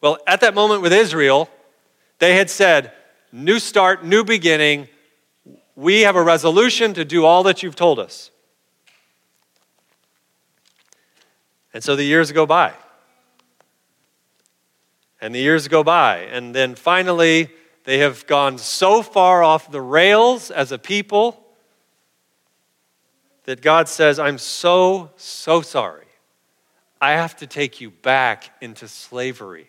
Well, 0.00 0.16
at 0.26 0.40
that 0.40 0.54
moment 0.54 0.80
with 0.80 0.90
Israel, 0.90 1.50
they 2.18 2.34
had 2.34 2.48
said, 2.48 2.92
New 3.30 3.58
start, 3.58 4.02
new 4.02 4.24
beginning. 4.24 4.88
We 5.76 6.00
have 6.00 6.16
a 6.16 6.22
resolution 6.22 6.94
to 6.94 7.04
do 7.04 7.26
all 7.26 7.42
that 7.42 7.62
you've 7.62 7.76
told 7.76 7.98
us. 7.98 8.30
And 11.74 11.84
so 11.84 11.94
the 11.94 12.04
years 12.04 12.32
go 12.32 12.46
by. 12.46 12.72
And 15.20 15.34
the 15.34 15.40
years 15.40 15.68
go 15.68 15.84
by. 15.84 16.20
And 16.20 16.54
then 16.54 16.74
finally, 16.74 17.50
they 17.84 17.98
have 17.98 18.26
gone 18.26 18.56
so 18.56 19.02
far 19.02 19.42
off 19.42 19.70
the 19.70 19.82
rails 19.82 20.50
as 20.50 20.72
a 20.72 20.78
people 20.78 21.49
that 23.44 23.62
God 23.62 23.88
says, 23.88 24.18
I'm 24.18 24.38
so, 24.38 25.10
so 25.16 25.60
sorry. 25.60 26.06
I 27.00 27.12
have 27.12 27.36
to 27.36 27.46
take 27.46 27.80
you 27.80 27.90
back 27.90 28.50
into 28.60 28.86
slavery. 28.86 29.68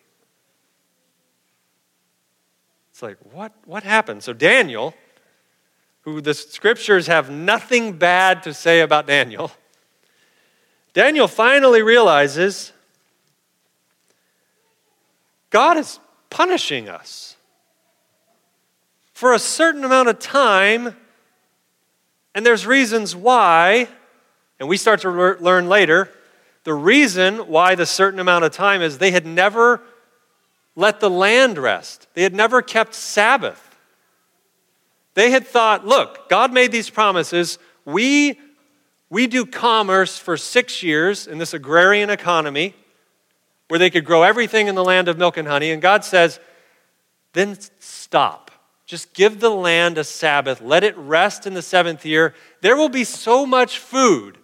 It's 2.91 3.01
like, 3.01 3.17
what, 3.31 3.53
what 3.65 3.83
happened? 3.83 4.21
So, 4.23 4.33
Daniel, 4.33 4.93
who 6.01 6.19
the 6.19 6.33
scriptures 6.33 7.07
have 7.07 7.29
nothing 7.29 7.93
bad 7.93 8.43
to 8.43 8.53
say 8.53 8.81
about 8.81 9.07
Daniel, 9.07 9.51
Daniel 10.93 11.27
finally 11.27 11.81
realizes 11.81 12.73
God 15.49 15.77
is 15.77 15.99
punishing 16.29 16.89
us 16.89 17.35
for 19.13 19.33
a 19.33 19.39
certain 19.39 19.83
amount 19.83 20.09
of 20.09 20.17
time, 20.19 20.95
and 22.33 22.45
there's 22.45 22.65
reasons 22.65 23.15
why, 23.15 23.87
and 24.59 24.69
we 24.69 24.77
start 24.77 25.01
to 25.01 25.09
learn 25.09 25.67
later. 25.67 26.09
The 26.63 26.73
reason 26.73 27.47
why 27.47 27.75
the 27.75 27.85
certain 27.85 28.19
amount 28.19 28.45
of 28.45 28.51
time 28.51 28.81
is 28.81 28.97
they 28.97 29.11
had 29.11 29.25
never 29.25 29.81
let 30.75 30.99
the 30.99 31.09
land 31.09 31.57
rest, 31.57 32.07
they 32.13 32.23
had 32.23 32.33
never 32.33 32.61
kept 32.61 32.93
Sabbath. 32.93 33.67
They 35.13 35.31
had 35.31 35.45
thought, 35.45 35.85
look, 35.85 36.29
God 36.29 36.53
made 36.53 36.71
these 36.71 36.89
promises. 36.89 37.59
We 37.83 38.39
we 39.09 39.27
do 39.27 39.45
commerce 39.45 40.17
for 40.17 40.37
six 40.37 40.81
years 40.81 41.27
in 41.27 41.37
this 41.37 41.53
agrarian 41.53 42.09
economy 42.09 42.73
where 43.67 43.77
they 43.77 43.89
could 43.89 44.05
grow 44.05 44.23
everything 44.23 44.67
in 44.67 44.75
the 44.75 44.85
land 44.85 45.09
of 45.09 45.17
milk 45.17 45.35
and 45.35 45.47
honey. 45.47 45.71
And 45.71 45.81
God 45.81 46.05
says, 46.05 46.39
then 47.33 47.57
stop. 47.79 48.50
Just 48.91 49.13
give 49.13 49.39
the 49.39 49.49
land 49.49 49.97
a 49.97 50.03
Sabbath. 50.03 50.59
Let 50.59 50.83
it 50.83 50.97
rest 50.97 51.47
in 51.47 51.53
the 51.53 51.61
seventh 51.61 52.05
year. 52.05 52.35
There 52.59 52.75
will 52.75 52.89
be 52.89 53.05
so 53.05 53.45
much 53.45 53.79
food, 53.79 54.37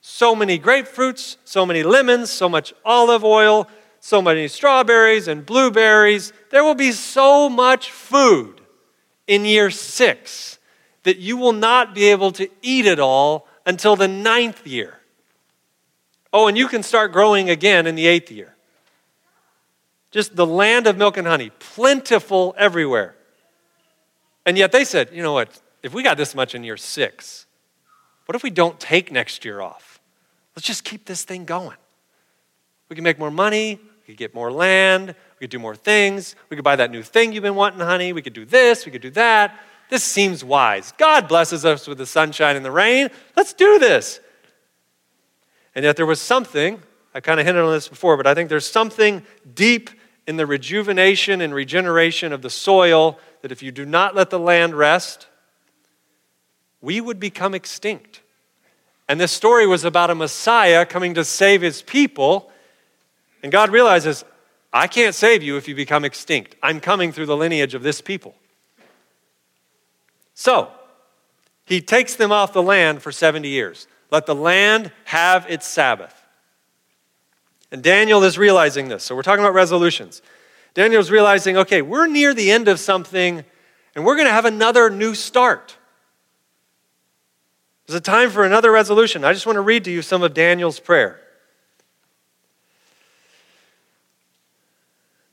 so 0.00 0.34
many 0.34 0.58
grapefruits, 0.58 1.36
so 1.44 1.64
many 1.64 1.84
lemons, 1.84 2.28
so 2.28 2.48
much 2.48 2.74
olive 2.84 3.22
oil, 3.22 3.68
so 4.00 4.20
many 4.20 4.48
strawberries 4.48 5.28
and 5.28 5.46
blueberries. 5.46 6.32
There 6.50 6.64
will 6.64 6.74
be 6.74 6.90
so 6.90 7.48
much 7.48 7.92
food 7.92 8.60
in 9.28 9.44
year 9.44 9.70
six 9.70 10.58
that 11.04 11.18
you 11.18 11.36
will 11.36 11.52
not 11.52 11.94
be 11.94 12.06
able 12.06 12.32
to 12.32 12.48
eat 12.62 12.86
it 12.86 12.98
all 12.98 13.46
until 13.64 13.94
the 13.94 14.08
ninth 14.08 14.66
year. 14.66 14.98
Oh, 16.32 16.48
and 16.48 16.58
you 16.58 16.66
can 16.66 16.82
start 16.82 17.12
growing 17.12 17.50
again 17.50 17.86
in 17.86 17.94
the 17.94 18.08
eighth 18.08 18.32
year. 18.32 18.56
Just 20.10 20.34
the 20.34 20.44
land 20.44 20.88
of 20.88 20.96
milk 20.96 21.16
and 21.16 21.28
honey, 21.28 21.52
plentiful 21.60 22.52
everywhere. 22.58 23.14
And 24.46 24.56
yet 24.56 24.70
they 24.70 24.84
said, 24.84 25.10
you 25.12 25.22
know 25.22 25.32
what, 25.32 25.60
if 25.82 25.92
we 25.92 26.02
got 26.02 26.16
this 26.16 26.34
much 26.34 26.54
in 26.54 26.62
year 26.64 26.76
six, 26.76 27.46
what 28.24 28.36
if 28.36 28.42
we 28.42 28.50
don't 28.50 28.78
take 28.78 29.10
next 29.10 29.44
year 29.44 29.60
off? 29.60 30.00
Let's 30.54 30.66
just 30.66 30.84
keep 30.84 31.04
this 31.04 31.24
thing 31.24 31.44
going. 31.44 31.76
We 32.88 32.94
can 32.94 33.02
make 33.02 33.18
more 33.18 33.30
money, 33.30 33.80
we 33.82 34.14
could 34.14 34.16
get 34.16 34.34
more 34.34 34.52
land, 34.52 35.08
we 35.08 35.44
could 35.44 35.50
do 35.50 35.58
more 35.58 35.74
things, 35.74 36.36
we 36.48 36.56
could 36.56 36.64
buy 36.64 36.76
that 36.76 36.92
new 36.92 37.02
thing 37.02 37.32
you've 37.32 37.42
been 37.42 37.56
wanting, 37.56 37.80
honey, 37.80 38.12
we 38.12 38.22
could 38.22 38.32
do 38.32 38.44
this, 38.44 38.86
we 38.86 38.92
could 38.92 39.02
do 39.02 39.10
that. 39.10 39.58
This 39.90 40.02
seems 40.02 40.42
wise. 40.42 40.92
God 40.96 41.28
blesses 41.28 41.64
us 41.64 41.86
with 41.86 41.98
the 41.98 42.06
sunshine 42.06 42.56
and 42.56 42.64
the 42.64 42.70
rain. 42.70 43.08
Let's 43.36 43.52
do 43.52 43.78
this. 43.78 44.20
And 45.74 45.84
yet 45.84 45.96
there 45.96 46.06
was 46.06 46.20
something, 46.20 46.80
I 47.14 47.20
kind 47.20 47.38
of 47.38 47.46
hinted 47.46 47.62
on 47.62 47.72
this 47.72 47.88
before, 47.88 48.16
but 48.16 48.26
I 48.26 48.34
think 48.34 48.48
there's 48.48 48.66
something 48.66 49.22
deep 49.54 49.90
in 50.26 50.36
the 50.36 50.46
rejuvenation 50.46 51.40
and 51.40 51.54
regeneration 51.54 52.32
of 52.32 52.42
the 52.42 52.50
soil 52.50 53.18
that 53.46 53.52
if 53.52 53.62
you 53.62 53.70
do 53.70 53.86
not 53.86 54.16
let 54.16 54.28
the 54.30 54.40
land 54.40 54.74
rest, 54.74 55.28
we 56.80 57.00
would 57.00 57.20
become 57.20 57.54
extinct. 57.54 58.20
And 59.08 59.20
this 59.20 59.30
story 59.30 59.68
was 59.68 59.84
about 59.84 60.10
a 60.10 60.16
Messiah 60.16 60.84
coming 60.84 61.14
to 61.14 61.24
save 61.24 61.62
his 61.62 61.80
people. 61.80 62.50
And 63.44 63.52
God 63.52 63.70
realizes, 63.70 64.24
I 64.72 64.88
can't 64.88 65.14
save 65.14 65.44
you 65.44 65.56
if 65.56 65.68
you 65.68 65.76
become 65.76 66.04
extinct. 66.04 66.56
I'm 66.60 66.80
coming 66.80 67.12
through 67.12 67.26
the 67.26 67.36
lineage 67.36 67.74
of 67.74 67.84
this 67.84 68.00
people. 68.00 68.34
So, 70.34 70.72
he 71.66 71.80
takes 71.80 72.16
them 72.16 72.32
off 72.32 72.52
the 72.52 72.64
land 72.64 73.00
for 73.00 73.12
70 73.12 73.46
years. 73.46 73.86
Let 74.10 74.26
the 74.26 74.34
land 74.34 74.90
have 75.04 75.48
its 75.48 75.68
Sabbath. 75.68 76.20
And 77.70 77.80
Daniel 77.80 78.24
is 78.24 78.38
realizing 78.38 78.88
this. 78.88 79.04
So, 79.04 79.14
we're 79.14 79.22
talking 79.22 79.44
about 79.44 79.54
resolutions. 79.54 80.20
Daniel 80.76 81.00
is 81.00 81.10
realizing, 81.10 81.56
okay, 81.56 81.80
we're 81.80 82.06
near 82.06 82.34
the 82.34 82.50
end 82.50 82.68
of 82.68 82.78
something, 82.78 83.42
and 83.94 84.04
we're 84.04 84.14
going 84.14 84.26
to 84.26 84.32
have 84.32 84.44
another 84.44 84.90
new 84.90 85.14
start. 85.14 85.74
There's 87.86 87.96
a 87.96 88.00
time 88.02 88.28
for 88.28 88.44
another 88.44 88.70
resolution. 88.70 89.24
I 89.24 89.32
just 89.32 89.46
want 89.46 89.56
to 89.56 89.62
read 89.62 89.84
to 89.84 89.90
you 89.90 90.02
some 90.02 90.22
of 90.22 90.34
Daniel's 90.34 90.78
prayer. 90.78 91.18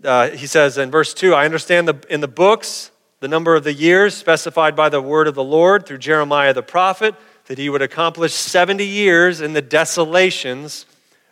Uh, 0.01 0.29
he 0.29 0.47
says 0.47 0.77
in 0.77 0.89
verse 0.89 1.13
2 1.13 1.33
I 1.33 1.43
understand 1.43 1.89
the, 1.89 1.99
in 2.09 2.21
the 2.21 2.27
books 2.29 2.91
the 3.19 3.27
number 3.27 3.53
of 3.53 3.65
the 3.65 3.73
years 3.73 4.15
specified 4.15 4.77
by 4.77 4.87
the 4.87 5.01
word 5.01 5.27
of 5.27 5.35
the 5.35 5.43
Lord 5.43 5.85
through 5.85 5.97
Jeremiah 5.97 6.53
the 6.53 6.63
prophet, 6.63 7.15
that 7.47 7.57
he 7.57 7.67
would 7.67 7.81
accomplish 7.81 8.31
70 8.31 8.85
years 8.85 9.41
in 9.41 9.51
the 9.51 9.61
desolations 9.61 10.85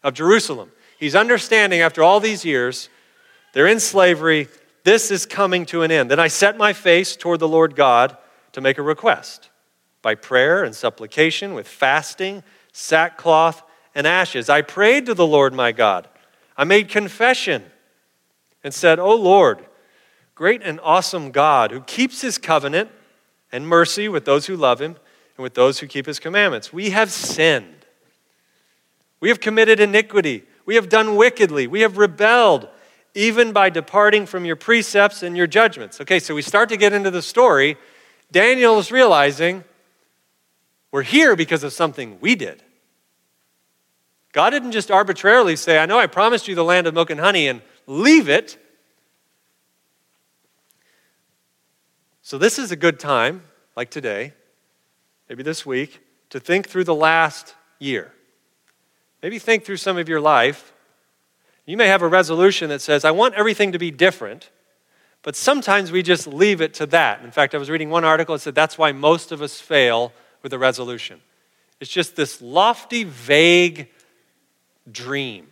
of 0.03 0.13
Jerusalem. 0.13 0.73
He's 0.99 1.15
understanding 1.15 1.79
after 1.79 2.03
all 2.03 2.19
these 2.19 2.43
years, 2.43 2.89
they're 3.53 3.67
in 3.67 3.79
slavery, 3.79 4.47
this 4.83 5.11
is 5.11 5.25
coming 5.25 5.65
to 5.67 5.83
an 5.83 5.91
end. 5.91 6.09
Then 6.09 6.19
I 6.19 6.27
set 6.27 6.57
my 6.57 6.73
face 6.73 7.15
toward 7.15 7.39
the 7.39 7.47
Lord 7.47 7.75
God 7.75 8.17
to 8.53 8.61
make 8.61 8.77
a 8.77 8.81
request 8.81 9.49
by 10.01 10.15
prayer 10.15 10.63
and 10.63 10.75
supplication 10.75 11.53
with 11.53 11.67
fasting, 11.67 12.43
sackcloth, 12.71 13.63
and 13.93 14.07
ashes. 14.07 14.49
I 14.49 14.61
prayed 14.61 15.05
to 15.05 15.13
the 15.13 15.27
Lord 15.27 15.53
my 15.53 15.71
God. 15.71 16.07
I 16.57 16.63
made 16.63 16.89
confession 16.89 17.63
and 18.63 18.73
said, 18.73 18.99
O 18.99 19.13
Lord, 19.15 19.65
great 20.35 20.61
and 20.63 20.79
awesome 20.81 21.31
God 21.31 21.71
who 21.71 21.81
keeps 21.81 22.21
his 22.21 22.37
covenant 22.37 22.89
and 23.51 23.67
mercy 23.67 24.07
with 24.07 24.25
those 24.25 24.45
who 24.45 24.55
love 24.55 24.81
him 24.81 24.95
and 25.37 25.43
with 25.43 25.53
those 25.53 25.79
who 25.79 25.87
keep 25.87 26.05
his 26.05 26.19
commandments. 26.19 26.71
We 26.71 26.91
have 26.91 27.11
sinned. 27.11 27.85
We 29.19 29.29
have 29.29 29.39
committed 29.39 29.79
iniquity. 29.79 30.43
We 30.65 30.75
have 30.75 30.89
done 30.89 31.15
wickedly. 31.15 31.67
We 31.67 31.81
have 31.81 31.97
rebelled, 31.97 32.67
even 33.13 33.51
by 33.51 33.69
departing 33.69 34.25
from 34.25 34.45
your 34.45 34.55
precepts 34.55 35.23
and 35.23 35.35
your 35.35 35.47
judgments. 35.47 35.99
Okay, 36.01 36.19
so 36.19 36.33
we 36.33 36.41
start 36.41 36.69
to 36.69 36.77
get 36.77 36.93
into 36.93 37.11
the 37.11 37.21
story. 37.21 37.77
Daniel 38.31 38.79
is 38.79 38.91
realizing 38.91 39.63
we're 40.91 41.03
here 41.03 41.35
because 41.35 41.63
of 41.63 41.73
something 41.73 42.17
we 42.21 42.35
did. 42.35 42.63
God 44.33 44.51
didn't 44.51 44.71
just 44.71 44.91
arbitrarily 44.91 45.55
say, 45.55 45.77
I 45.77 45.85
know 45.85 45.99
I 45.99 46.07
promised 46.07 46.47
you 46.47 46.55
the 46.55 46.63
land 46.63 46.87
of 46.87 46.93
milk 46.93 47.09
and 47.09 47.19
honey, 47.19 47.47
and 47.47 47.61
leave 47.85 48.29
it. 48.29 48.57
So, 52.21 52.37
this 52.37 52.57
is 52.57 52.71
a 52.71 52.77
good 52.77 52.99
time, 52.99 53.43
like 53.75 53.89
today, 53.89 54.33
maybe 55.27 55.43
this 55.43 55.65
week, 55.65 55.99
to 56.29 56.39
think 56.39 56.69
through 56.69 56.85
the 56.85 56.95
last 56.95 57.55
year. 57.77 58.13
Maybe 59.21 59.37
think 59.37 59.65
through 59.65 59.77
some 59.77 59.97
of 59.97 60.07
your 60.07 60.21
life. 60.21 60.70
You 61.65 61.77
may 61.77 61.87
have 61.87 62.01
a 62.01 62.07
resolution 62.07 62.69
that 62.69 62.81
says, 62.81 63.05
I 63.05 63.11
want 63.11 63.35
everything 63.35 63.71
to 63.71 63.79
be 63.79 63.91
different, 63.91 64.49
but 65.21 65.35
sometimes 65.35 65.91
we 65.91 66.01
just 66.01 66.27
leave 66.27 66.61
it 66.61 66.73
to 66.75 66.85
that. 66.87 67.23
In 67.23 67.31
fact, 67.31 67.53
I 67.53 67.57
was 67.57 67.69
reading 67.69 67.89
one 67.89 68.03
article 68.03 68.33
that 68.35 68.39
said 68.39 68.55
that's 68.55 68.77
why 68.77 68.91
most 68.91 69.31
of 69.31 69.41
us 69.41 69.59
fail 69.59 70.11
with 70.41 70.53
a 70.53 70.57
resolution. 70.59 71.21
It's 71.79 71.91
just 71.91 72.15
this 72.15 72.41
lofty, 72.41 73.03
vague 73.03 73.89
dream. 74.91 75.47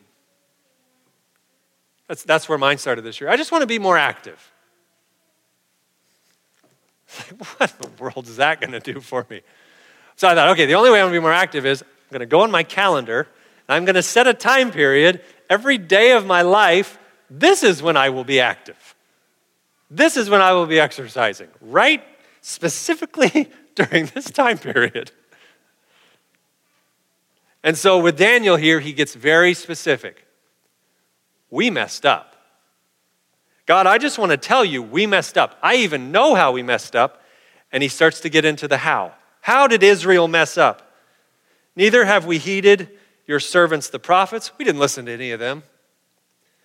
That's, 2.07 2.23
that's 2.23 2.49
where 2.49 2.57
mine 2.57 2.79
started 2.79 3.03
this 3.03 3.21
year. 3.21 3.29
I 3.29 3.37
just 3.37 3.51
want 3.51 3.61
to 3.61 3.67
be 3.67 3.77
more 3.79 3.97
active. 3.97 4.51
what 7.57 7.71
in 7.71 7.77
the 7.81 8.03
world 8.03 8.27
is 8.27 8.37
that 8.37 8.61
going 8.61 8.71
to 8.71 8.79
do 8.79 8.99
for 8.99 9.25
me? 9.29 9.41
So 10.15 10.27
I 10.27 10.35
thought, 10.35 10.49
okay, 10.49 10.65
the 10.65 10.73
only 10.73 10.89
way 10.89 10.99
I'm 10.99 11.05
going 11.05 11.13
to 11.13 11.19
be 11.19 11.23
more 11.23 11.33
active 11.33 11.65
is 11.65 11.81
I'm 11.81 11.87
going 12.11 12.19
to 12.21 12.25
go 12.25 12.41
on 12.41 12.51
my 12.51 12.63
calendar 12.63 13.27
and 13.67 13.75
I'm 13.75 13.85
going 13.85 13.95
to 13.95 14.03
set 14.03 14.27
a 14.27 14.33
time 14.33 14.71
period 14.71 15.21
every 15.49 15.77
day 15.77 16.11
of 16.11 16.25
my 16.25 16.41
life, 16.41 16.97
this 17.29 17.63
is 17.63 17.81
when 17.81 17.97
I 17.97 18.09
will 18.09 18.23
be 18.23 18.39
active. 18.39 18.95
This 19.89 20.17
is 20.17 20.29
when 20.29 20.41
I 20.41 20.53
will 20.53 20.67
be 20.67 20.79
exercising, 20.79 21.49
right? 21.61 22.03
Specifically 22.41 23.49
during 23.75 24.05
this 24.07 24.29
time 24.29 24.57
period. 24.57 25.11
And 27.63 27.77
so 27.77 27.99
with 27.99 28.17
Daniel 28.17 28.55
here, 28.55 28.79
he 28.79 28.93
gets 28.93 29.15
very 29.15 29.53
specific. 29.53 30.25
We 31.49 31.69
messed 31.69 32.05
up. 32.05 32.35
God, 33.65 33.85
I 33.85 33.97
just 33.97 34.17
want 34.17 34.31
to 34.31 34.37
tell 34.37 34.63
you, 34.63 34.81
we 34.81 35.05
messed 35.05 35.37
up. 35.37 35.57
I 35.61 35.75
even 35.75 36.11
know 36.11 36.35
how 36.35 36.51
we 36.51 36.63
messed 36.63 36.95
up. 36.95 37.21
And 37.71 37.83
he 37.83 37.89
starts 37.89 38.19
to 38.21 38.29
get 38.29 38.45
into 38.45 38.67
the 38.67 38.77
how. 38.77 39.13
How 39.41 39.67
did 39.67 39.83
Israel 39.83 40.27
mess 40.27 40.57
up? 40.57 40.91
Neither 41.75 42.05
have 42.05 42.25
we 42.25 42.37
heeded 42.39 42.89
your 43.29 43.39
servants, 43.39 43.89
the 43.89 43.99
prophets. 43.99 44.51
We 44.57 44.65
didn't 44.65 44.79
listen 44.79 45.05
to 45.05 45.13
any 45.13 45.29
of 45.29 45.39
them. 45.39 45.61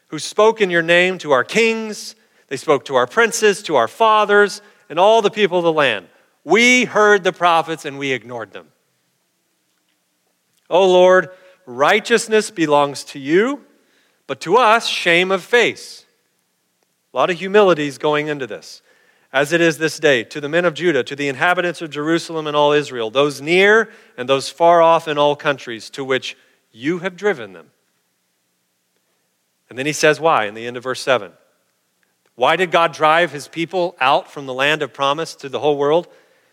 Who 0.07 0.18
spoke 0.18 0.62
in 0.62 0.70
your 0.70 0.81
name 0.81 1.18
to 1.18 1.33
our 1.33 1.44
kings, 1.44 2.16
they 2.48 2.57
spoke 2.57 2.87
to 2.87 2.94
our 2.94 3.07
princes, 3.07 3.62
to 3.64 3.77
our 3.77 3.87
fathers, 3.87 4.62
and 4.88 4.98
all 4.98 5.20
the 5.20 5.31
people 5.31 5.59
of 5.59 5.64
the 5.64 5.72
land. 5.72 6.07
We 6.42 6.87
heard 6.87 7.22
the 7.22 7.35
prophets 7.35 7.85
and 7.85 7.98
we 7.98 8.12
ignored 8.12 8.55
them. 8.55 8.68
O 10.70 10.88
Lord, 10.88 11.29
righteousness 11.66 12.50
belongs 12.50 13.05
to 13.05 13.18
you, 13.18 13.66
but 14.27 14.40
to 14.40 14.57
us, 14.57 14.88
shame 14.88 15.31
of 15.31 15.44
face. 15.44 16.07
A 17.12 17.16
lot 17.18 17.29
of 17.29 17.38
humility 17.38 17.88
is 17.88 17.98
going 17.98 18.29
into 18.29 18.46
this. 18.46 18.81
As 19.35 19.53
it 19.53 19.61
is 19.61 19.77
this 19.77 19.98
day, 19.98 20.24
to 20.24 20.40
the 20.40 20.48
men 20.48 20.64
of 20.64 20.72
Judah, 20.72 21.05
to 21.05 21.14
the 21.14 21.29
inhabitants 21.29 21.83
of 21.83 21.90
Jerusalem 21.90 22.46
and 22.46 22.57
all 22.57 22.72
Israel, 22.72 23.11
those 23.11 23.42
near 23.42 23.90
and 24.16 24.27
those 24.27 24.48
far 24.48 24.81
off 24.81 25.09
in 25.09 25.18
all 25.18 25.37
countries 25.37 25.90
to 25.90 26.03
which 26.03 26.38
you 26.74 26.98
have 26.98 27.16
driven 27.16 27.52
them. 27.52 27.70
And 29.70 29.78
then 29.78 29.87
he 29.87 29.92
says 29.92 30.20
why 30.20 30.46
in 30.46 30.54
the 30.54 30.66
end 30.66 30.76
of 30.76 30.82
verse 30.82 31.00
7. 31.00 31.32
Why 32.34 32.56
did 32.56 32.72
God 32.72 32.92
drive 32.92 33.30
his 33.30 33.46
people 33.46 33.96
out 34.00 34.30
from 34.30 34.46
the 34.46 34.52
land 34.52 34.82
of 34.82 34.92
promise 34.92 35.37
to 35.37 35.48
the 35.48 35.60
whole 35.60 35.78
world? 35.78 36.08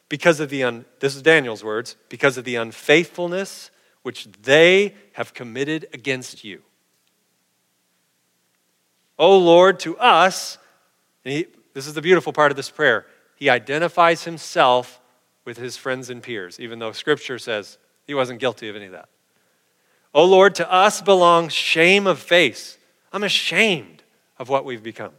Because 0.10 0.39
of 0.39 0.49
the, 0.49 0.63
un, 0.63 0.86
this 0.99 1.15
is 1.15 1.23
Daniel's 1.23 1.63
words, 1.63 1.95
because 2.07 2.38
of 2.38 2.45
the 2.45 2.55
unfaithfulness 2.55 3.71
which 4.03 4.27
they 4.43 4.93
have 5.13 5.34
committed 5.34 5.88
against 5.91 6.43
you. 6.43 6.62
O 9.17 9.38
Lord, 9.38 9.79
to 9.81 9.97
us, 9.97 10.57
he, 11.23 11.47
this 11.73 11.88
is 11.88 11.93
the 11.95 12.01
beautiful 12.01 12.34
part 12.34 12.51
of 12.51 12.57
this 12.57 12.69
prayer, 12.69 13.05
he 13.36 13.49
identifies 13.49 14.23
himself 14.23 14.99
with 15.45 15.57
his 15.57 15.77
friends 15.77 16.12
and 16.12 16.21
peers, 16.21 16.60
even 16.60 16.77
though 16.77 16.91
Scripture 16.91 17.39
says 17.39 17.79
he 18.05 18.13
wasn't 18.13 18.39
guilty 18.39 18.69
of 18.69 18.75
any 18.75 18.86
of 18.86 18.91
that. 18.91 19.10
O 20.13 20.26
Lord, 20.26 20.56
to 20.56 20.71
us 20.71 21.02
belongs 21.02 21.54
shame 21.54 22.06
of 22.08 22.19
face. 22.19 22.78
I'm 23.13 23.24
ashamed 23.24 24.04
of 24.38 24.50
what 24.50 24.65
we've 24.65 24.84
become. 24.84 25.13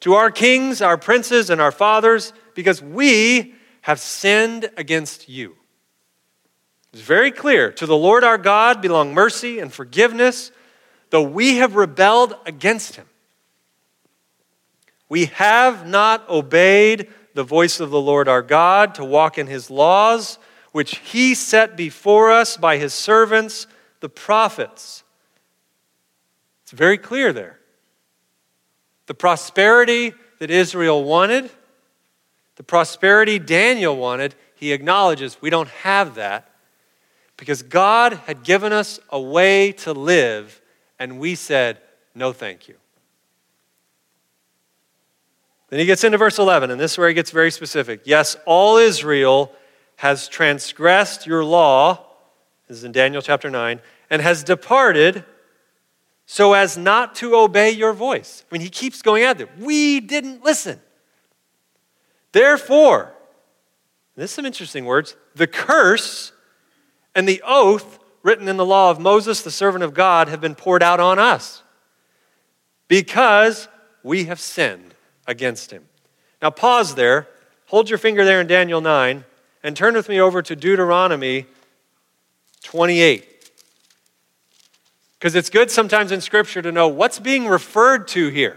To 0.00 0.14
our 0.14 0.30
kings, 0.30 0.80
our 0.80 0.96
princes, 0.96 1.50
and 1.50 1.60
our 1.60 1.72
fathers, 1.72 2.32
because 2.54 2.80
we 2.80 3.54
have 3.82 4.00
sinned 4.00 4.70
against 4.76 5.28
you. 5.28 5.56
It's 6.92 7.02
very 7.02 7.30
clear. 7.30 7.70
To 7.72 7.86
the 7.86 7.96
Lord 7.96 8.24
our 8.24 8.38
God 8.38 8.80
belong 8.80 9.14
mercy 9.14 9.58
and 9.58 9.72
forgiveness, 9.72 10.50
though 11.10 11.22
we 11.22 11.56
have 11.56 11.76
rebelled 11.76 12.34
against 12.46 12.96
him. 12.96 13.06
We 15.08 15.26
have 15.26 15.86
not 15.86 16.28
obeyed 16.28 17.08
the 17.34 17.44
voice 17.44 17.80
of 17.80 17.90
the 17.90 18.00
Lord 18.00 18.28
our 18.28 18.42
God 18.42 18.94
to 18.96 19.04
walk 19.04 19.38
in 19.38 19.46
his 19.46 19.70
laws, 19.70 20.38
which 20.72 20.98
he 20.98 21.34
set 21.34 21.76
before 21.76 22.30
us 22.30 22.56
by 22.56 22.76
his 22.76 22.94
servants, 22.94 23.66
the 24.00 24.08
prophets. 24.08 25.04
It's 26.64 26.72
very 26.72 26.98
clear 26.98 27.32
there. 27.32 27.58
The 29.06 29.14
prosperity 29.14 30.14
that 30.38 30.50
Israel 30.50 31.04
wanted, 31.04 31.50
the 32.56 32.62
prosperity 32.62 33.38
Daniel 33.38 33.96
wanted, 33.96 34.34
he 34.54 34.72
acknowledges 34.72 35.40
we 35.40 35.50
don't 35.50 35.68
have 35.68 36.16
that 36.16 36.50
because 37.36 37.62
God 37.62 38.12
had 38.26 38.42
given 38.42 38.72
us 38.72 39.00
a 39.08 39.20
way 39.20 39.72
to 39.72 39.92
live, 39.92 40.60
and 40.98 41.18
we 41.18 41.34
said, 41.34 41.78
no, 42.14 42.32
thank 42.32 42.68
you. 42.68 42.74
Then 45.70 45.78
he 45.78 45.86
gets 45.86 46.04
into 46.04 46.18
verse 46.18 46.38
11, 46.38 46.70
and 46.70 46.78
this 46.78 46.92
is 46.92 46.98
where 46.98 47.08
he 47.08 47.14
gets 47.14 47.30
very 47.30 47.50
specific. 47.50 48.02
Yes, 48.04 48.36
all 48.44 48.76
Israel 48.76 49.52
has 49.96 50.28
transgressed 50.28 51.26
your 51.26 51.44
law, 51.44 52.06
this 52.70 52.78
is 52.78 52.84
in 52.84 52.92
Daniel 52.92 53.20
chapter 53.20 53.50
9, 53.50 53.80
and 54.10 54.22
has 54.22 54.44
departed 54.44 55.24
so 56.24 56.52
as 56.52 56.78
not 56.78 57.16
to 57.16 57.34
obey 57.34 57.72
your 57.72 57.92
voice. 57.92 58.44
I 58.48 58.54
mean, 58.54 58.62
he 58.62 58.70
keeps 58.70 59.02
going 59.02 59.24
at 59.24 59.40
it. 59.40 59.48
We 59.58 59.98
didn't 59.98 60.44
listen. 60.44 60.80
Therefore, 62.30 63.12
this 64.14 64.30
is 64.30 64.34
some 64.36 64.46
interesting 64.46 64.84
words. 64.84 65.16
The 65.34 65.48
curse 65.48 66.30
and 67.12 67.28
the 67.28 67.42
oath 67.44 67.98
written 68.22 68.46
in 68.46 68.56
the 68.56 68.64
law 68.64 68.92
of 68.92 69.00
Moses, 69.00 69.42
the 69.42 69.50
servant 69.50 69.82
of 69.82 69.92
God, 69.92 70.28
have 70.28 70.40
been 70.40 70.54
poured 70.54 70.84
out 70.84 71.00
on 71.00 71.18
us 71.18 71.64
because 72.86 73.66
we 74.04 74.26
have 74.26 74.38
sinned 74.38 74.94
against 75.26 75.72
him. 75.72 75.88
Now, 76.40 76.50
pause 76.50 76.94
there. 76.94 77.26
Hold 77.66 77.90
your 77.90 77.98
finger 77.98 78.24
there 78.24 78.40
in 78.40 78.46
Daniel 78.46 78.80
9 78.80 79.24
and 79.64 79.76
turn 79.76 79.94
with 79.94 80.08
me 80.08 80.20
over 80.20 80.40
to 80.40 80.54
Deuteronomy 80.54 81.48
28. 82.62 83.26
Because 85.18 85.34
it's 85.34 85.50
good 85.50 85.70
sometimes 85.70 86.12
in 86.12 86.20
Scripture 86.20 86.62
to 86.62 86.72
know 86.72 86.88
what's 86.88 87.18
being 87.18 87.46
referred 87.46 88.08
to 88.08 88.28
here. 88.28 88.56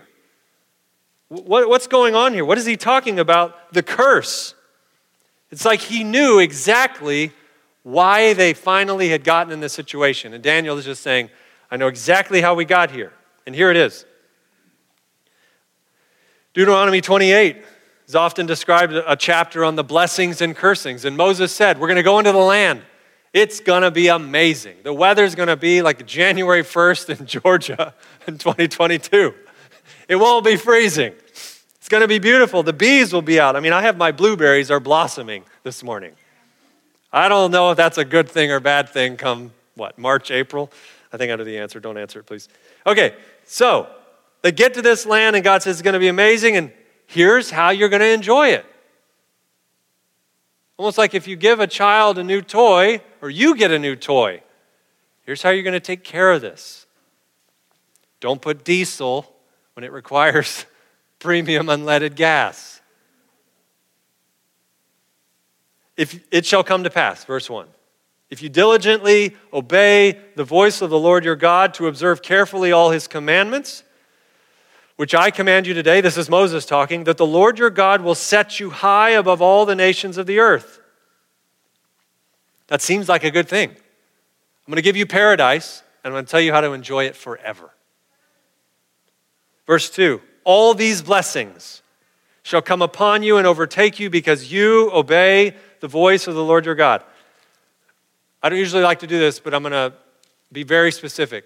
what's 1.28 1.88
going 1.88 2.16
on 2.16 2.34
here? 2.34 2.46
What 2.46 2.58
is 2.58 2.66
he 2.66 2.78
talking 2.78 3.20
about? 3.20 3.74
The 3.74 3.84
curse. 3.84 4.56
It's 5.52 5.66
like 5.66 5.82
he 5.82 6.04
knew 6.04 6.40
exactly 6.40 7.32
why 7.84 8.34
they 8.34 8.54
finally 8.54 9.10
had 9.10 9.24
gotten 9.24 9.52
in 9.52 9.60
this 9.60 9.74
situation. 9.74 10.34
And 10.34 10.42
Daniel 10.42 10.78
is 10.78 10.86
just 10.86 11.04
saying, 11.04 11.30
I 11.70 11.76
know 11.76 11.88
exactly 11.88 12.40
how 12.40 12.56
we 12.56 12.66
got 12.66 12.92
here. 12.92 13.12
And 13.46 13.54
here 13.54 13.70
it 13.70 13.78
is. 13.78 14.06
Deuteronomy 16.54 17.02
28 17.02 17.64
is 18.08 18.16
often 18.16 18.46
described 18.46 18.94
a 18.94 19.16
chapter 19.16 19.66
on 19.66 19.76
the 19.76 19.84
blessings 19.84 20.40
and 20.42 20.56
cursings. 20.56 21.04
And 21.04 21.18
Moses 21.18 21.52
said, 21.54 21.80
We're 21.80 21.88
going 21.88 21.98
to 21.98 22.04
go 22.04 22.20
into 22.20 22.32
the 22.32 22.38
land. 22.38 22.84
It's 23.34 23.60
to 23.82 23.90
be 23.90 24.10
amazing. 24.10 24.78
The 24.84 24.94
weather's 24.94 25.34
to 25.48 25.58
be 25.58 25.82
like 25.82 26.06
January 26.06 26.62
1st 26.62 27.20
in 27.20 27.26
Georgia 27.42 27.96
in 28.28 28.38
2022. 28.38 29.34
It 30.08 30.16
won't 30.16 30.46
be 30.46 30.56
freezing. 30.56 31.14
It's 31.30 31.90
to 32.02 32.08
be 32.08 32.20
beautiful. 32.20 32.62
The 32.62 32.74
bees 32.74 33.12
will 33.12 33.24
be 33.24 33.40
out. 33.40 33.56
I 33.56 33.60
mean, 33.60 33.74
I 33.74 33.82
have 33.82 33.98
my 33.98 34.12
blueberries 34.12 34.70
are 34.70 34.80
blossoming 34.80 35.44
this 35.64 35.84
morning. 35.84 36.14
I 37.12 37.28
don't 37.28 37.52
know 37.52 37.72
if 37.72 37.78
that's 37.78 37.98
a 37.98 38.06
good 38.06 38.30
thing 38.30 38.52
or 38.52 38.60
bad 38.60 38.90
thing 38.90 39.18
come, 39.18 39.52
what, 39.76 39.98
March, 39.98 40.30
April? 40.30 40.72
I 41.12 41.18
think 41.18 41.32
I 41.32 41.36
know 41.36 41.44
the 41.44 41.58
answer. 41.58 41.80
Don't 41.80 41.98
answer 41.98 42.20
it, 42.20 42.26
please. 42.26 42.50
Okay, 42.86 43.16
so 43.46 43.88
they 44.42 44.52
get 44.52 44.76
to 44.76 44.82
this 44.82 45.06
land, 45.06 45.36
and 45.36 45.44
God 45.44 45.64
says 45.64 45.76
it's 45.76 45.82
to 45.94 46.00
be 46.00 46.08
amazing, 46.08 46.56
and 46.56 46.72
here's 47.08 47.50
how 47.50 47.70
you're 47.70 47.90
to 48.02 48.08
enjoy 48.08 48.50
it. 48.50 48.66
Almost 50.78 50.98
like 50.98 51.14
if 51.14 51.28
you 51.28 51.36
give 51.36 51.60
a 51.60 51.68
child 51.68 52.18
a 52.18 52.24
new 52.24 52.42
toy, 52.42 53.02
or 53.22 53.30
you 53.30 53.56
get 53.56 53.72
a 53.72 53.80
new 53.80 53.96
toy, 53.96 54.42
here's 55.22 55.42
how 55.42 55.50
you're 55.50 55.64
going 55.64 55.74
to 55.74 55.80
take 55.80 56.04
care 56.04 56.32
of 56.32 56.42
this. 56.42 56.86
Don't 58.20 58.42
put 58.42 58.64
diesel 58.64 59.34
when 59.74 59.84
it 59.84 59.92
requires 59.92 60.66
premium 61.20 61.68
unleaded 61.68 62.16
gas. 62.16 62.82
if 65.98 66.20
it 66.32 66.46
shall 66.46 66.64
come 66.64 66.84
to 66.84 66.90
pass, 66.90 67.24
verse 67.24 67.50
1. 67.50 67.68
If 68.30 68.42
you 68.42 68.50
diligently 68.50 69.36
obey 69.52 70.20
the 70.36 70.44
voice 70.44 70.82
of 70.82 70.90
the 70.90 71.00
Lord 71.00 71.24
your 71.24 71.36
God 71.36 71.74
to 71.76 71.88
observe 71.88 72.22
carefully 72.22 72.72
all 72.72 72.90
his 72.90 73.08
commandments, 73.08 73.84
which 74.96 75.16
I 75.16 75.32
command 75.32 75.66
you 75.66 75.74
today, 75.74 76.02
this 76.02 76.18
is 76.18 76.30
Moses 76.30 76.66
talking, 76.66 77.06
that 77.06 77.18
the 77.18 77.26
Lord 77.26 77.58
your 77.58 77.70
God 77.70 78.02
will 78.02 78.16
set 78.16 78.60
you 78.60 78.70
high 78.70 79.12
above 79.12 79.42
all 79.42 79.66
the 79.66 79.76
nations 79.76 80.18
of 80.18 80.28
the 80.28 80.40
earth. 80.40 80.80
That 82.68 82.82
seems 82.82 83.10
like 83.10 83.24
a 83.24 83.32
good 83.32 83.48
thing. 83.48 83.70
I'm 83.70 84.72
going 84.72 84.76
to 84.78 84.82
give 84.82 84.96
you 84.96 85.06
paradise, 85.06 85.84
and 86.04 86.12
I'm 86.12 86.16
going 86.16 86.26
to 86.26 86.32
tell 86.32 86.42
you 86.42 86.54
how 86.54 86.62
to 86.62 86.74
enjoy 86.74 87.06
it 87.06 87.16
forever. 87.16 87.72
Verse 89.66 89.90
2 89.90 90.22
All 90.44 90.74
these 90.74 91.02
blessings 91.02 91.82
shall 92.44 92.62
come 92.62 92.82
upon 92.82 93.24
you 93.24 93.38
and 93.38 93.48
overtake 93.48 94.00
you 94.00 94.10
because 94.10 94.52
you 94.52 94.92
obey 94.94 95.56
the 95.80 95.88
voice 95.88 96.28
of 96.28 96.36
the 96.36 96.44
Lord 96.44 96.66
your 96.66 96.76
God. 96.76 97.04
I 98.42 98.50
don't 98.50 98.60
usually 98.60 98.84
like 98.84 99.00
to 99.00 99.08
do 99.08 99.18
this, 99.18 99.40
but 99.40 99.54
I'm 99.54 99.64
going 99.64 99.72
to 99.72 99.94
be 100.52 100.64
very 100.64 100.92
specific. 100.92 101.46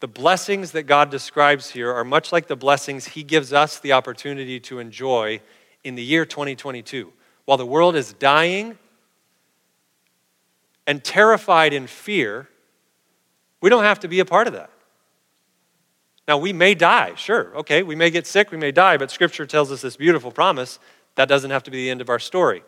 The 0.00 0.08
blessings 0.08 0.72
that 0.72 0.84
God 0.84 1.10
describes 1.10 1.70
here 1.70 1.92
are 1.92 2.04
much 2.04 2.30
like 2.30 2.46
the 2.46 2.56
blessings 2.56 3.06
He 3.06 3.22
gives 3.22 3.52
us 3.52 3.80
the 3.80 3.92
opportunity 3.92 4.60
to 4.60 4.78
enjoy 4.78 5.40
in 5.82 5.96
the 5.96 6.02
year 6.02 6.24
2022. 6.24 7.12
While 7.44 7.58
the 7.58 7.66
world 7.66 7.96
is 7.96 8.12
dying 8.12 8.78
and 10.86 11.02
terrified 11.02 11.72
in 11.72 11.86
fear, 11.86 12.48
we 13.60 13.70
don't 13.70 13.84
have 13.84 14.00
to 14.00 14.08
be 14.08 14.20
a 14.20 14.24
part 14.24 14.46
of 14.46 14.52
that. 14.52 14.70
Now, 16.28 16.38
we 16.38 16.52
may 16.52 16.74
die, 16.74 17.14
sure, 17.14 17.56
okay, 17.56 17.82
we 17.82 17.96
may 17.96 18.10
get 18.10 18.26
sick, 18.26 18.50
we 18.50 18.58
may 18.58 18.70
die, 18.70 18.98
but 18.98 19.10
Scripture 19.10 19.46
tells 19.46 19.72
us 19.72 19.80
this 19.80 19.96
beautiful 19.96 20.30
promise 20.30 20.78
that 21.14 21.26
doesn't 21.26 21.50
have 21.50 21.62
to 21.64 21.70
be 21.70 21.78
the 21.78 21.90
end 21.90 22.02
of 22.02 22.10
our 22.10 22.18
story. 22.18 22.62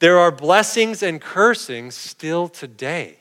There 0.00 0.18
are 0.18 0.32
blessings 0.32 1.02
and 1.02 1.20
cursings 1.20 1.94
still 1.94 2.48
today. 2.48 3.18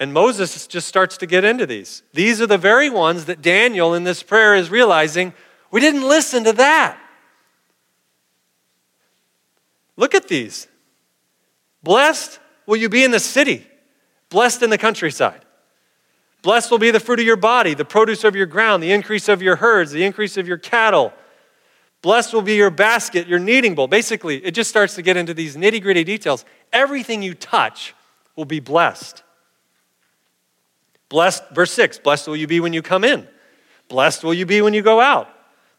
And 0.00 0.14
Moses 0.14 0.66
just 0.66 0.88
starts 0.88 1.18
to 1.18 1.26
get 1.26 1.44
into 1.44 1.66
these. 1.66 2.02
These 2.14 2.40
are 2.40 2.46
the 2.46 2.56
very 2.56 2.88
ones 2.88 3.26
that 3.26 3.42
Daniel 3.42 3.92
in 3.92 4.02
this 4.02 4.22
prayer 4.22 4.54
is 4.54 4.70
realizing 4.70 5.34
we 5.70 5.80
didn't 5.80 6.08
listen 6.08 6.42
to 6.44 6.54
that. 6.54 6.98
Look 9.96 10.14
at 10.14 10.26
these. 10.26 10.66
Blessed 11.82 12.40
will 12.64 12.76
you 12.76 12.88
be 12.88 13.04
in 13.04 13.10
the 13.10 13.20
city, 13.20 13.66
blessed 14.30 14.62
in 14.62 14.70
the 14.70 14.78
countryside. 14.78 15.44
Blessed 16.40 16.70
will 16.70 16.78
be 16.78 16.90
the 16.90 17.00
fruit 17.00 17.20
of 17.20 17.26
your 17.26 17.36
body, 17.36 17.74
the 17.74 17.84
produce 17.84 18.24
of 18.24 18.34
your 18.34 18.46
ground, 18.46 18.82
the 18.82 18.92
increase 18.92 19.28
of 19.28 19.42
your 19.42 19.56
herds, 19.56 19.92
the 19.92 20.04
increase 20.04 20.38
of 20.38 20.48
your 20.48 20.56
cattle. 20.56 21.12
Blessed 22.00 22.32
will 22.32 22.40
be 22.40 22.54
your 22.54 22.70
basket, 22.70 23.28
your 23.28 23.38
kneading 23.38 23.74
bowl. 23.74 23.86
Basically, 23.86 24.42
it 24.42 24.52
just 24.52 24.70
starts 24.70 24.94
to 24.94 25.02
get 25.02 25.18
into 25.18 25.34
these 25.34 25.54
nitty 25.56 25.82
gritty 25.82 26.04
details. 26.04 26.46
Everything 26.72 27.22
you 27.22 27.34
touch 27.34 27.94
will 28.36 28.46
be 28.46 28.60
blessed. 28.60 29.22
Blessed, 31.10 31.46
verse 31.50 31.72
6 31.72 31.98
Blessed 31.98 32.26
will 32.26 32.36
you 32.36 32.46
be 32.46 32.60
when 32.60 32.72
you 32.72 32.80
come 32.80 33.04
in, 33.04 33.28
blessed 33.88 34.24
will 34.24 34.32
you 34.32 34.46
be 34.46 34.62
when 34.62 34.72
you 34.72 34.80
go 34.80 35.00
out. 35.00 35.28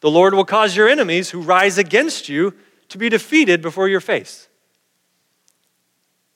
The 0.00 0.10
Lord 0.10 0.34
will 0.34 0.44
cause 0.44 0.76
your 0.76 0.88
enemies 0.88 1.30
who 1.30 1.40
rise 1.40 1.78
against 1.78 2.28
you 2.28 2.54
to 2.88 2.98
be 2.98 3.08
defeated 3.08 3.62
before 3.62 3.88
your 3.88 4.00
face. 4.00 4.48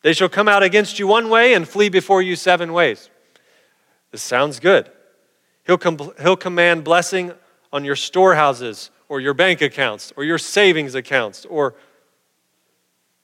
They 0.02 0.12
shall 0.12 0.28
come 0.28 0.46
out 0.46 0.62
against 0.62 0.98
you 0.98 1.06
one 1.08 1.28
way 1.28 1.52
and 1.52 1.66
flee 1.66 1.88
before 1.88 2.22
you 2.22 2.36
seven 2.36 2.72
ways. 2.72 3.10
This 4.12 4.22
sounds 4.22 4.60
good. 4.60 4.88
He'll, 5.66 5.78
com- 5.78 6.12
he'll 6.22 6.36
command 6.36 6.84
blessing 6.84 7.32
on 7.72 7.84
your 7.84 7.96
storehouses 7.96 8.90
or 9.08 9.20
your 9.20 9.34
bank 9.34 9.60
accounts 9.60 10.12
or 10.16 10.22
your 10.22 10.38
savings 10.38 10.94
accounts 10.94 11.44
or 11.44 11.74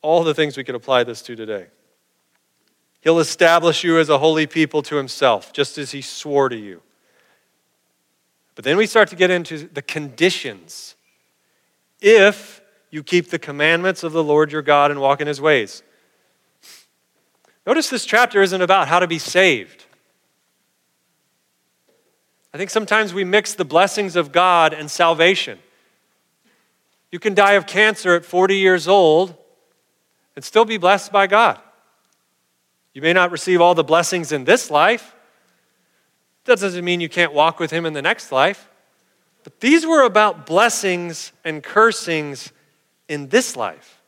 all 0.02 0.24
the 0.24 0.34
things 0.34 0.56
we 0.56 0.64
could 0.64 0.74
apply 0.74 1.04
this 1.04 1.22
to 1.22 1.36
today. 1.36 1.68
He'll 3.02 3.18
establish 3.18 3.84
you 3.84 3.98
as 3.98 4.08
a 4.08 4.18
holy 4.18 4.46
people 4.46 4.80
to 4.82 4.96
himself, 4.96 5.52
just 5.52 5.76
as 5.76 5.90
he 5.90 6.00
swore 6.00 6.48
to 6.48 6.56
you. 6.56 6.80
But 8.54 8.64
then 8.64 8.76
we 8.76 8.86
start 8.86 9.08
to 9.08 9.16
get 9.16 9.30
into 9.30 9.68
the 9.68 9.82
conditions. 9.82 10.94
If 12.00 12.62
you 12.90 13.02
keep 13.02 13.30
the 13.30 13.38
commandments 13.38 14.04
of 14.04 14.12
the 14.12 14.22
Lord 14.22 14.52
your 14.52 14.62
God 14.62 14.90
and 14.90 15.00
walk 15.00 15.20
in 15.20 15.26
his 15.26 15.40
ways. 15.40 15.82
Notice 17.66 17.88
this 17.88 18.04
chapter 18.04 18.42
isn't 18.42 18.60
about 18.60 18.86
how 18.86 19.00
to 19.00 19.06
be 19.06 19.18
saved. 19.18 19.86
I 22.54 22.58
think 22.58 22.70
sometimes 22.70 23.14
we 23.14 23.24
mix 23.24 23.54
the 23.54 23.64
blessings 23.64 24.14
of 24.14 24.30
God 24.30 24.74
and 24.74 24.90
salvation. 24.90 25.58
You 27.10 27.18
can 27.18 27.34
die 27.34 27.52
of 27.52 27.66
cancer 27.66 28.14
at 28.14 28.24
40 28.24 28.56
years 28.56 28.86
old 28.86 29.34
and 30.36 30.44
still 30.44 30.64
be 30.64 30.76
blessed 30.76 31.10
by 31.10 31.26
God. 31.26 31.58
You 32.94 33.02
may 33.02 33.12
not 33.12 33.30
receive 33.30 33.60
all 33.60 33.74
the 33.74 33.84
blessings 33.84 34.32
in 34.32 34.44
this 34.44 34.70
life. 34.70 35.14
That 36.44 36.58
doesn't 36.58 36.84
mean 36.84 37.00
you 37.00 37.08
can't 37.08 37.32
walk 37.32 37.58
with 37.58 37.70
Him 37.70 37.86
in 37.86 37.92
the 37.92 38.02
next 38.02 38.32
life. 38.32 38.68
But 39.44 39.60
these 39.60 39.86
were 39.86 40.02
about 40.02 40.46
blessings 40.46 41.32
and 41.44 41.62
cursings 41.62 42.52
in 43.08 43.28
this 43.28 43.56
life. 43.56 44.00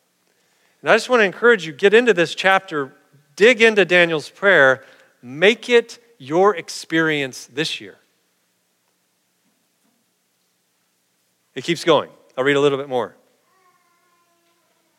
And 0.81 0.91
I 0.91 0.95
just 0.95 1.09
want 1.09 1.21
to 1.21 1.25
encourage 1.25 1.67
you 1.67 1.73
get 1.73 1.95
into 1.95 2.13
this 2.13 2.35
chapter, 2.35 2.93
dig 3.37 3.63
into 3.63 3.85
Daniel's 3.85 4.29
prayer, 4.29 4.85
make 5.23 5.69
it 5.69 5.99
your 6.19 6.55
experience 6.57 7.47
this 7.47 7.81
year. 7.81 7.97
It 11.55 11.65
keeps 11.65 11.85
going. 11.85 12.11
I'll 12.37 12.45
read 12.45 12.57
a 12.57 12.61
little 12.61 12.79
bit 12.79 12.89
more. 12.89 13.17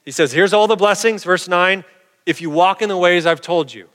He 0.05 0.11
says, 0.11 0.31
Here's 0.31 0.53
all 0.53 0.67
the 0.67 0.75
blessings, 0.75 1.23
verse 1.23 1.47
9. 1.47 1.83
If 2.25 2.41
you 2.41 2.49
walk 2.49 2.81
in 2.81 2.89
the 2.89 2.97
ways 2.97 3.25
I've 3.25 3.41
told 3.41 3.73
you, 3.73 3.87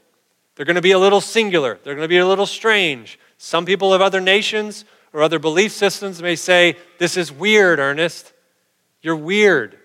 they're 0.55 0.67
going 0.67 0.77
to 0.77 0.83
be 0.83 0.93
a 0.93 0.99
little 0.99 1.21
singular, 1.21 1.79
they're 1.83 1.95
going 1.95 2.05
to 2.05 2.09
be 2.09 2.19
a 2.19 2.27
little 2.27 2.47
strange. 2.47 3.19
Some 3.39 3.65
people 3.65 3.95
of 3.95 4.03
other 4.03 4.21
nations 4.21 4.85
or 5.13 5.23
other 5.23 5.39
belief 5.39 5.73
systems 5.73 6.21
may 6.21 6.37
say, 6.37 6.77
This 6.99 7.17
is 7.17 7.33
weird, 7.33 7.79
Ernest. 7.79 8.33
You're 9.03 9.17
weird. 9.17 9.79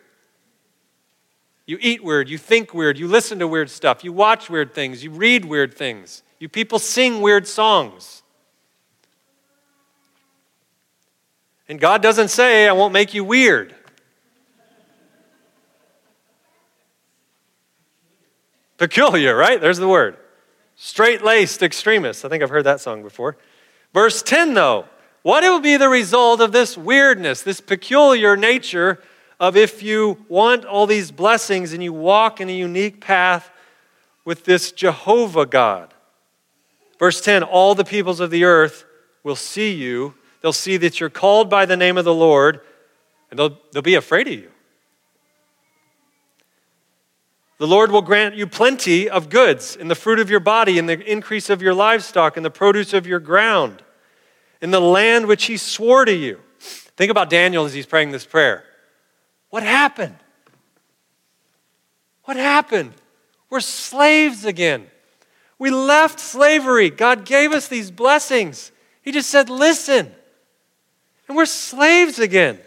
You 1.66 1.78
eat 1.82 2.04
weird, 2.04 2.30
you 2.30 2.38
think 2.38 2.74
weird, 2.74 3.00
you 3.00 3.08
listen 3.08 3.40
to 3.40 3.48
weird 3.48 3.72
stuff, 3.72 4.04
you 4.04 4.14
watch 4.14 4.50
weird 4.50 4.76
things, 4.76 5.04
you 5.04 5.10
read 5.10 5.46
weird 5.46 5.74
things, 5.74 6.22
you 6.38 6.48
people 6.48 6.78
sing 6.78 7.22
weird 7.22 7.48
songs. 7.48 8.22
And 11.68 11.80
God 11.80 12.04
doesn't 12.04 12.28
say, 12.28 12.68
I 12.68 12.74
won't 12.74 12.94
make 12.94 13.16
you 13.16 13.24
weird. 13.24 13.75
Peculiar, 18.78 19.36
right? 19.36 19.60
There's 19.60 19.78
the 19.78 19.88
word. 19.88 20.18
Straight 20.76 21.24
laced 21.24 21.64
extremists. 21.64 22.26
I 22.26 22.30
think 22.30 22.44
I've 22.44 22.50
heard 22.50 22.66
that 22.66 22.82
song 22.82 23.02
before. 23.02 23.38
Verse 23.94 24.22
10, 24.22 24.54
though, 24.54 24.86
what 25.22 25.44
will 25.44 25.62
be 25.62 25.78
the 25.78 25.90
result 25.90 26.42
of 26.42 26.52
this 26.52 26.78
weirdness, 26.78 27.42
this 27.42 27.62
peculiar 27.62 28.36
nature 28.36 29.02
of 29.40 29.58
if 29.58 29.82
you 29.82 30.24
want 30.28 30.66
all 30.66 30.86
these 30.86 31.12
blessings 31.12 31.74
and 31.74 31.84
you 31.84 31.94
walk 31.94 32.40
in 32.40 32.50
a 32.50 32.56
unique 32.56 33.02
path 33.02 33.50
with 34.24 34.46
this 34.46 34.72
Jehovah 34.72 35.46
God. 35.46 35.94
Verse 37.00 37.22
10 37.22 37.44
All 37.44 37.76
the 37.76 37.86
peoples 37.86 38.20
of 38.20 38.32
the 38.32 38.44
earth 38.44 38.86
will 39.24 39.36
see 39.36 39.74
you. 39.74 40.16
They'll 40.42 40.54
see 40.54 40.78
that 40.78 41.00
you're 41.00 41.10
called 41.10 41.50
by 41.50 41.66
the 41.66 41.78
name 41.78 41.98
of 41.98 42.06
the 42.06 42.14
Lord, 42.14 42.62
and 43.30 43.40
they'll, 43.40 43.58
they'll 43.72 43.82
be 43.82 43.96
afraid 43.96 44.28
of 44.28 44.34
you. 44.34 44.52
The 47.58 47.68
Lord 47.68 47.91
will 47.91 48.02
grant 48.02 48.36
you 48.36 48.48
plenty 48.48 49.10
of 49.10 49.30
goods 49.30 49.76
in 49.76 49.88
the 49.88 49.96
fruit 49.96 50.20
of 50.20 50.30
your 50.30 50.41
body, 50.41 50.78
in 50.78 50.88
the 50.88 51.00
increase 51.10 51.50
of 51.50 51.62
your 51.62 51.74
livestock, 51.74 52.36
in 52.36 52.44
the 52.44 52.50
produce 52.50 52.94
of 52.94 53.08
your 53.08 53.20
ground, 53.20 53.82
in 54.62 54.72
the 54.72 54.82
land 54.82 55.28
which 55.28 55.46
He 55.46 55.58
swore 55.58 56.06
to 56.06 56.13
you. 56.13 56.39
Think 56.98 57.12
about 57.12 57.30
Daniel 57.30 57.65
as 57.65 57.74
he's 57.74 57.86
praying 57.86 58.12
this 58.12 58.26
prayer. 58.26 58.63
What 59.50 59.63
happened? 59.63 60.15
What 62.24 62.38
happened? 62.38 62.94
We're 63.50 63.60
slaves 63.60 64.46
again. 64.46 64.88
We 65.60 65.72
left 65.72 66.20
slavery. 66.20 66.89
God 66.89 67.26
gave 67.26 67.52
us 67.52 67.68
these 67.68 67.91
blessings. 67.91 68.72
He 69.02 69.12
just 69.12 69.30
said, 69.30 69.50
listen. 69.50 70.12
And 71.28 71.38
we're 71.38 71.46
slaves 71.46 72.20
again. 72.20 72.60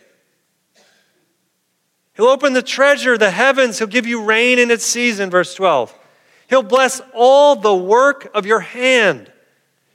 He'll 2.19 2.27
open 2.27 2.53
the 2.53 2.63
treasure, 2.63 3.17
the 3.17 3.31
heavens. 3.31 3.79
He'll 3.79 3.87
give 3.87 4.05
you 4.05 4.25
rain 4.25 4.59
in 4.59 4.73
its 4.73 4.85
season, 4.85 5.31
verse 5.31 5.55
12. 5.55 5.97
He'll 6.51 6.65
bless 6.65 7.01
all 7.15 7.55
the 7.55 7.75
work 7.75 8.29
of 8.35 8.45
your 8.45 8.59
hand. 8.59 9.33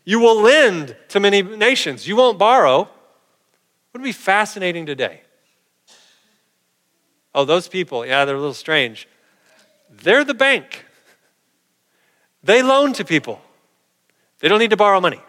You 0.06 0.22
will 0.22 0.42
lend 0.42 0.96
to 1.10 1.20
many 1.20 1.42
nations. 1.42 2.08
You 2.08 2.16
won't 2.16 2.40
borrow. 2.40 2.88
Wouldn't 3.92 4.06
be 4.06 4.14
fascinating 4.14 4.86
today 4.86 5.22
Oh, 7.36 7.46
those 7.46 7.68
people, 7.68 8.06
yeah, 8.06 8.26
they're 8.26 8.36
a 8.36 8.40
little 8.40 8.54
strange. 8.54 9.08
They're 9.90 10.24
the 10.24 10.34
bank. 10.34 10.86
They 12.44 12.62
loan 12.62 12.94
to 12.94 13.06
people. 13.06 13.42
They 14.40 14.48
don't 14.48 14.60
need 14.60 14.70
to 14.70 14.78
borrow 14.78 15.02
money. 15.02 15.22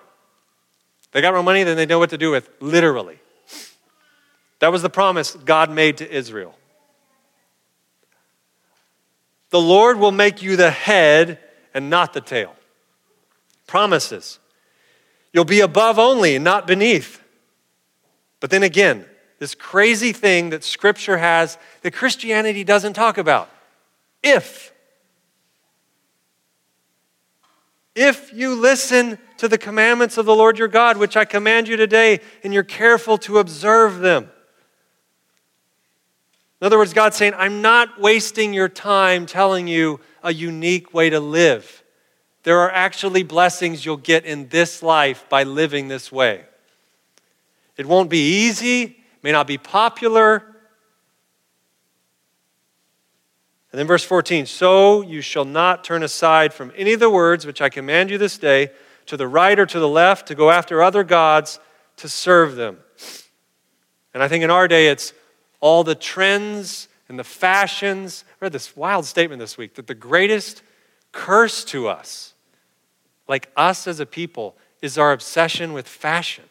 They 1.12 1.22
got 1.22 1.32
more 1.32 1.42
money 1.42 1.62
than 1.62 1.76
they 1.76 1.86
know 1.86 1.98
what 1.98 2.10
to 2.10 2.18
do 2.18 2.30
with, 2.30 2.48
literally. 2.60 3.18
That 4.58 4.70
was 4.70 4.82
the 4.82 4.90
promise 4.90 5.34
God 5.34 5.70
made 5.70 5.96
to 5.98 6.10
Israel. 6.10 6.54
The 9.54 9.60
Lord 9.60 10.00
will 10.00 10.10
make 10.10 10.42
you 10.42 10.56
the 10.56 10.72
head 10.72 11.38
and 11.74 11.88
not 11.88 12.12
the 12.12 12.20
tail. 12.20 12.56
Promises. 13.68 14.40
You'll 15.32 15.44
be 15.44 15.60
above 15.60 15.96
only 15.96 16.34
and 16.34 16.42
not 16.42 16.66
beneath. 16.66 17.22
But 18.40 18.50
then 18.50 18.64
again, 18.64 19.04
this 19.38 19.54
crazy 19.54 20.12
thing 20.12 20.50
that 20.50 20.64
Scripture 20.64 21.18
has 21.18 21.56
that 21.82 21.92
Christianity 21.92 22.64
doesn't 22.64 22.94
talk 22.94 23.16
about. 23.16 23.48
If. 24.24 24.72
If 27.94 28.32
you 28.32 28.56
listen 28.56 29.18
to 29.36 29.46
the 29.46 29.56
commandments 29.56 30.18
of 30.18 30.26
the 30.26 30.34
Lord 30.34 30.58
your 30.58 30.66
God, 30.66 30.96
which 30.96 31.16
I 31.16 31.24
command 31.24 31.68
you 31.68 31.76
today, 31.76 32.18
and 32.42 32.52
you're 32.52 32.64
careful 32.64 33.18
to 33.18 33.38
observe 33.38 34.00
them. 34.00 34.30
In 36.60 36.66
other 36.66 36.78
words, 36.78 36.92
God's 36.92 37.16
saying, 37.16 37.34
I'm 37.36 37.62
not 37.62 38.00
wasting 38.00 38.54
your 38.54 38.68
time 38.68 39.26
telling 39.26 39.66
you 39.66 40.00
a 40.22 40.32
unique 40.32 40.94
way 40.94 41.10
to 41.10 41.20
live. 41.20 41.82
There 42.44 42.60
are 42.60 42.70
actually 42.70 43.22
blessings 43.22 43.84
you'll 43.84 43.96
get 43.96 44.24
in 44.24 44.48
this 44.48 44.82
life 44.82 45.26
by 45.28 45.42
living 45.42 45.88
this 45.88 46.12
way. 46.12 46.44
It 47.76 47.86
won't 47.86 48.10
be 48.10 48.46
easy, 48.46 48.98
may 49.22 49.32
not 49.32 49.46
be 49.46 49.58
popular. 49.58 50.44
And 53.72 53.78
then 53.78 53.86
verse 53.86 54.04
14 54.04 54.46
So 54.46 55.02
you 55.02 55.20
shall 55.20 55.44
not 55.44 55.82
turn 55.82 56.02
aside 56.02 56.54
from 56.54 56.70
any 56.76 56.92
of 56.92 57.00
the 57.00 57.10
words 57.10 57.44
which 57.44 57.60
I 57.60 57.68
command 57.68 58.10
you 58.10 58.18
this 58.18 58.38
day, 58.38 58.70
to 59.06 59.16
the 59.16 59.26
right 59.26 59.58
or 59.58 59.66
to 59.66 59.80
the 59.80 59.88
left, 59.88 60.28
to 60.28 60.34
go 60.34 60.50
after 60.50 60.82
other 60.82 61.02
gods, 61.02 61.58
to 61.96 62.08
serve 62.08 62.56
them. 62.56 62.78
And 64.14 64.22
I 64.22 64.28
think 64.28 64.44
in 64.44 64.50
our 64.50 64.68
day, 64.68 64.88
it's 64.88 65.12
all 65.64 65.82
the 65.82 65.94
trends 65.94 66.88
and 67.08 67.18
the 67.18 67.24
fashions. 67.24 68.22
I 68.32 68.44
read 68.44 68.52
this 68.52 68.76
wild 68.76 69.06
statement 69.06 69.40
this 69.40 69.56
week 69.56 69.76
that 69.76 69.86
the 69.86 69.94
greatest 69.94 70.62
curse 71.10 71.64
to 71.64 71.88
us, 71.88 72.34
like 73.28 73.50
us 73.56 73.86
as 73.86 73.98
a 73.98 74.04
people, 74.04 74.58
is 74.82 74.98
our 74.98 75.10
obsession 75.10 75.72
with 75.72 75.88
fashion. 75.88 76.44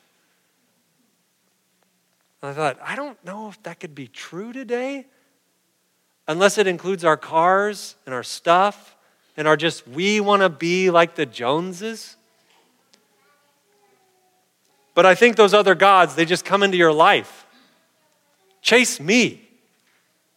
And 2.42 2.50
I 2.50 2.54
thought, 2.56 2.80
I 2.84 2.96
don't 2.96 3.24
know 3.24 3.50
if 3.50 3.62
that 3.62 3.80
could 3.80 3.94
be 3.94 4.08
true 4.08 4.52
today 4.52 5.06
unless 6.28 6.58
it 6.58 6.66
includes 6.66 7.06
our 7.06 7.16
cars 7.16 7.96
and 8.08 8.16
our 8.16 8.24
stuff 8.24 8.96
and 9.38 9.48
our 9.48 9.56
just, 9.56 9.88
we 9.88 10.22
want 10.22 10.42
to 10.42 10.50
be 10.50 10.90
like 10.90 11.14
the 11.14 11.28
Joneses. 11.28 12.16
But 14.96 15.06
I 15.06 15.14
think 15.14 15.36
those 15.36 15.54
other 15.54 15.76
gods, 15.76 16.16
they 16.16 16.26
just 16.26 16.46
come 16.46 16.64
into 16.64 16.78
your 16.78 16.92
life. 16.92 17.43
Chase 18.64 19.00
me. 19.00 19.48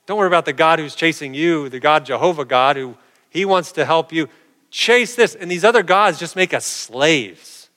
Don't 0.05 0.19
worry 0.19 0.27
about 0.27 0.45
the 0.45 0.53
God 0.53 0.79
who's 0.79 0.95
chasing 0.95 1.33
you, 1.33 1.71
the 1.71 1.81
God 1.81 2.05
Jehovah 2.05 2.45
God, 2.45 2.77
who 2.77 2.97
he 3.31 3.47
wants 3.47 3.73
to 3.73 3.87
help 3.87 4.13
you. 4.13 4.29
Chase 4.71 5.15
this. 5.15 5.35
And 5.35 5.51
these 5.51 5.65
other 5.65 5.83
gods 5.83 6.19
just 6.19 6.37
make 6.37 6.53
us 6.53 6.67
slaves. 6.67 7.71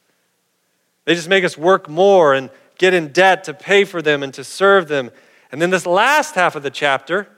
They 1.06 1.16
just 1.16 1.30
make 1.30 1.46
us 1.46 1.58
work 1.58 1.88
more 1.88 2.34
and 2.34 2.50
get 2.78 2.94
in 2.94 3.14
debt 3.14 3.46
to 3.46 3.54
pay 3.54 3.86
for 3.86 4.02
them 4.02 4.24
and 4.24 4.34
to 4.34 4.44
serve 4.44 4.90
them. 4.90 5.12
And 5.52 5.62
then 5.62 5.70
this 5.70 5.86
last 5.86 6.36
half 6.36 6.58
of 6.58 6.64
the 6.64 6.70
chapter, 6.70 7.30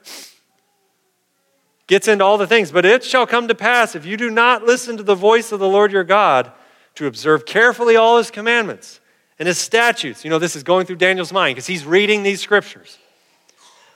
gets 1.91 2.07
into 2.07 2.24
all 2.24 2.38
the 2.38 2.47
things. 2.47 2.72
But 2.72 2.86
it 2.86 3.03
shall 3.03 3.28
come 3.28 3.49
to 3.49 3.55
pass, 3.55 3.95
if 3.95 4.05
you 4.05 4.16
do 4.16 4.30
not 4.30 4.64
listen 4.64 4.95
to 4.95 5.03
the 5.03 5.14
voice 5.14 5.51
of 5.51 5.59
the 5.59 5.68
Lord 5.68 5.91
your 5.91 6.05
God, 6.05 6.49
to 6.95 7.05
observe 7.05 7.45
carefully 7.45 7.97
all 7.97 8.18
his 8.18 8.32
commandments 8.32 9.01
and 9.38 9.45
his 9.45 9.57
statutes. 9.57 10.24
You 10.24 10.30
know, 10.30 10.39
this 10.39 10.55
is 10.55 10.64
going 10.64 10.86
through 10.86 10.95
Daniel's 10.95 11.34
mind 11.34 11.55
because 11.55 11.68
he's 11.68 11.86
reading 11.86 12.24
these 12.24 12.39
scriptures, 12.39 12.97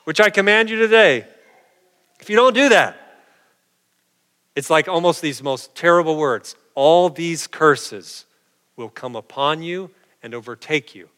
which 0.06 0.20
I 0.20 0.30
command 0.30 0.70
you 0.70 0.78
today. 0.78 1.28
If 2.20 2.30
you 2.30 2.36
don't 2.36 2.56
do 2.56 2.70
that, 2.70 2.98
it's 4.56 4.70
like 4.70 4.88
almost 4.88 5.22
these 5.22 5.44
most 5.44 5.76
terrible 5.76 6.16
words. 6.16 6.56
All 6.74 7.10
these 7.10 7.46
curses 7.46 8.26
will 8.78 8.90
come 8.90 9.16
upon 9.16 9.62
you 9.62 9.92
and 10.24 10.34
overtake 10.34 10.96
you. 10.96 11.10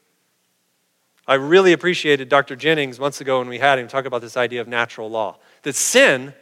I 1.27 1.35
really 1.35 1.73
appreciated 1.73 2.29
Dr. 2.29 2.55
Jennings 2.55 2.99
months 2.99 3.21
ago 3.21 3.39
when 3.39 3.49
we 3.49 3.59
had 3.59 3.77
him 3.77 3.87
talk 3.87 4.05
about 4.05 4.21
this 4.21 4.37
idea 4.37 4.61
of 4.61 4.67
natural 4.67 5.09
law. 5.09 5.37
That 5.63 5.75
sin 5.75 6.33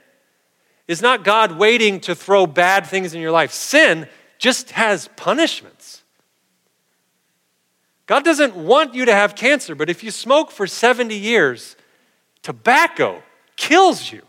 is 0.87 1.01
not 1.01 1.23
God 1.23 1.57
waiting 1.57 1.99
to 2.01 2.13
throw 2.13 2.45
bad 2.45 2.85
things 2.85 3.13
in 3.13 3.21
your 3.21 3.31
life. 3.31 3.51
Sin 3.51 4.07
just 4.37 4.71
has 4.71 5.09
punishments. 5.15 6.03
God 8.05 8.23
doesn't 8.23 8.55
want 8.55 8.93
you 8.93 9.05
to 9.05 9.13
have 9.13 9.35
cancer, 9.35 9.73
but 9.73 9.89
if 9.89 10.03
you 10.03 10.11
smoke 10.11 10.51
for 10.51 10.67
70 10.67 11.15
years, 11.15 11.75
tobacco 12.45 13.23
kills 13.55 14.11
you. 14.11 14.21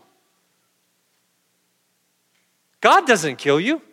God 2.81 3.05
doesn't 3.05 3.35
kill 3.35 3.59
you. 3.59 3.83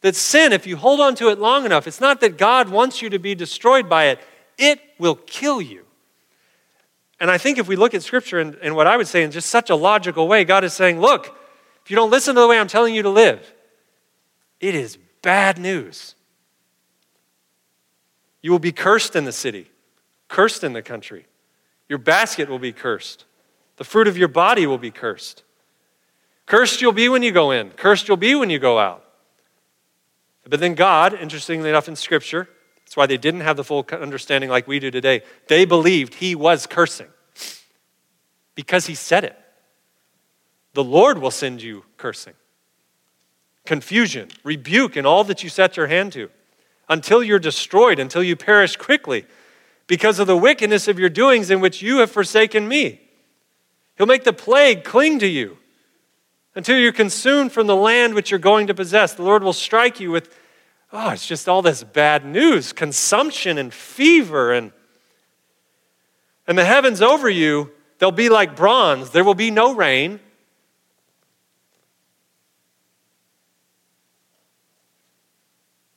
That 0.00 0.16
sin, 0.16 0.54
if 0.54 0.66
you 0.66 0.78
hold 0.78 0.98
on 1.00 1.14
to 1.16 1.28
it 1.28 1.38
long 1.38 1.66
enough, 1.66 1.86
it's 1.86 2.00
not 2.00 2.22
that 2.22 2.38
God 2.38 2.70
wants 2.70 3.02
you 3.02 3.10
to 3.10 3.18
be 3.18 3.34
destroyed 3.34 3.86
by 3.86 4.06
it, 4.06 4.20
it 4.56 4.80
will 4.98 5.16
kill 5.16 5.60
you. 5.60 5.84
And 7.20 7.30
I 7.30 7.36
think 7.36 7.58
if 7.58 7.68
we 7.68 7.76
look 7.76 7.92
at 7.92 8.02
Scripture 8.02 8.38
and, 8.38 8.74
what 8.74 8.86
I 8.86 8.96
would 8.96 9.08
say 9.08 9.24
in 9.24 9.30
just 9.30 9.50
such 9.50 9.68
a 9.68 9.74
logical 9.74 10.26
way, 10.26 10.44
God 10.44 10.64
is 10.64 10.72
saying, 10.72 11.00
look, 11.00 11.26
if 11.84 11.90
you 11.90 11.96
don't 11.96 12.10
listen 12.10 12.34
to 12.34 12.40
the 12.40 12.48
way 12.48 12.58
I'm 12.58 12.68
telling 12.68 12.94
you 12.94 13.02
to 13.02 13.10
live, 13.10 13.52
it 14.58 14.74
is 14.74 14.96
bad 15.20 15.58
news. 15.58 16.14
You 18.40 18.52
will 18.52 18.58
be 18.58 18.72
cursed 18.72 19.16
in 19.16 19.24
the 19.24 19.32
city, 19.32 19.70
cursed 20.28 20.64
in 20.64 20.72
the 20.72 20.82
country. 20.82 21.26
Your 21.88 21.98
basket 21.98 22.48
will 22.48 22.58
be 22.58 22.72
cursed. 22.72 23.24
The 23.76 23.84
fruit 23.84 24.08
of 24.08 24.18
your 24.18 24.28
body 24.28 24.66
will 24.66 24.78
be 24.78 24.90
cursed. 24.90 25.42
Cursed 26.46 26.80
you'll 26.80 26.92
be 26.92 27.08
when 27.08 27.22
you 27.22 27.32
go 27.32 27.50
in, 27.50 27.70
cursed 27.70 28.08
you'll 28.08 28.16
be 28.16 28.34
when 28.34 28.50
you 28.50 28.58
go 28.58 28.78
out. 28.78 29.04
But 30.48 30.60
then 30.60 30.74
God, 30.74 31.12
interestingly 31.12 31.68
enough 31.68 31.88
in 31.88 31.96
Scripture, 31.96 32.48
that's 32.84 32.96
why 32.96 33.06
they 33.06 33.18
didn't 33.18 33.42
have 33.42 33.58
the 33.58 33.64
full 33.64 33.86
understanding 33.92 34.48
like 34.48 34.66
we 34.66 34.78
do 34.78 34.90
today. 34.90 35.22
They 35.46 35.66
believed 35.66 36.14
he 36.14 36.34
was 36.34 36.66
cursing 36.66 37.08
because 38.54 38.86
he 38.86 38.94
said 38.94 39.24
it. 39.24 39.38
The 40.72 40.82
Lord 40.82 41.18
will 41.18 41.30
send 41.30 41.62
you 41.62 41.84
cursing, 41.98 42.34
confusion, 43.66 44.28
rebuke, 44.42 44.96
and 44.96 45.06
all 45.06 45.22
that 45.24 45.42
you 45.42 45.50
set 45.50 45.76
your 45.76 45.86
hand 45.86 46.12
to 46.14 46.30
until 46.88 47.22
you're 47.22 47.38
destroyed, 47.38 47.98
until 47.98 48.22
you 48.22 48.34
perish 48.34 48.76
quickly 48.76 49.26
because 49.88 50.20
of 50.20 50.28
the 50.28 50.36
wickedness 50.36 50.86
of 50.86 51.00
your 51.00 51.08
doings 51.08 51.50
in 51.50 51.58
which 51.58 51.82
you 51.82 51.98
have 51.98 52.12
forsaken 52.12 52.68
me. 52.68 53.00
He'll 53.96 54.06
make 54.06 54.22
the 54.22 54.32
plague 54.32 54.84
cling 54.84 55.18
to 55.18 55.26
you 55.26 55.58
until 56.54 56.78
you're 56.78 56.92
consumed 56.92 57.50
from 57.50 57.66
the 57.66 57.74
land 57.74 58.14
which 58.14 58.30
you're 58.30 58.38
going 58.38 58.68
to 58.68 58.74
possess. 58.74 59.14
The 59.14 59.22
Lord 59.22 59.42
will 59.42 59.52
strike 59.52 59.98
you 59.98 60.12
with 60.12 60.38
oh, 60.92 61.10
it's 61.10 61.26
just 61.26 61.48
all 61.48 61.62
this 61.62 61.82
bad 61.82 62.24
news 62.24 62.72
consumption 62.72 63.58
and 63.58 63.72
fever. 63.72 64.52
And, 64.52 64.72
and 66.46 66.56
the 66.56 66.64
heavens 66.64 67.02
over 67.02 67.28
you, 67.28 67.72
they'll 67.98 68.10
be 68.10 68.28
like 68.28 68.56
bronze. 68.56 69.10
There 69.10 69.24
will 69.24 69.34
be 69.34 69.50
no 69.50 69.74
rain. 69.74 70.20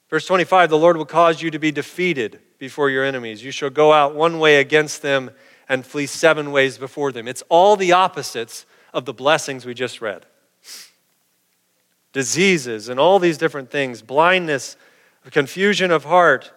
Verse 0.10 0.26
25 0.26 0.70
The 0.70 0.78
Lord 0.78 0.98
will 0.98 1.06
cause 1.06 1.42
you 1.42 1.52
to 1.52 1.60
be 1.60 1.72
defeated 1.72 2.39
before 2.62 2.91
your 2.91 3.03
enemies. 3.03 3.43
You 3.43 3.49
shall 3.49 3.72
go 3.72 3.91
out 3.91 4.14
one 4.14 4.38
way 4.38 4.59
against 4.59 5.01
them 5.01 5.32
and 5.68 5.84
flee 5.84 6.05
seven 6.05 6.51
ways 6.51 6.78
before 6.78 7.12
them. 7.12 7.28
It's 7.28 7.41
all 7.49 7.76
the 7.76 7.91
opposites 7.91 8.68
of 8.93 9.05
the 9.05 9.14
blessings 9.14 9.66
we 9.66 9.74
just 9.74 9.99
read 9.99 10.26
diseases, 12.14 12.89
and 12.89 12.99
all 12.99 13.20
these 13.20 13.38
different 13.38 13.72
things, 13.72 14.01
blindness, 14.01 14.76
confusion 15.32 15.91
of 15.91 16.03
heart. 16.03 16.51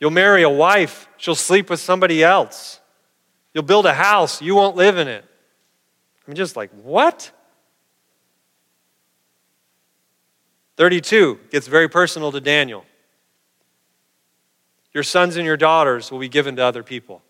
You'll 0.00 0.12
marry 0.12 0.42
a 0.42 0.48
wife, 0.48 1.06
she'll 1.18 1.34
sleep 1.34 1.68
with 1.68 1.78
somebody 1.78 2.24
else. 2.24 2.80
You'll 3.52 3.64
build 3.64 3.84
a 3.84 3.92
house, 3.92 4.40
you 4.40 4.54
won't 4.54 4.76
live 4.76 4.96
in 4.96 5.08
it. 5.08 5.26
I'm 6.26 6.32
just 6.32 6.56
like, 6.56 6.70
what? 6.82 7.30
32 10.78 11.38
gets 11.50 11.66
very 11.66 11.90
personal 11.90 12.32
to 12.32 12.40
Daniel. 12.40 12.86
Your 14.94 15.02
sons 15.02 15.36
and 15.36 15.44
your 15.44 15.56
daughters 15.56 16.10
will 16.10 16.20
be 16.20 16.28
given 16.28 16.56
to 16.56 16.62
other 16.62 16.82
people. 16.82 17.20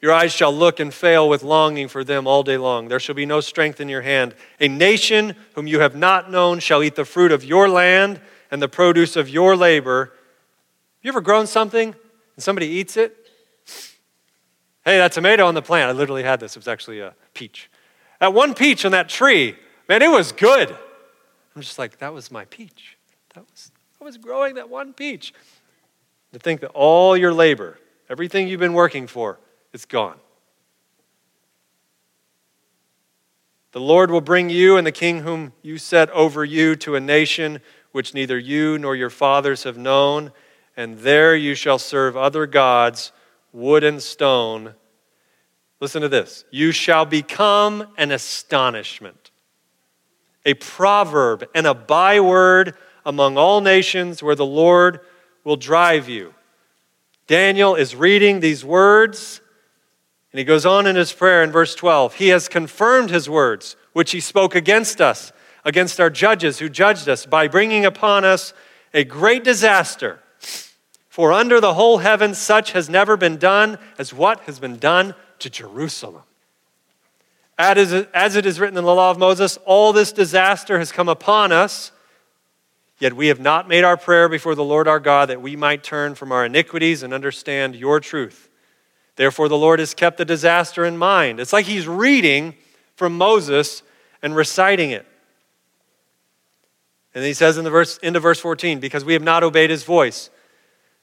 Your 0.00 0.12
eyes 0.12 0.32
shall 0.32 0.52
look 0.52 0.78
and 0.80 0.92
fail 0.92 1.28
with 1.28 1.42
longing 1.42 1.88
for 1.88 2.04
them 2.04 2.26
all 2.26 2.42
day 2.42 2.58
long. 2.58 2.88
There 2.88 3.00
shall 3.00 3.14
be 3.14 3.24
no 3.24 3.40
strength 3.40 3.80
in 3.80 3.88
your 3.88 4.02
hand. 4.02 4.34
A 4.60 4.68
nation 4.68 5.36
whom 5.54 5.66
you 5.66 5.80
have 5.80 5.96
not 5.96 6.30
known 6.30 6.58
shall 6.58 6.82
eat 6.82 6.96
the 6.96 7.04
fruit 7.04 7.32
of 7.32 7.44
your 7.44 7.68
land 7.68 8.20
and 8.50 8.60
the 8.60 8.68
produce 8.68 9.16
of 9.16 9.28
your 9.28 9.56
labor. 9.56 10.12
You 11.02 11.08
ever 11.08 11.20
grown 11.20 11.46
something 11.46 11.94
and 12.36 12.42
somebody 12.42 12.66
eats 12.66 12.96
it? 12.96 13.16
Hey, 14.84 14.98
that 14.98 15.12
tomato 15.12 15.46
on 15.46 15.54
the 15.54 15.62
plant. 15.62 15.88
I 15.88 15.92
literally 15.92 16.24
had 16.24 16.40
this. 16.40 16.56
It 16.56 16.58
was 16.58 16.68
actually 16.68 17.00
a 17.00 17.14
peach. 17.34 17.70
That 18.20 18.34
one 18.34 18.54
peach 18.54 18.84
on 18.84 18.92
that 18.92 19.08
tree, 19.08 19.56
man, 19.88 20.02
it 20.02 20.10
was 20.10 20.32
good. 20.32 20.70
I'm 21.54 21.62
just 21.62 21.78
like, 21.78 21.98
that 21.98 22.12
was 22.12 22.30
my 22.30 22.44
peach. 22.44 22.96
That 23.34 23.44
was, 23.50 23.71
I 24.02 24.04
was 24.04 24.18
growing 24.18 24.56
that 24.56 24.68
one 24.68 24.94
peach. 24.94 25.32
To 26.32 26.38
think 26.40 26.60
that 26.62 26.70
all 26.70 27.16
your 27.16 27.32
labor, 27.32 27.78
everything 28.10 28.48
you've 28.48 28.58
been 28.58 28.72
working 28.72 29.06
for, 29.06 29.38
it's 29.72 29.84
gone. 29.84 30.16
The 33.70 33.80
Lord 33.80 34.10
will 34.10 34.20
bring 34.20 34.50
you 34.50 34.76
and 34.76 34.84
the 34.84 34.90
king 34.90 35.20
whom 35.20 35.52
you 35.62 35.78
set 35.78 36.10
over 36.10 36.44
you 36.44 36.74
to 36.76 36.96
a 36.96 37.00
nation 37.00 37.60
which 37.92 38.12
neither 38.12 38.36
you 38.36 38.76
nor 38.76 38.96
your 38.96 39.08
fathers 39.08 39.62
have 39.62 39.78
known, 39.78 40.32
and 40.76 40.98
there 40.98 41.36
you 41.36 41.54
shall 41.54 41.78
serve 41.78 42.16
other 42.16 42.44
gods, 42.44 43.12
wood 43.52 43.84
and 43.84 44.02
stone. 44.02 44.74
Listen 45.78 46.02
to 46.02 46.08
this 46.08 46.44
you 46.50 46.72
shall 46.72 47.04
become 47.04 47.86
an 47.96 48.10
astonishment, 48.10 49.30
a 50.44 50.54
proverb 50.54 51.48
and 51.54 51.68
a 51.68 51.74
byword 51.74 52.74
among 53.04 53.36
all 53.36 53.60
nations 53.60 54.22
where 54.22 54.34
the 54.34 54.46
Lord 54.46 55.00
will 55.44 55.56
drive 55.56 56.08
you. 56.08 56.34
Daniel 57.26 57.74
is 57.74 57.94
reading 57.94 58.40
these 58.40 58.64
words 58.64 59.40
and 60.32 60.38
he 60.38 60.44
goes 60.44 60.64
on 60.64 60.86
in 60.86 60.96
his 60.96 61.12
prayer 61.12 61.42
in 61.42 61.52
verse 61.52 61.74
12 61.74 62.14
He 62.14 62.28
has 62.28 62.48
confirmed 62.48 63.10
his 63.10 63.28
words, 63.28 63.76
which 63.92 64.12
he 64.12 64.20
spoke 64.20 64.54
against 64.54 65.00
us, 65.00 65.32
against 65.64 66.00
our 66.00 66.10
judges 66.10 66.58
who 66.58 66.68
judged 66.68 67.08
us, 67.08 67.26
by 67.26 67.48
bringing 67.48 67.84
upon 67.84 68.24
us 68.24 68.54
a 68.94 69.04
great 69.04 69.44
disaster. 69.44 70.18
For 71.08 71.32
under 71.32 71.60
the 71.60 71.74
whole 71.74 71.98
heaven, 71.98 72.34
such 72.34 72.72
has 72.72 72.88
never 72.88 73.18
been 73.18 73.36
done 73.36 73.78
as 73.98 74.14
what 74.14 74.40
has 74.40 74.58
been 74.58 74.78
done 74.78 75.14
to 75.40 75.50
Jerusalem. 75.50 76.22
As 77.58 78.36
it 78.36 78.46
is 78.46 78.58
written 78.58 78.78
in 78.78 78.84
the 78.84 78.94
law 78.94 79.10
of 79.10 79.18
Moses, 79.18 79.58
all 79.66 79.92
this 79.92 80.10
disaster 80.10 80.78
has 80.78 80.90
come 80.90 81.10
upon 81.10 81.52
us, 81.52 81.91
yet 83.02 83.14
we 83.14 83.26
have 83.26 83.40
not 83.40 83.66
made 83.66 83.82
our 83.82 83.96
prayer 83.96 84.28
before 84.28 84.54
the 84.54 84.62
Lord 84.62 84.86
our 84.86 85.00
God 85.00 85.28
that 85.28 85.42
we 85.42 85.56
might 85.56 85.82
turn 85.82 86.14
from 86.14 86.30
our 86.30 86.46
iniquities 86.46 87.02
and 87.02 87.12
understand 87.12 87.74
your 87.74 87.98
truth. 87.98 88.48
Therefore, 89.16 89.48
the 89.48 89.56
Lord 89.56 89.80
has 89.80 89.92
kept 89.92 90.18
the 90.18 90.24
disaster 90.24 90.84
in 90.84 90.96
mind. 90.96 91.40
It's 91.40 91.52
like 91.52 91.66
he's 91.66 91.88
reading 91.88 92.54
from 92.94 93.18
Moses 93.18 93.82
and 94.22 94.36
reciting 94.36 94.92
it. 94.92 95.04
And 97.12 97.24
he 97.24 97.34
says 97.34 97.58
in 97.58 97.64
the 97.64 97.70
verse, 97.70 97.98
into 98.04 98.20
verse 98.20 98.38
14, 98.38 98.78
because 98.78 99.04
we 99.04 99.14
have 99.14 99.22
not 99.22 99.42
obeyed 99.42 99.70
his 99.70 99.82
voice. 99.82 100.30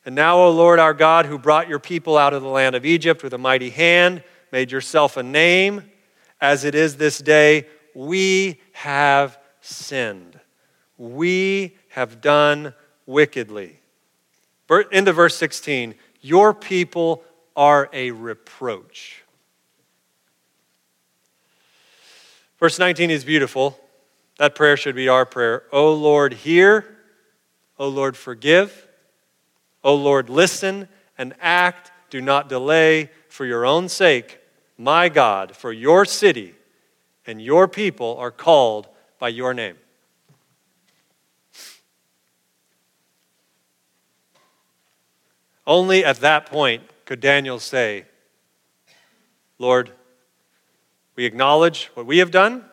And 0.06 0.16
now, 0.16 0.38
O 0.38 0.52
Lord 0.52 0.80
our 0.80 0.94
God, 0.94 1.26
who 1.26 1.38
brought 1.38 1.68
your 1.68 1.80
people 1.80 2.18
out 2.18 2.34
of 2.34 2.42
the 2.42 2.48
land 2.48 2.78
of 2.78 2.86
Egypt 2.86 3.24
with 3.24 3.34
a 3.34 3.38
mighty 3.38 3.72
hand, 3.72 4.24
made 4.54 4.72
yourself 4.72 5.18
a 5.18 5.24
name, 5.24 5.84
as 6.40 6.64
it 6.64 6.76
is 6.76 6.96
this 6.96 7.20
day, 7.20 7.68
we 7.94 8.62
have 8.72 9.38
sinned. 9.60 10.40
We 10.98 11.76
have 12.00 12.22
done 12.22 12.74
wickedly. 13.06 13.78
Into 14.90 15.12
verse 15.12 15.36
16, 15.36 15.96
your 16.22 16.54
people 16.54 17.26
are 17.58 17.90
a 17.92 18.12
reproach. 18.12 19.22
Verse 22.58 22.80
19 22.80 23.12
is 23.12 23.26
beautiful. 23.26 23.78
That 24.38 24.56
prayer 24.56 24.78
should 24.78 24.96
be 24.96 25.10
our 25.10 25.26
prayer. 25.26 25.64
O 25.74 25.94
Lord, 25.94 26.34
hear. 26.34 26.86
O 27.78 27.90
Lord, 27.90 28.16
forgive. 28.16 28.88
O 29.84 29.94
Lord, 29.94 30.30
listen 30.30 30.88
and 31.18 31.34
act. 31.42 31.92
Do 32.10 32.22
not 32.22 32.48
delay 32.48 33.10
for 33.28 33.46
your 33.46 33.66
own 33.66 33.90
sake, 33.90 34.40
my 34.78 35.10
God, 35.10 35.54
for 35.54 35.74
your 35.74 36.06
city 36.06 36.56
and 37.28 37.42
your 37.42 37.68
people 37.68 38.16
are 38.18 38.32
called 38.32 38.88
by 39.20 39.28
your 39.28 39.54
name. 39.54 39.76
Only 45.70 46.04
at 46.04 46.22
that 46.22 46.48
point 46.48 46.82
could 47.06 47.20
Daniel 47.20 47.60
say, 47.60 48.06
Lord, 49.60 49.92
we 51.16 51.26
acknowledge 51.26 51.92
what 51.94 52.08
we 52.08 52.18
have 52.18 52.32
done, 52.32 52.66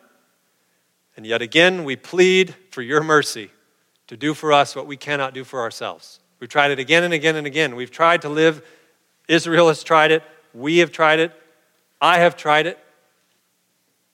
and 1.15 1.23
yet 1.23 1.43
again 1.43 1.83
we 1.83 1.95
plead 1.95 2.55
for 2.71 2.81
your 2.81 3.03
mercy 3.03 3.51
to 4.07 4.17
do 4.17 4.33
for 4.33 4.51
us 4.51 4.75
what 4.75 4.87
we 4.87 4.97
cannot 4.97 5.35
do 5.35 5.43
for 5.43 5.61
ourselves. 5.61 6.19
We've 6.39 6.49
tried 6.49 6.71
it 6.71 6.79
again 6.79 7.03
and 7.03 7.13
again 7.13 7.35
and 7.35 7.45
again. 7.45 7.75
We've 7.75 7.91
tried 7.91 8.23
to 8.23 8.29
live, 8.29 8.65
Israel 9.27 9.67
has 9.67 9.83
tried 9.83 10.09
it, 10.09 10.23
we 10.55 10.79
have 10.79 10.91
tried 10.91 11.19
it, 11.19 11.33
I 12.01 12.17
have 12.17 12.35
tried 12.35 12.65
it. 12.65 12.79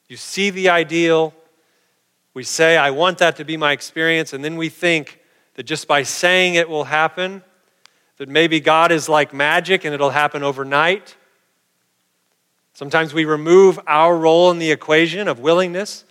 You 0.09 0.17
see 0.17 0.49
the 0.49 0.67
ideal. 0.67 1.33
We 2.33 2.43
say, 2.43 2.75
I 2.75 2.89
want 2.89 3.19
that 3.19 3.37
to 3.37 3.45
be 3.45 3.55
my 3.55 3.71
experience, 3.71 4.33
and 4.33 4.43
then 4.43 4.57
we 4.57 4.67
think 4.67 5.21
that 5.53 5.63
just 5.63 5.87
by 5.87 6.03
saying 6.03 6.55
it 6.55 6.67
will 6.67 6.83
happen, 6.83 7.43
that 8.17 8.29
maybe 8.29 8.59
God 8.59 8.91
is 8.91 9.09
like 9.09 9.33
magic 9.33 9.85
and 9.85 9.93
it'll 9.93 10.09
happen 10.09 10.43
overnight. 10.43 11.15
Sometimes 12.73 13.13
we 13.13 13.25
remove 13.25 13.79
our 13.85 14.17
role 14.17 14.49
in 14.51 14.59
the 14.59 14.71
equation 14.71 15.27
of 15.27 15.39
willingness, 15.39 16.05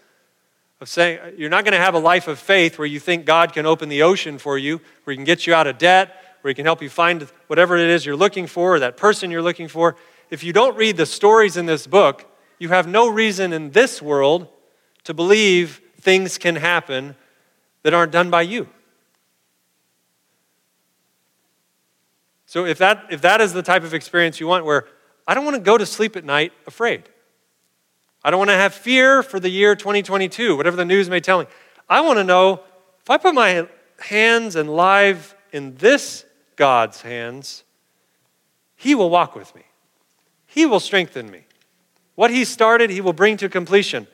of 0.80 0.88
saying, 0.88 1.18
you're 1.36 1.50
not 1.50 1.64
going 1.64 1.72
to 1.72 1.78
have 1.78 1.94
a 1.94 1.98
life 1.98 2.28
of 2.28 2.38
faith 2.38 2.78
where 2.78 2.86
you 2.86 3.00
think 3.00 3.24
God 3.24 3.52
can 3.52 3.66
open 3.66 3.88
the 3.88 4.02
ocean 4.02 4.38
for 4.38 4.58
you, 4.58 4.80
where 5.04 5.12
He 5.12 5.16
can 5.16 5.24
get 5.24 5.46
you 5.46 5.54
out 5.54 5.66
of 5.66 5.78
debt, 5.78 6.16
where 6.40 6.50
He 6.50 6.54
can 6.54 6.64
help 6.64 6.82
you 6.82 6.88
find 6.88 7.22
whatever 7.46 7.76
it 7.76 7.88
is 7.88 8.04
you're 8.04 8.16
looking 8.16 8.46
for, 8.46 8.76
or 8.76 8.78
that 8.80 8.96
person 8.96 9.30
you're 9.30 9.42
looking 9.42 9.68
for. 9.68 9.96
If 10.30 10.42
you 10.42 10.52
don't 10.52 10.76
read 10.76 10.96
the 10.96 11.06
stories 11.06 11.56
in 11.56 11.66
this 11.66 11.86
book, 11.86 12.26
you 12.58 12.68
have 12.68 12.86
no 12.86 13.08
reason 13.08 13.52
in 13.52 13.70
this 13.70 14.00
world 14.00 14.48
to 15.04 15.14
believe 15.14 15.80
things 16.00 16.38
can 16.38 16.56
happen 16.56 17.16
that 17.82 17.94
aren't 17.94 18.12
done 18.12 18.30
by 18.30 18.42
you. 18.42 18.68
So 22.52 22.66
if 22.66 22.76
that, 22.76 23.06
if 23.08 23.22
that 23.22 23.40
is 23.40 23.54
the 23.54 23.62
type 23.62 23.82
of 23.82 23.94
experience 23.94 24.38
you 24.38 24.46
want, 24.46 24.66
where 24.66 24.84
I 25.26 25.32
don't 25.32 25.46
want 25.46 25.56
to 25.56 25.62
go 25.62 25.78
to 25.78 25.86
sleep 25.86 26.16
at 26.16 26.24
night 26.26 26.52
afraid, 26.66 27.04
I 28.22 28.30
don't 28.30 28.36
want 28.36 28.50
to 28.50 28.56
have 28.56 28.74
fear 28.74 29.22
for 29.22 29.40
the 29.40 29.48
year 29.48 29.74
2022, 29.74 30.54
whatever 30.54 30.76
the 30.76 30.84
news 30.84 31.08
may 31.08 31.18
tell 31.18 31.40
me. 31.40 31.46
I 31.88 32.02
want 32.02 32.18
to 32.18 32.24
know 32.24 32.60
if 33.00 33.08
I 33.08 33.16
put 33.16 33.34
my 33.34 33.66
hands 34.00 34.54
and 34.54 34.68
life 34.68 35.34
in 35.50 35.76
this 35.76 36.26
God's 36.56 37.00
hands, 37.00 37.64
He 38.76 38.94
will 38.94 39.08
walk 39.08 39.34
with 39.34 39.54
me. 39.54 39.62
He 40.46 40.66
will 40.66 40.78
strengthen 40.78 41.30
me. 41.30 41.46
What 42.16 42.30
He 42.30 42.44
started, 42.44 42.90
He 42.90 43.00
will 43.00 43.14
bring 43.14 43.38
to 43.38 43.48
completion. 43.48 44.06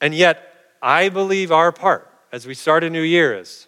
And 0.00 0.14
yet, 0.14 0.70
I 0.80 1.08
believe 1.08 1.50
our 1.50 1.72
part 1.72 2.08
as 2.30 2.46
we 2.46 2.54
start 2.54 2.84
a 2.84 2.90
new 2.90 3.02
year 3.02 3.36
is 3.36 3.66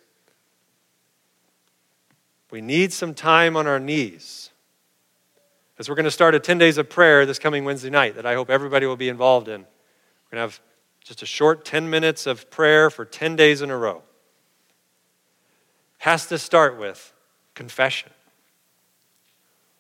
we 2.54 2.60
need 2.60 2.92
some 2.92 3.14
time 3.14 3.56
on 3.56 3.66
our 3.66 3.80
knees. 3.80 4.50
As 5.76 5.88
we're 5.88 5.96
going 5.96 6.04
to 6.04 6.10
start 6.12 6.36
a 6.36 6.38
10 6.38 6.56
days 6.56 6.78
of 6.78 6.88
prayer 6.88 7.26
this 7.26 7.40
coming 7.40 7.64
Wednesday 7.64 7.90
night 7.90 8.14
that 8.14 8.26
I 8.26 8.34
hope 8.34 8.48
everybody 8.48 8.86
will 8.86 8.94
be 8.96 9.08
involved 9.08 9.48
in. 9.48 9.62
We're 9.62 10.30
going 10.30 10.36
to 10.36 10.52
have 10.52 10.60
just 11.02 11.20
a 11.20 11.26
short 11.26 11.64
10 11.64 11.90
minutes 11.90 12.28
of 12.28 12.48
prayer 12.52 12.90
for 12.90 13.04
10 13.04 13.34
days 13.34 13.60
in 13.60 13.70
a 13.70 13.76
row. 13.76 14.02
Has 15.98 16.28
to 16.28 16.38
start 16.38 16.78
with 16.78 17.12
confession. 17.56 18.12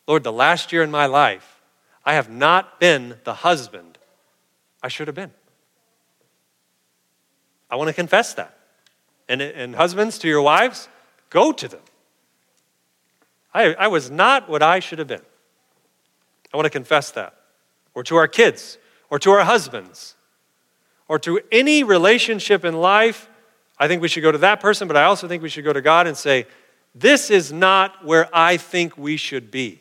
Lord, 0.08 0.24
the 0.24 0.32
last 0.32 0.72
year 0.72 0.82
in 0.82 0.90
my 0.90 1.06
life, 1.06 1.62
I 2.04 2.14
have 2.14 2.28
not 2.28 2.80
been 2.80 3.18
the 3.22 3.34
husband 3.34 3.98
I 4.82 4.88
should 4.88 5.06
have 5.06 5.14
been. 5.14 5.30
I 7.70 7.76
want 7.76 7.86
to 7.86 7.94
confess 7.94 8.34
that. 8.34 8.58
And, 9.28 9.40
and 9.40 9.76
husbands, 9.76 10.18
to 10.18 10.28
your 10.28 10.42
wives, 10.42 10.88
go 11.30 11.52
to 11.52 11.68
them. 11.68 11.80
I, 13.54 13.74
I 13.74 13.86
was 13.86 14.10
not 14.10 14.48
what 14.48 14.62
I 14.62 14.80
should 14.80 14.98
have 14.98 15.08
been. 15.08 15.22
I 16.52 16.56
want 16.56 16.66
to 16.66 16.70
confess 16.70 17.12
that. 17.12 17.34
Or 17.94 18.02
to 18.02 18.16
our 18.16 18.26
kids, 18.26 18.76
or 19.08 19.18
to 19.20 19.30
our 19.30 19.44
husbands, 19.44 20.16
or 21.06 21.18
to 21.20 21.40
any 21.52 21.84
relationship 21.84 22.64
in 22.64 22.74
life. 22.74 23.28
I 23.78 23.88
think 23.88 24.02
we 24.02 24.08
should 24.08 24.22
go 24.22 24.32
to 24.32 24.38
that 24.38 24.60
person, 24.60 24.88
but 24.88 24.96
I 24.96 25.04
also 25.04 25.28
think 25.28 25.42
we 25.42 25.48
should 25.48 25.64
go 25.64 25.72
to 25.72 25.80
God 25.80 26.06
and 26.06 26.16
say, 26.16 26.46
This 26.94 27.30
is 27.30 27.52
not 27.52 28.04
where 28.04 28.28
I 28.32 28.56
think 28.56 28.98
we 28.98 29.16
should 29.16 29.50
be. 29.50 29.80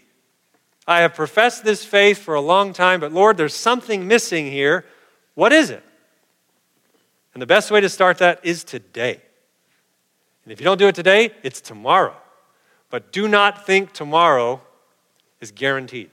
I 0.87 0.99
have 0.99 1.13
professed 1.13 1.63
this 1.63 1.85
faith 1.85 2.19
for 2.19 2.33
a 2.35 2.41
long 2.41 2.73
time, 2.73 2.99
but 2.99 3.11
Lord, 3.11 3.37
there's 3.37 3.55
something 3.55 4.07
missing 4.07 4.51
here. 4.51 4.85
What 5.33 5.53
is 5.53 5.69
it? 5.69 5.83
And 7.33 7.41
the 7.41 7.47
best 7.47 7.71
way 7.71 7.81
to 7.81 7.89
start 7.89 8.19
that 8.19 8.39
is 8.43 8.63
today. 8.63 9.21
And 10.43 10.51
if 10.51 10.59
you 10.59 10.65
don't 10.65 10.77
do 10.77 10.87
it 10.87 10.95
today, 10.95 11.31
it's 11.41 11.61
tomorrow. 11.61 12.15
But 12.93 13.11
do 13.11 13.27
not 13.27 13.65
think 13.65 13.91
tomorrow 13.91 14.61
is 15.41 15.49
guaranteed. 15.49 16.11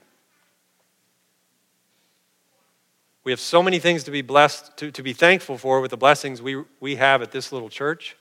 We 3.23 3.31
have 3.31 3.39
so 3.39 3.61
many 3.61 3.77
things 3.77 4.03
to 4.05 4.09
be 4.09 4.23
blessed, 4.23 4.77
to, 4.77 4.89
to 4.89 5.03
be 5.03 5.13
thankful 5.13 5.59
for 5.59 5.79
with 5.79 5.91
the 5.91 5.97
blessings 5.97 6.41
we, 6.41 6.63
we 6.79 6.95
have 6.95 7.21
at 7.21 7.29
this 7.29 7.51
little 7.51 7.69
church. 7.69 8.17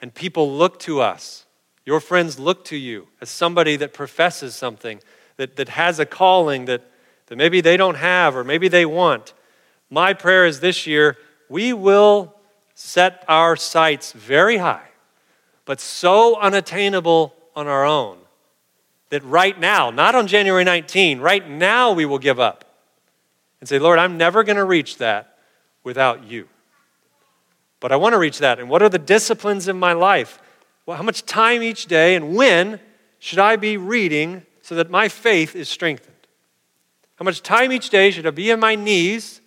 And 0.00 0.14
people 0.14 0.48
look 0.48 0.78
to 0.82 1.00
us. 1.00 1.44
Your 1.84 1.98
friends 1.98 2.38
look 2.38 2.64
to 2.66 2.76
you 2.76 3.08
as 3.20 3.28
somebody 3.28 3.74
that 3.74 3.92
professes 3.92 4.54
something, 4.54 5.00
that, 5.36 5.56
that 5.56 5.70
has 5.70 5.98
a 5.98 6.06
calling 6.06 6.66
that, 6.66 6.88
that 7.26 7.34
maybe 7.34 7.60
they 7.60 7.76
don't 7.76 7.96
have 7.96 8.36
or 8.36 8.44
maybe 8.44 8.68
they 8.68 8.86
want. 8.86 9.34
My 9.90 10.12
prayer 10.12 10.46
is 10.46 10.60
this 10.60 10.86
year 10.86 11.16
we 11.48 11.72
will 11.72 12.36
set 12.76 13.24
our 13.26 13.56
sights 13.56 14.12
very 14.12 14.58
high, 14.58 14.90
but 15.64 15.80
so 15.80 16.38
unattainable 16.38 17.34
on 17.54 17.66
our 17.66 17.84
own. 17.84 18.18
That 19.10 19.24
right 19.24 19.58
now, 19.58 19.90
not 19.90 20.14
on 20.14 20.26
January 20.26 20.64
19, 20.64 21.20
right 21.20 21.46
now 21.48 21.92
we 21.92 22.06
will 22.06 22.18
give 22.18 22.40
up 22.40 22.64
and 23.60 23.68
say, 23.68 23.78
Lord, 23.78 23.98
I'm 23.98 24.16
never 24.16 24.42
going 24.42 24.56
to 24.56 24.64
reach 24.64 24.98
that 24.98 25.38
without 25.84 26.24
you. 26.24 26.48
But 27.78 27.92
I 27.92 27.96
want 27.96 28.14
to 28.14 28.18
reach 28.18 28.38
that. 28.38 28.58
And 28.58 28.68
what 28.68 28.82
are 28.82 28.88
the 28.88 28.98
disciplines 28.98 29.68
in 29.68 29.78
my 29.78 29.92
life? 29.92 30.40
Well, 30.86 30.96
how 30.96 31.02
much 31.02 31.24
time 31.26 31.62
each 31.62 31.86
day 31.86 32.14
and 32.14 32.34
when 32.34 32.80
should 33.18 33.38
I 33.38 33.56
be 33.56 33.76
reading 33.76 34.44
so 34.62 34.74
that 34.76 34.90
my 34.90 35.08
faith 35.08 35.54
is 35.54 35.68
strengthened? 35.68 36.12
How 37.16 37.24
much 37.24 37.42
time 37.42 37.70
each 37.70 37.90
day 37.90 38.10
should 38.10 38.26
I 38.26 38.30
be 38.30 38.50
on 38.52 38.60
my 38.60 38.74
knees 38.74 39.40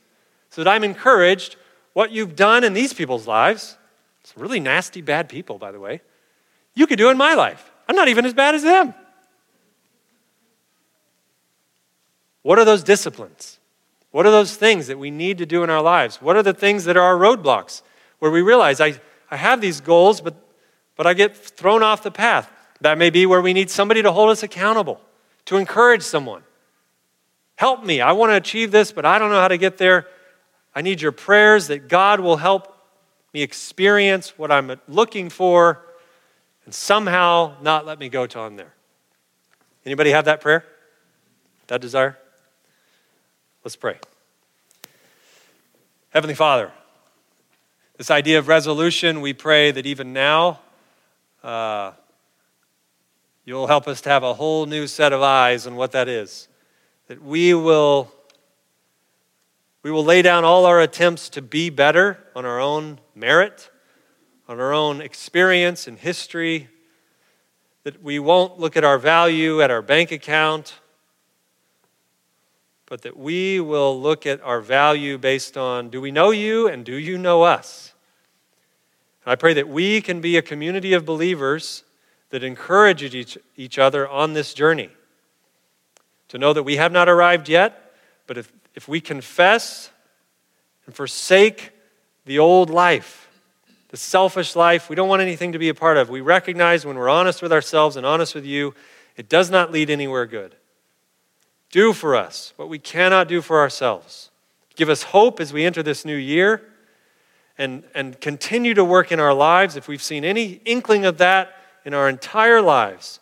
so 0.49 0.63
that 0.63 0.69
I'm 0.69 0.83
encouraged? 0.83 1.57
What 1.93 2.11
you've 2.11 2.35
done 2.35 2.63
in 2.63 2.73
these 2.73 2.93
people's 2.93 3.27
lives, 3.27 3.77
some 4.23 4.41
really 4.41 4.59
nasty, 4.59 5.01
bad 5.01 5.27
people, 5.27 5.57
by 5.57 5.71
the 5.71 5.79
way, 5.79 6.01
you 6.73 6.87
could 6.87 6.97
do 6.97 7.09
in 7.09 7.17
my 7.17 7.33
life. 7.33 7.71
I'm 7.88 7.95
not 7.95 8.07
even 8.07 8.25
as 8.25 8.33
bad 8.33 8.55
as 8.55 8.63
them. 8.63 8.93
What 12.41 12.59
are 12.59 12.65
those 12.65 12.83
disciplines? 12.83 13.59
What 14.11 14.25
are 14.25 14.31
those 14.31 14.55
things 14.55 14.88
that 14.88 14.99
we 14.99 15.11
need 15.11 15.39
to 15.39 15.45
do 15.45 15.63
in 15.63 15.69
our 15.69 15.81
lives? 15.81 16.21
What 16.21 16.36
are 16.36 16.43
the 16.43 16.53
things 16.53 16.86
that 16.86 16.95
are 16.95 17.03
our 17.03 17.17
roadblocks 17.17 17.81
where 18.19 18.31
we 18.31 18.41
realize 18.41 18.79
I, 18.79 18.99
I 19.29 19.36
have 19.36 19.61
these 19.61 19.81
goals, 19.81 20.21
but, 20.21 20.36
but 20.95 21.07
I 21.07 21.13
get 21.13 21.36
thrown 21.36 21.83
off 21.83 22.03
the 22.03 22.11
path? 22.11 22.49
That 22.81 22.97
may 22.97 23.09
be 23.09 23.25
where 23.25 23.41
we 23.41 23.51
need 23.51 23.69
somebody 23.69 24.01
to 24.03 24.11
hold 24.11 24.29
us 24.29 24.43
accountable, 24.43 25.01
to 25.45 25.57
encourage 25.57 26.03
someone. 26.03 26.43
Help 27.55 27.83
me. 27.83 28.01
I 28.01 28.11
want 28.11 28.31
to 28.31 28.36
achieve 28.36 28.71
this, 28.71 28.91
but 28.91 29.05
I 29.05 29.17
don't 29.17 29.31
know 29.31 29.39
how 29.39 29.47
to 29.47 29.57
get 29.57 29.77
there. 29.77 30.07
I 30.73 30.81
need 30.81 31.01
your 31.01 31.11
prayers 31.13 31.67
that 31.67 31.88
God 31.88 32.19
will 32.19 32.38
help 32.38 32.75
me 33.33 33.41
experience 33.41 34.38
what 34.38 34.51
I'm 34.51 34.79
looking 34.88 35.29
for 35.29 35.83
and 36.66 36.74
somehow 36.74 37.53
not 37.61 37.86
let 37.86 37.99
me 37.99 38.09
go 38.09 38.28
till 38.28 38.41
I'm 38.41 38.55
there. 38.55 38.74
Anybody 39.86 40.09
have 40.09 40.26
that 40.26 40.41
prayer? 40.41 40.66
That 41.68 41.80
desire? 41.80 42.18
Let's 43.63 43.76
pray. 43.76 43.99
Heavenly 46.09 46.36
Father, 46.36 46.72
this 47.97 48.11
idea 48.11 48.39
of 48.39 48.47
resolution, 48.47 49.22
we 49.22 49.34
pray 49.34 49.72
that 49.72 49.86
even 49.86 50.11
now, 50.13 50.59
uh, 51.43 51.91
you'll 53.43 53.68
help 53.68 53.88
us 53.88 54.01
to 54.01 54.09
have 54.09 54.24
a 54.24 54.34
whole 54.34 54.66
new 54.66 54.88
set 54.88 55.13
of 55.13 55.22
eyes 55.22 55.68
on 55.68 55.76
what 55.76 55.91
that 55.91 56.07
is. 56.07 56.47
That 57.07 57.22
we 57.22 57.53
will, 57.53 58.11
we 59.84 59.91
will 59.91 60.03
lay 60.03 60.22
down 60.22 60.43
all 60.43 60.66
our 60.66 60.82
attempts 60.82 61.30
to 61.30 61.41
be 61.41 61.70
better 61.70 62.18
on 62.36 62.45
our 62.45 62.59
own 62.59 62.99
merit, 63.13 63.70
on 64.47 64.59
our 64.59 64.73
own 64.73 65.01
experience 65.01 65.87
and 65.87 65.97
history. 65.97 66.69
That 67.83 68.01
we 68.01 68.19
won't 68.19 68.59
look 68.59 68.77
at 68.77 68.83
our 68.83 68.97
value 68.97 69.61
at 69.61 69.71
our 69.71 69.81
bank 69.81 70.11
account, 70.11 70.79
but 72.87 73.01
that 73.01 73.17
we 73.17 73.59
will 73.59 73.99
look 73.99 74.25
at 74.25 74.41
our 74.41 74.61
value 74.61 75.17
based 75.17 75.57
on 75.57 75.89
do 75.89 76.01
we 76.01 76.11
know 76.11 76.31
you 76.31 76.67
and 76.67 76.85
do 76.85 76.95
you 76.95 77.17
know 77.17 77.43
us? 77.43 77.93
And 79.25 79.31
I 79.31 79.35
pray 79.35 79.53
that 79.53 79.67
we 79.67 80.01
can 80.01 80.21
be 80.21 80.37
a 80.37 80.41
community 80.41 80.93
of 80.93 81.05
believers 81.05 81.83
that 82.29 82.43
encourage 82.43 83.03
each, 83.03 83.37
each 83.55 83.79
other 83.79 84.07
on 84.07 84.33
this 84.33 84.53
journey. 84.53 84.89
To 86.29 86.37
know 86.37 86.53
that 86.53 86.63
we 86.63 86.77
have 86.77 86.91
not 86.91 87.07
arrived 87.07 87.49
yet, 87.49 87.93
but 88.27 88.37
if, 88.37 88.51
if 88.73 88.87
we 88.87 88.99
confess 88.99 89.89
and 90.85 90.95
forsake 90.95 91.71
the 92.25 92.39
old 92.39 92.69
life, 92.69 93.24
the 93.89 93.97
selfish 93.97 94.55
life 94.55 94.89
we 94.89 94.95
don't 94.95 95.09
want 95.09 95.21
anything 95.21 95.51
to 95.51 95.59
be 95.59 95.69
a 95.69 95.73
part 95.73 95.97
of, 95.97 96.09
we 96.09 96.21
recognize 96.21 96.86
when 96.86 96.97
we're 96.97 97.09
honest 97.09 97.41
with 97.41 97.51
ourselves 97.51 97.95
and 97.95 98.05
honest 98.05 98.36
with 98.36 98.45
you, 98.45 98.73
it 99.15 99.29
does 99.29 99.49
not 99.49 99.71
lead 99.71 99.89
anywhere 99.89 100.25
good. 100.25 100.55
Do 101.71 101.93
for 101.93 102.15
us 102.15 102.53
what 102.55 102.69
we 102.69 102.79
cannot 102.79 103.27
do 103.27 103.41
for 103.41 103.59
ourselves. 103.59 104.31
Give 104.75 104.89
us 104.89 105.03
hope 105.03 105.39
as 105.39 105.53
we 105.53 105.65
enter 105.65 105.83
this 105.83 106.05
new 106.05 106.15
year 106.15 106.61
and, 107.57 107.83
and 107.93 108.19
continue 108.19 108.73
to 108.73 108.83
work 108.83 109.11
in 109.11 109.19
our 109.19 109.33
lives. 109.33 109.75
If 109.75 109.88
we've 109.88 110.01
seen 110.01 110.25
any 110.25 110.61
inkling 110.65 111.05
of 111.05 111.17
that 111.19 111.53
in 111.86 111.93
our 111.93 112.09
entire 112.09 112.61
lives, 112.61 113.19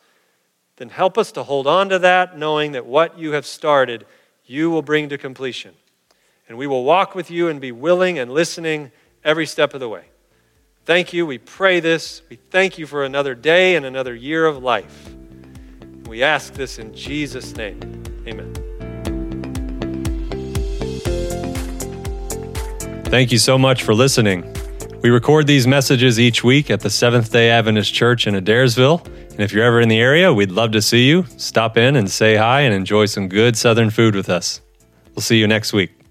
then 0.77 0.89
help 0.89 1.17
us 1.17 1.31
to 1.33 1.43
hold 1.43 1.67
on 1.67 1.89
to 1.89 1.99
that, 1.99 2.37
knowing 2.37 2.71
that 2.71 2.85
what 2.85 3.17
you 3.17 3.33
have 3.33 3.45
started, 3.45 4.05
you 4.45 4.71
will 4.71 4.81
bring 4.81 5.09
to 5.09 5.17
completion. 5.17 5.75
And 6.49 6.57
we 6.57 6.67
will 6.67 6.83
walk 6.83 7.15
with 7.15 7.29
you 7.29 7.47
and 7.47 7.61
be 7.61 7.71
willing 7.71 8.17
and 8.17 8.31
listening 8.31 8.91
every 9.23 9.45
step 9.45 9.73
of 9.73 9.79
the 9.79 9.89
way. 9.89 10.05
Thank 10.85 11.13
you. 11.13 11.25
We 11.25 11.37
pray 11.37 11.79
this. 11.79 12.21
We 12.29 12.37
thank 12.51 12.77
you 12.77 12.85
for 12.85 13.05
another 13.05 13.35
day 13.35 13.75
and 13.75 13.85
another 13.85 14.13
year 14.13 14.45
of 14.45 14.61
life. 14.61 15.13
We 16.07 16.23
ask 16.23 16.53
this 16.53 16.77
in 16.77 16.93
Jesus' 16.93 17.55
name. 17.55 17.79
Amen. 18.27 18.53
Thank 23.05 23.31
you 23.31 23.37
so 23.37 23.57
much 23.57 23.83
for 23.83 23.93
listening. 23.93 24.53
We 25.01 25.09
record 25.09 25.47
these 25.47 25.67
messages 25.67 26.19
each 26.19 26.43
week 26.43 26.69
at 26.69 26.81
the 26.81 26.89
Seventh 26.89 27.31
day 27.31 27.49
Adventist 27.49 27.93
Church 27.93 28.27
in 28.27 28.35
Adairsville. 28.35 29.05
And 29.05 29.39
if 29.39 29.53
you're 29.53 29.63
ever 29.63 29.81
in 29.81 29.89
the 29.89 29.99
area, 29.99 30.33
we'd 30.33 30.51
love 30.51 30.71
to 30.71 30.81
see 30.81 31.07
you. 31.07 31.25
Stop 31.37 31.77
in 31.77 31.95
and 31.95 32.09
say 32.09 32.35
hi 32.35 32.61
and 32.61 32.73
enjoy 32.73 33.05
some 33.05 33.27
good 33.27 33.57
Southern 33.57 33.89
food 33.89 34.15
with 34.15 34.29
us. 34.29 34.61
We'll 35.15 35.21
see 35.21 35.37
you 35.37 35.47
next 35.47 35.73
week. 35.73 36.02